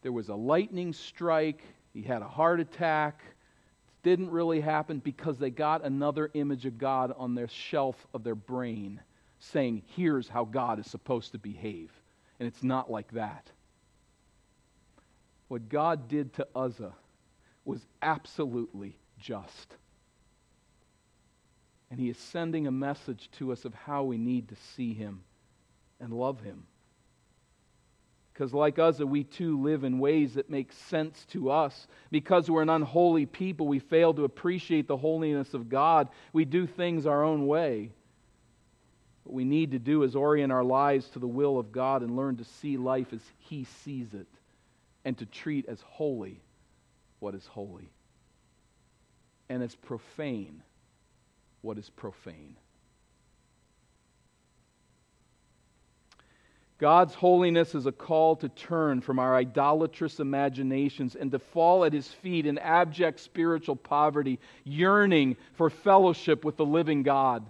There 0.02 0.12
was 0.12 0.28
a 0.28 0.34
lightning 0.34 0.92
strike. 0.92 1.62
He 1.92 2.02
had 2.02 2.22
a 2.22 2.28
heart 2.28 2.60
attack. 2.60 3.22
It 3.24 4.08
didn't 4.08 4.30
really 4.30 4.60
happen 4.60 4.98
because 4.98 5.38
they 5.38 5.50
got 5.50 5.84
another 5.84 6.30
image 6.34 6.66
of 6.66 6.78
God 6.78 7.12
on 7.16 7.34
their 7.34 7.48
shelf 7.48 8.06
of 8.14 8.22
their 8.22 8.34
brain 8.34 9.00
saying, 9.38 9.82
here's 9.96 10.28
how 10.28 10.44
God 10.44 10.78
is 10.78 10.86
supposed 10.86 11.32
to 11.32 11.38
behave. 11.38 11.90
And 12.38 12.46
it's 12.46 12.62
not 12.62 12.90
like 12.90 13.10
that. 13.12 13.50
What 15.48 15.68
God 15.68 16.08
did 16.08 16.34
to 16.34 16.46
Uzzah 16.54 16.94
was 17.64 17.80
absolutely 18.02 18.96
just. 19.18 19.74
And 21.90 22.00
he 22.00 22.08
is 22.08 22.18
sending 22.18 22.66
a 22.66 22.72
message 22.72 23.30
to 23.38 23.52
us 23.52 23.64
of 23.64 23.74
how 23.74 24.04
we 24.04 24.18
need 24.18 24.48
to 24.48 24.56
see 24.74 24.92
him 24.92 25.22
and 26.00 26.12
love 26.12 26.40
him. 26.40 26.64
Because, 28.32 28.52
like 28.52 28.78
Uzzah, 28.78 29.06
we 29.06 29.24
too 29.24 29.62
live 29.62 29.82
in 29.84 29.98
ways 29.98 30.34
that 30.34 30.50
make 30.50 30.72
sense 30.72 31.24
to 31.30 31.50
us. 31.50 31.86
Because 32.10 32.50
we're 32.50 32.62
an 32.62 32.68
unholy 32.68 33.24
people, 33.24 33.66
we 33.66 33.78
fail 33.78 34.12
to 34.14 34.24
appreciate 34.24 34.88
the 34.88 34.96
holiness 34.96 35.54
of 35.54 35.70
God. 35.70 36.08
We 36.32 36.44
do 36.44 36.66
things 36.66 37.06
our 37.06 37.24
own 37.24 37.46
way. 37.46 37.92
What 39.22 39.34
we 39.34 39.44
need 39.44 39.70
to 39.70 39.78
do 39.78 40.02
is 40.02 40.14
orient 40.14 40.52
our 40.52 40.64
lives 40.64 41.08
to 41.10 41.18
the 41.18 41.26
will 41.26 41.58
of 41.58 41.72
God 41.72 42.02
and 42.02 42.14
learn 42.14 42.36
to 42.36 42.44
see 42.44 42.76
life 42.76 43.12
as 43.12 43.22
He 43.38 43.64
sees 43.64 44.12
it 44.12 44.26
and 45.06 45.16
to 45.18 45.24
treat 45.24 45.66
as 45.68 45.80
holy 45.82 46.42
what 47.20 47.36
is 47.36 47.46
holy 47.46 47.88
and 49.48 49.62
as 49.62 49.72
profane 49.76 50.62
what 51.62 51.78
is 51.78 51.88
profane. 51.88 52.56
God's 56.78 57.14
holiness 57.14 57.74
is 57.76 57.86
a 57.86 57.92
call 57.92 58.34
to 58.36 58.48
turn 58.48 59.00
from 59.00 59.20
our 59.20 59.34
idolatrous 59.36 60.18
imaginations 60.18 61.14
and 61.14 61.30
to 61.30 61.38
fall 61.38 61.84
at 61.84 61.92
his 61.92 62.08
feet 62.08 62.44
in 62.44 62.58
abject 62.58 63.20
spiritual 63.20 63.76
poverty, 63.76 64.40
yearning 64.64 65.36
for 65.54 65.70
fellowship 65.70 66.44
with 66.44 66.56
the 66.56 66.66
living 66.66 67.04
God. 67.04 67.46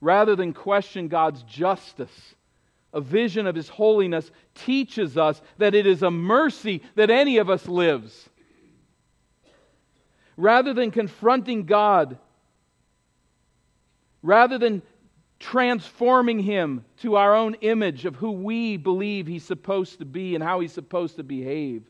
Rather 0.00 0.36
than 0.36 0.54
question 0.54 1.08
God's 1.08 1.42
justice, 1.42 2.34
a 2.98 3.00
vision 3.00 3.46
of 3.46 3.54
his 3.54 3.68
holiness 3.68 4.30
teaches 4.54 5.16
us 5.16 5.40
that 5.56 5.72
it 5.72 5.86
is 5.86 6.02
a 6.02 6.10
mercy 6.10 6.82
that 6.96 7.10
any 7.10 7.38
of 7.38 7.48
us 7.48 7.68
lives. 7.68 8.28
Rather 10.36 10.74
than 10.74 10.90
confronting 10.90 11.64
God, 11.64 12.18
rather 14.20 14.58
than 14.58 14.82
transforming 15.38 16.40
him 16.40 16.84
to 16.98 17.14
our 17.14 17.36
own 17.36 17.54
image 17.60 18.04
of 18.04 18.16
who 18.16 18.32
we 18.32 18.76
believe 18.76 19.28
he's 19.28 19.44
supposed 19.44 20.00
to 20.00 20.04
be 20.04 20.34
and 20.34 20.42
how 20.42 20.58
he's 20.58 20.72
supposed 20.72 21.16
to 21.16 21.22
behave, 21.22 21.84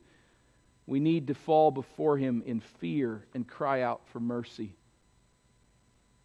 we 0.87 1.01
need 1.01 1.29
to 1.29 1.35
fall 1.35 1.71
before 1.71 2.19
him 2.19 2.43
in 2.45 2.61
fear 2.61 3.25
and 3.33 3.49
cry 3.49 3.81
out 3.81 4.03
for 4.13 4.21
mercy. 4.21 4.75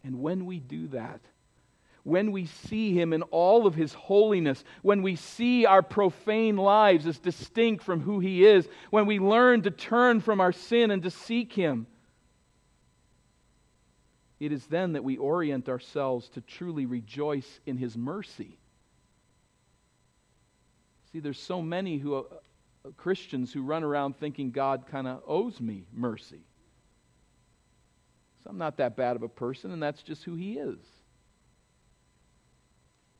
And 0.02 0.20
when 0.20 0.44
we 0.44 0.60
do 0.60 0.88
that, 0.88 1.20
when 2.04 2.32
we 2.32 2.46
see 2.46 2.92
him 2.92 3.12
in 3.12 3.22
all 3.22 3.66
of 3.66 3.74
his 3.74 3.92
holiness, 3.92 4.62
when 4.82 5.02
we 5.02 5.16
see 5.16 5.66
our 5.66 5.82
profane 5.82 6.56
lives 6.56 7.06
as 7.06 7.18
distinct 7.18 7.82
from 7.82 8.00
who 8.00 8.20
he 8.20 8.46
is, 8.46 8.68
when 8.90 9.06
we 9.06 9.18
learn 9.18 9.62
to 9.62 9.70
turn 9.70 10.20
from 10.20 10.40
our 10.40 10.52
sin 10.52 10.90
and 10.90 11.02
to 11.02 11.10
seek 11.10 11.52
him, 11.52 11.86
it 14.44 14.52
is 14.52 14.66
then 14.66 14.92
that 14.92 15.02
we 15.04 15.16
orient 15.16 15.70
ourselves 15.70 16.28
to 16.30 16.42
truly 16.42 16.84
rejoice 16.84 17.60
in 17.64 17.78
His 17.78 17.96
mercy. 17.96 18.58
See, 21.12 21.20
there's 21.20 21.38
so 21.38 21.62
many 21.62 21.96
who, 21.96 22.16
uh, 22.16 22.22
uh 22.84 22.90
Christians 22.98 23.54
who 23.54 23.62
run 23.62 23.84
around 23.84 24.16
thinking 24.16 24.50
God 24.50 24.84
kind 24.86 25.06
of 25.06 25.22
owes 25.26 25.60
me 25.60 25.86
mercy. 25.92 26.42
So 28.42 28.50
I'm 28.50 28.58
not 28.58 28.76
that 28.76 28.96
bad 28.96 29.16
of 29.16 29.22
a 29.22 29.28
person, 29.28 29.70
and 29.70 29.82
that's 29.82 30.02
just 30.02 30.24
who 30.24 30.34
He 30.34 30.58
is. 30.58 30.78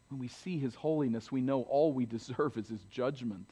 When 0.09 0.21
we 0.21 0.29
see 0.29 0.59
His 0.59 0.75
holiness, 0.75 1.33
we 1.33 1.41
know 1.41 1.63
all 1.63 1.93
we 1.93 2.07
deserve 2.07 2.57
is 2.57 2.69
His 2.69 2.85
judgment. 2.85 3.51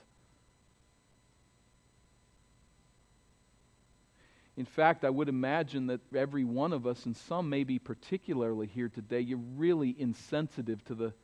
In 4.57 4.67
fact, 4.67 5.05
I 5.05 5.11
would 5.11 5.29
imagine 5.29 5.87
that 5.87 6.01
every 6.15 6.45
one 6.45 6.73
of 6.73 6.87
us, 6.87 7.07
and 7.07 7.17
some 7.17 7.49
maybe 7.49 7.79
particularly 7.79 8.67
here 8.67 8.91
today, 8.91 9.21
you're 9.21 9.39
really 9.57 9.97
insensitive 9.99 10.85
to 10.85 10.95
the 10.95 11.15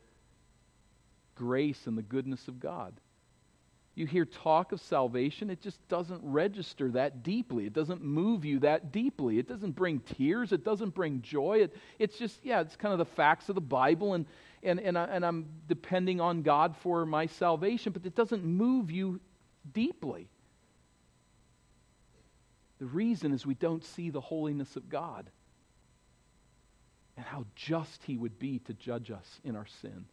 grace 1.35 1.85
and 1.85 1.97
the 1.97 2.01
goodness 2.01 2.47
of 2.47 2.59
God. 2.59 2.93
You 3.99 4.05
hear 4.05 4.23
talk 4.23 4.71
of 4.71 4.79
salvation, 4.79 5.49
it 5.49 5.59
just 5.59 5.85
doesn't 5.89 6.21
register 6.23 6.89
that 6.91 7.21
deeply. 7.21 7.65
It 7.65 7.73
doesn't 7.73 8.01
move 8.01 8.45
you 8.45 8.59
that 8.59 8.93
deeply. 8.93 9.39
It 9.39 9.47
doesn't 9.49 9.71
bring 9.71 9.99
tears. 9.99 10.53
It 10.53 10.63
doesn't 10.63 10.95
bring 10.95 11.21
joy. 11.21 11.63
It, 11.63 11.75
it's 11.99 12.17
just, 12.17 12.39
yeah, 12.41 12.61
it's 12.61 12.77
kind 12.77 12.93
of 12.93 12.99
the 12.99 13.13
facts 13.13 13.49
of 13.49 13.55
the 13.55 13.61
Bible, 13.61 14.13
and, 14.13 14.25
and, 14.63 14.79
and, 14.79 14.97
I, 14.97 15.03
and 15.03 15.25
I'm 15.25 15.47
depending 15.67 16.21
on 16.21 16.43
God 16.43 16.77
for 16.77 17.05
my 17.05 17.25
salvation, 17.25 17.91
but 17.91 18.05
it 18.05 18.15
doesn't 18.15 18.45
move 18.45 18.89
you 18.89 19.19
deeply. 19.73 20.29
The 22.79 22.85
reason 22.85 23.33
is 23.33 23.45
we 23.45 23.53
don't 23.53 23.83
see 23.83 24.11
the 24.11 24.21
holiness 24.21 24.77
of 24.77 24.87
God 24.87 25.29
and 27.17 27.25
how 27.25 27.43
just 27.53 28.01
He 28.03 28.15
would 28.15 28.39
be 28.39 28.59
to 28.59 28.73
judge 28.75 29.11
us 29.11 29.41
in 29.43 29.57
our 29.57 29.67
sin. 29.81 30.05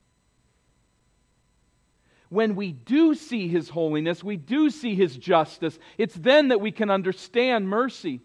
When 2.36 2.54
we 2.54 2.72
do 2.72 3.14
see 3.14 3.48
His 3.48 3.70
holiness, 3.70 4.22
we 4.22 4.36
do 4.36 4.68
see 4.68 4.94
His 4.94 5.16
justice, 5.16 5.78
it's 5.96 6.14
then 6.14 6.48
that 6.48 6.60
we 6.60 6.70
can 6.70 6.90
understand 6.90 7.66
mercy. 7.66 8.20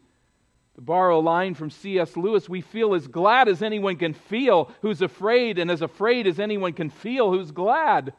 To 0.75 0.81
borrow 0.81 1.17
a 1.17 1.21
line 1.21 1.53
from 1.53 1.69
C.S. 1.69 2.17
Lewis, 2.17 2.49
we 2.49 2.59
feel 2.59 2.93
as 2.93 3.07
glad 3.07 3.47
as 3.47 3.61
anyone 3.61 3.95
can 3.95 4.13
feel 4.13 4.69
who's 4.81 5.01
afraid, 5.01 5.57
and 5.57 5.71
as 5.71 5.81
afraid 5.81 6.27
as 6.27 6.41
anyone 6.41 6.73
can 6.73 6.89
feel 6.89 7.31
who's 7.31 7.51
glad. 7.51 8.11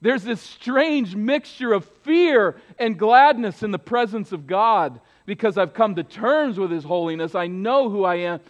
There's 0.00 0.22
this 0.22 0.40
strange 0.40 1.16
mixture 1.16 1.72
of 1.72 1.84
fear 2.04 2.54
and 2.78 2.96
gladness 2.96 3.64
in 3.64 3.72
the 3.72 3.80
presence 3.80 4.30
of 4.30 4.46
God 4.46 5.00
because 5.26 5.58
I've 5.58 5.74
come 5.74 5.96
to 5.96 6.04
terms 6.04 6.56
with 6.56 6.70
His 6.70 6.84
holiness. 6.84 7.34
I 7.34 7.48
know 7.48 7.90
who 7.90 8.04
I 8.04 8.14
am, 8.14 8.40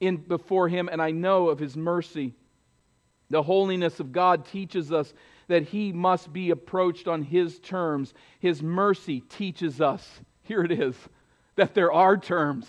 in 0.00 0.16
before 0.16 0.68
him 0.68 0.88
and 0.90 1.02
I 1.02 1.10
know 1.10 1.50
of 1.50 1.58
his 1.58 1.76
mercy. 1.76 2.32
The 3.28 3.42
holiness 3.42 4.00
of 4.00 4.12
God 4.12 4.46
teaches 4.46 4.90
us 4.90 5.12
that 5.48 5.64
he 5.64 5.92
must 5.92 6.32
be 6.32 6.50
approached 6.50 7.08
on 7.08 7.22
his 7.22 7.58
terms. 7.58 8.14
His 8.40 8.62
mercy 8.62 9.20
teaches 9.20 9.80
us, 9.80 10.20
here 10.42 10.62
it 10.62 10.72
is, 10.72 10.96
that 11.56 11.74
there 11.74 11.92
are 11.92 12.16
terms. 12.16 12.66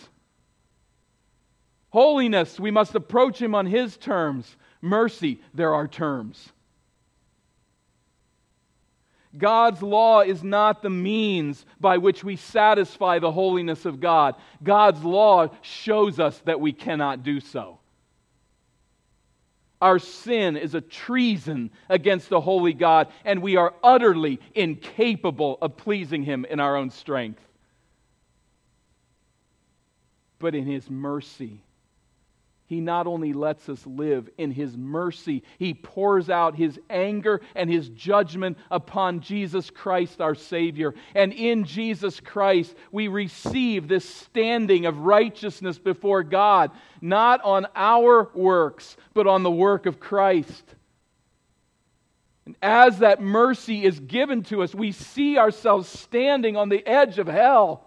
Holiness, 1.89 2.59
we 2.59 2.71
must 2.71 2.95
approach 2.95 3.41
him 3.41 3.55
on 3.55 3.65
his 3.65 3.97
terms. 3.97 4.55
Mercy, 4.82 5.39
there 5.53 5.73
are 5.73 5.88
terms. 5.88 6.51
God's 9.38 9.82
law 9.82 10.21
is 10.21 10.43
not 10.43 10.82
the 10.82 10.89
means 10.89 11.65
by 11.80 11.97
which 11.97 12.23
we 12.23 12.36
satisfy 12.36 13.19
the 13.19 13.32
holiness 13.32 13.86
of 13.86 13.99
God. 13.99 14.36
God's 14.63 15.03
law 15.03 15.49
shows 15.61 16.19
us 16.19 16.39
that 16.45 16.59
we 16.59 16.73
cannot 16.73 17.23
do 17.23 17.39
so. 17.39 17.80
Our 19.82 19.99
sin 19.99 20.57
is 20.57 20.73
a 20.73 20.82
treason 20.82 21.69
against 21.88 22.30
the 22.30 22.41
holy 22.41 22.73
God, 22.73 23.09
and 23.23 23.41
we 23.41 23.57
are 23.57 23.73
utterly 23.84 24.39
incapable 24.55 25.59
of 25.61 25.78
pleasing 25.78 26.23
Him 26.23 26.45
in 26.45 26.59
our 26.59 26.75
own 26.75 26.89
strength. 26.89 27.41
But 30.39 30.55
in 30.55 30.65
His 30.65 30.89
mercy, 30.89 31.61
he 32.68 32.82
not 32.82 33.07
only 33.07 33.32
lets 33.32 33.70
us 33.70 33.88
live 33.88 34.30
in 34.38 34.51
His 34.51 34.76
mercy, 34.76 35.43
He 35.57 35.74
pours 35.74 36.30
out 36.30 36.57
His 36.57 36.78
anger 36.89 37.39
and 37.55 37.70
His 37.70 37.88
judgment 37.88 38.57
upon 38.70 39.22
Jesus 39.22 39.70
Christ, 39.70 40.20
our 40.20 40.36
Savior. 40.36 40.93
And 41.15 41.32
in 41.32 41.63
Jesus 41.63 42.20
Christ, 42.20 42.76
we 42.91 43.07
receive 43.07 43.88
this 43.88 44.07
standing 44.07 44.86
of 44.86 44.99
righteousness 44.99 45.80
before 45.80 46.24
God, 46.24 46.72
not 46.99 47.41
on 47.45 47.68
our 47.74 48.30
works, 48.34 48.97
but 49.13 49.28
on 49.28 49.43
the 49.43 49.51
work 49.51 49.86
of 49.86 50.01
Christ. 50.01 50.76
And 52.45 52.57
as 52.61 52.99
that 52.99 53.22
mercy 53.22 53.86
is 53.86 53.97
given 54.01 54.43
to 54.43 54.61
us, 54.61 54.76
we 54.76 54.91
see 54.91 55.38
ourselves 55.38 55.88
standing 55.88 56.57
on 56.57 56.68
the 56.68 56.86
edge 56.86 57.18
of 57.18 57.28
hell 57.28 57.86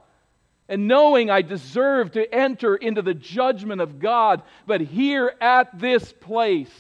and 0.71 0.87
knowing 0.87 1.31
I 1.31 1.43
deserve 1.43 2.13
to 2.13 2.33
enter 2.33 2.77
into 2.77 3.03
the 3.03 3.13
judgment 3.13 3.81
of 3.81 3.99
God. 3.99 4.43
But 4.69 4.81
here 4.81 5.35
at 5.41 5.77
this 5.77 6.13
place, 6.13 6.71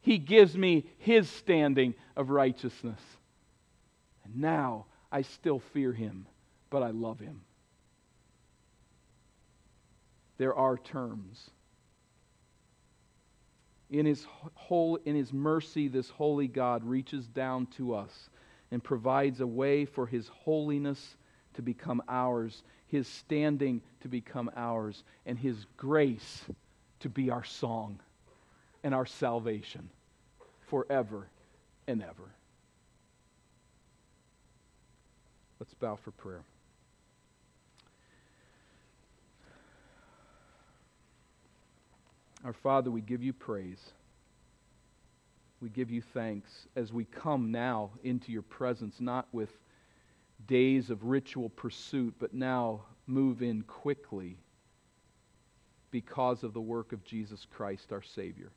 He 0.00 0.16
gives 0.16 0.56
me 0.56 0.86
His 0.96 1.28
standing 1.28 1.94
of 2.16 2.30
righteousness. 2.30 3.00
And 4.24 4.36
now 4.36 4.86
I 5.12 5.22
still 5.22 5.58
fear 5.58 5.92
Him, 5.92 6.26
but 6.70 6.82
I 6.82 6.90
love 6.90 7.20
Him. 7.20 7.42
There 10.38 10.54
are 10.54 10.78
terms. 10.78 11.50
In 13.90 14.06
his, 14.06 14.26
whole, 14.54 14.96
in 15.04 15.14
his 15.14 15.34
mercy, 15.34 15.88
this 15.88 16.08
holy 16.08 16.48
God 16.48 16.82
reaches 16.82 17.26
down 17.28 17.66
to 17.76 17.94
us 17.94 18.30
and 18.70 18.82
provides 18.82 19.40
a 19.40 19.46
way 19.46 19.84
for 19.84 20.06
His 20.06 20.28
holiness 20.28 21.16
to 21.54 21.62
become 21.62 22.02
ours 22.08 22.62
his 22.96 23.06
standing 23.06 23.82
to 24.00 24.08
become 24.08 24.50
ours, 24.56 25.04
and 25.26 25.38
His 25.38 25.66
grace 25.76 26.44
to 27.00 27.10
be 27.10 27.30
our 27.30 27.44
song 27.44 28.00
and 28.82 28.94
our 28.94 29.04
salvation 29.04 29.90
forever 30.70 31.26
and 31.86 32.02
ever. 32.02 32.30
Let's 35.60 35.74
bow 35.74 35.96
for 35.96 36.10
prayer. 36.12 36.40
Our 42.46 42.54
Father, 42.54 42.90
we 42.90 43.02
give 43.02 43.22
you 43.22 43.34
praise. 43.34 43.80
We 45.60 45.68
give 45.68 45.90
you 45.90 46.00
thanks 46.14 46.50
as 46.76 46.94
we 46.94 47.04
come 47.04 47.50
now 47.50 47.90
into 48.02 48.32
your 48.32 48.42
presence, 48.42 49.00
not 49.00 49.26
with 49.32 49.50
days 50.46 50.90
of 50.90 51.04
ritual 51.04 51.48
pursuit, 51.48 52.14
but 52.18 52.34
now 52.34 52.82
move 53.06 53.42
in 53.42 53.62
quickly 53.62 54.38
because 55.90 56.42
of 56.42 56.52
the 56.52 56.60
work 56.60 56.92
of 56.92 57.04
Jesus 57.04 57.46
Christ, 57.50 57.92
our 57.92 58.02
Savior. 58.02 58.50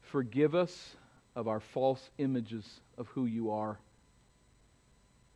Forgive 0.00 0.54
us 0.54 0.96
of 1.34 1.48
our 1.48 1.60
false 1.60 2.10
images 2.18 2.80
of 2.98 3.08
who 3.08 3.26
you 3.26 3.50
are. 3.50 3.78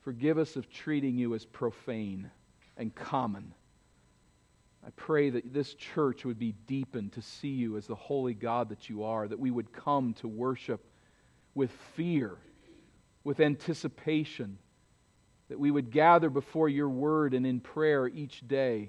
Forgive 0.02 0.38
us 0.38 0.57
of 0.57 0.70
treating 0.70 1.16
you 1.16 1.34
as 1.34 1.44
profane 1.44 2.30
and 2.76 2.94
common. 2.94 3.54
I 4.86 4.90
pray 4.90 5.30
that 5.30 5.52
this 5.52 5.74
church 5.74 6.24
would 6.24 6.38
be 6.38 6.54
deepened 6.66 7.12
to 7.14 7.22
see 7.22 7.48
you 7.48 7.76
as 7.76 7.86
the 7.86 7.94
holy 7.94 8.34
God 8.34 8.68
that 8.68 8.88
you 8.88 9.02
are, 9.02 9.26
that 9.26 9.38
we 9.38 9.50
would 9.50 9.72
come 9.72 10.14
to 10.14 10.28
worship 10.28 10.84
with 11.54 11.70
fear 11.96 12.36
with 13.27 13.41
anticipation, 13.41 14.57
that 15.49 15.59
we 15.59 15.68
would 15.68 15.91
gather 15.91 16.31
before 16.31 16.68
your 16.68 16.89
word 16.89 17.35
and 17.35 17.45
in 17.45 17.59
prayer 17.59 18.07
each 18.07 18.47
day, 18.47 18.89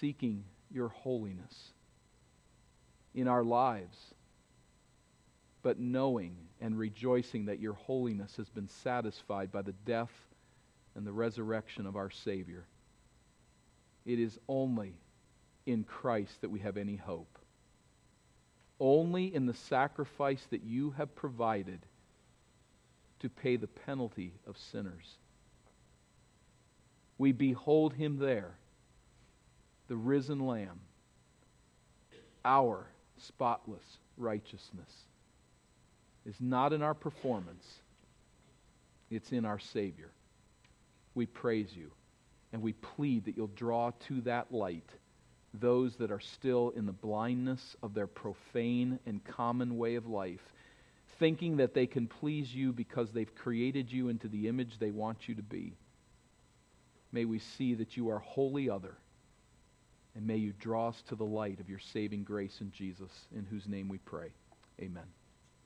seeking 0.00 0.42
your 0.72 0.88
holiness 0.88 1.72
in 3.14 3.28
our 3.28 3.44
lives, 3.44 3.98
but 5.62 5.78
knowing 5.78 6.34
and 6.62 6.78
rejoicing 6.78 7.44
that 7.44 7.60
your 7.60 7.74
holiness 7.74 8.34
has 8.38 8.48
been 8.48 8.68
satisfied 8.68 9.52
by 9.52 9.60
the 9.60 9.74
death 9.84 10.12
and 10.94 11.06
the 11.06 11.12
resurrection 11.12 11.84
of 11.84 11.94
our 11.94 12.08
Savior. 12.08 12.64
It 14.06 14.18
is 14.18 14.38
only 14.48 14.94
in 15.66 15.84
Christ 15.84 16.40
that 16.40 16.50
we 16.50 16.60
have 16.60 16.78
any 16.78 16.96
hope 16.96 17.38
only 18.78 19.34
in 19.34 19.46
the 19.46 19.54
sacrifice 19.54 20.46
that 20.50 20.62
you 20.62 20.90
have 20.92 21.14
provided 21.14 21.80
to 23.20 23.28
pay 23.28 23.56
the 23.56 23.66
penalty 23.66 24.32
of 24.46 24.58
sinners. 24.58 25.16
We 27.18 27.32
behold 27.32 27.94
him 27.94 28.18
there, 28.18 28.56
the 29.88 29.96
risen 29.96 30.40
Lamb, 30.46 30.80
our 32.44 32.86
spotless 33.16 33.98
righteousness 34.18 34.90
is 36.26 36.36
not 36.40 36.72
in 36.72 36.82
our 36.82 36.94
performance, 36.94 37.66
it's 39.10 39.32
in 39.32 39.44
our 39.44 39.58
Savior. 39.58 40.10
We 41.14 41.26
praise 41.26 41.74
you 41.74 41.90
and 42.52 42.60
we 42.60 42.72
plead 42.74 43.24
that 43.24 43.36
you'll 43.36 43.46
draw 43.48 43.92
to 44.08 44.20
that 44.22 44.52
light 44.52 44.90
those 45.60 45.96
that 45.96 46.10
are 46.10 46.20
still 46.20 46.70
in 46.76 46.86
the 46.86 46.92
blindness 46.92 47.76
of 47.82 47.94
their 47.94 48.06
profane 48.06 48.98
and 49.06 49.24
common 49.24 49.76
way 49.76 49.94
of 49.96 50.06
life, 50.06 50.52
thinking 51.18 51.56
that 51.56 51.74
they 51.74 51.86
can 51.86 52.06
please 52.06 52.54
you 52.54 52.72
because 52.72 53.12
they've 53.12 53.34
created 53.34 53.90
you 53.90 54.08
into 54.08 54.28
the 54.28 54.48
image 54.48 54.78
they 54.78 54.90
want 54.90 55.28
you 55.28 55.34
to 55.34 55.42
be. 55.42 55.74
May 57.12 57.24
we 57.24 57.38
see 57.38 57.74
that 57.74 57.96
you 57.96 58.10
are 58.10 58.18
wholly 58.18 58.68
other, 58.68 58.96
and 60.14 60.26
may 60.26 60.36
you 60.36 60.52
draw 60.58 60.88
us 60.88 61.02
to 61.08 61.14
the 61.14 61.24
light 61.24 61.60
of 61.60 61.68
your 61.68 61.78
saving 61.78 62.24
grace 62.24 62.60
in 62.60 62.70
Jesus, 62.72 63.10
in 63.34 63.44
whose 63.44 63.66
name 63.66 63.88
we 63.88 63.98
pray. 63.98 64.28
Amen. 64.80 65.06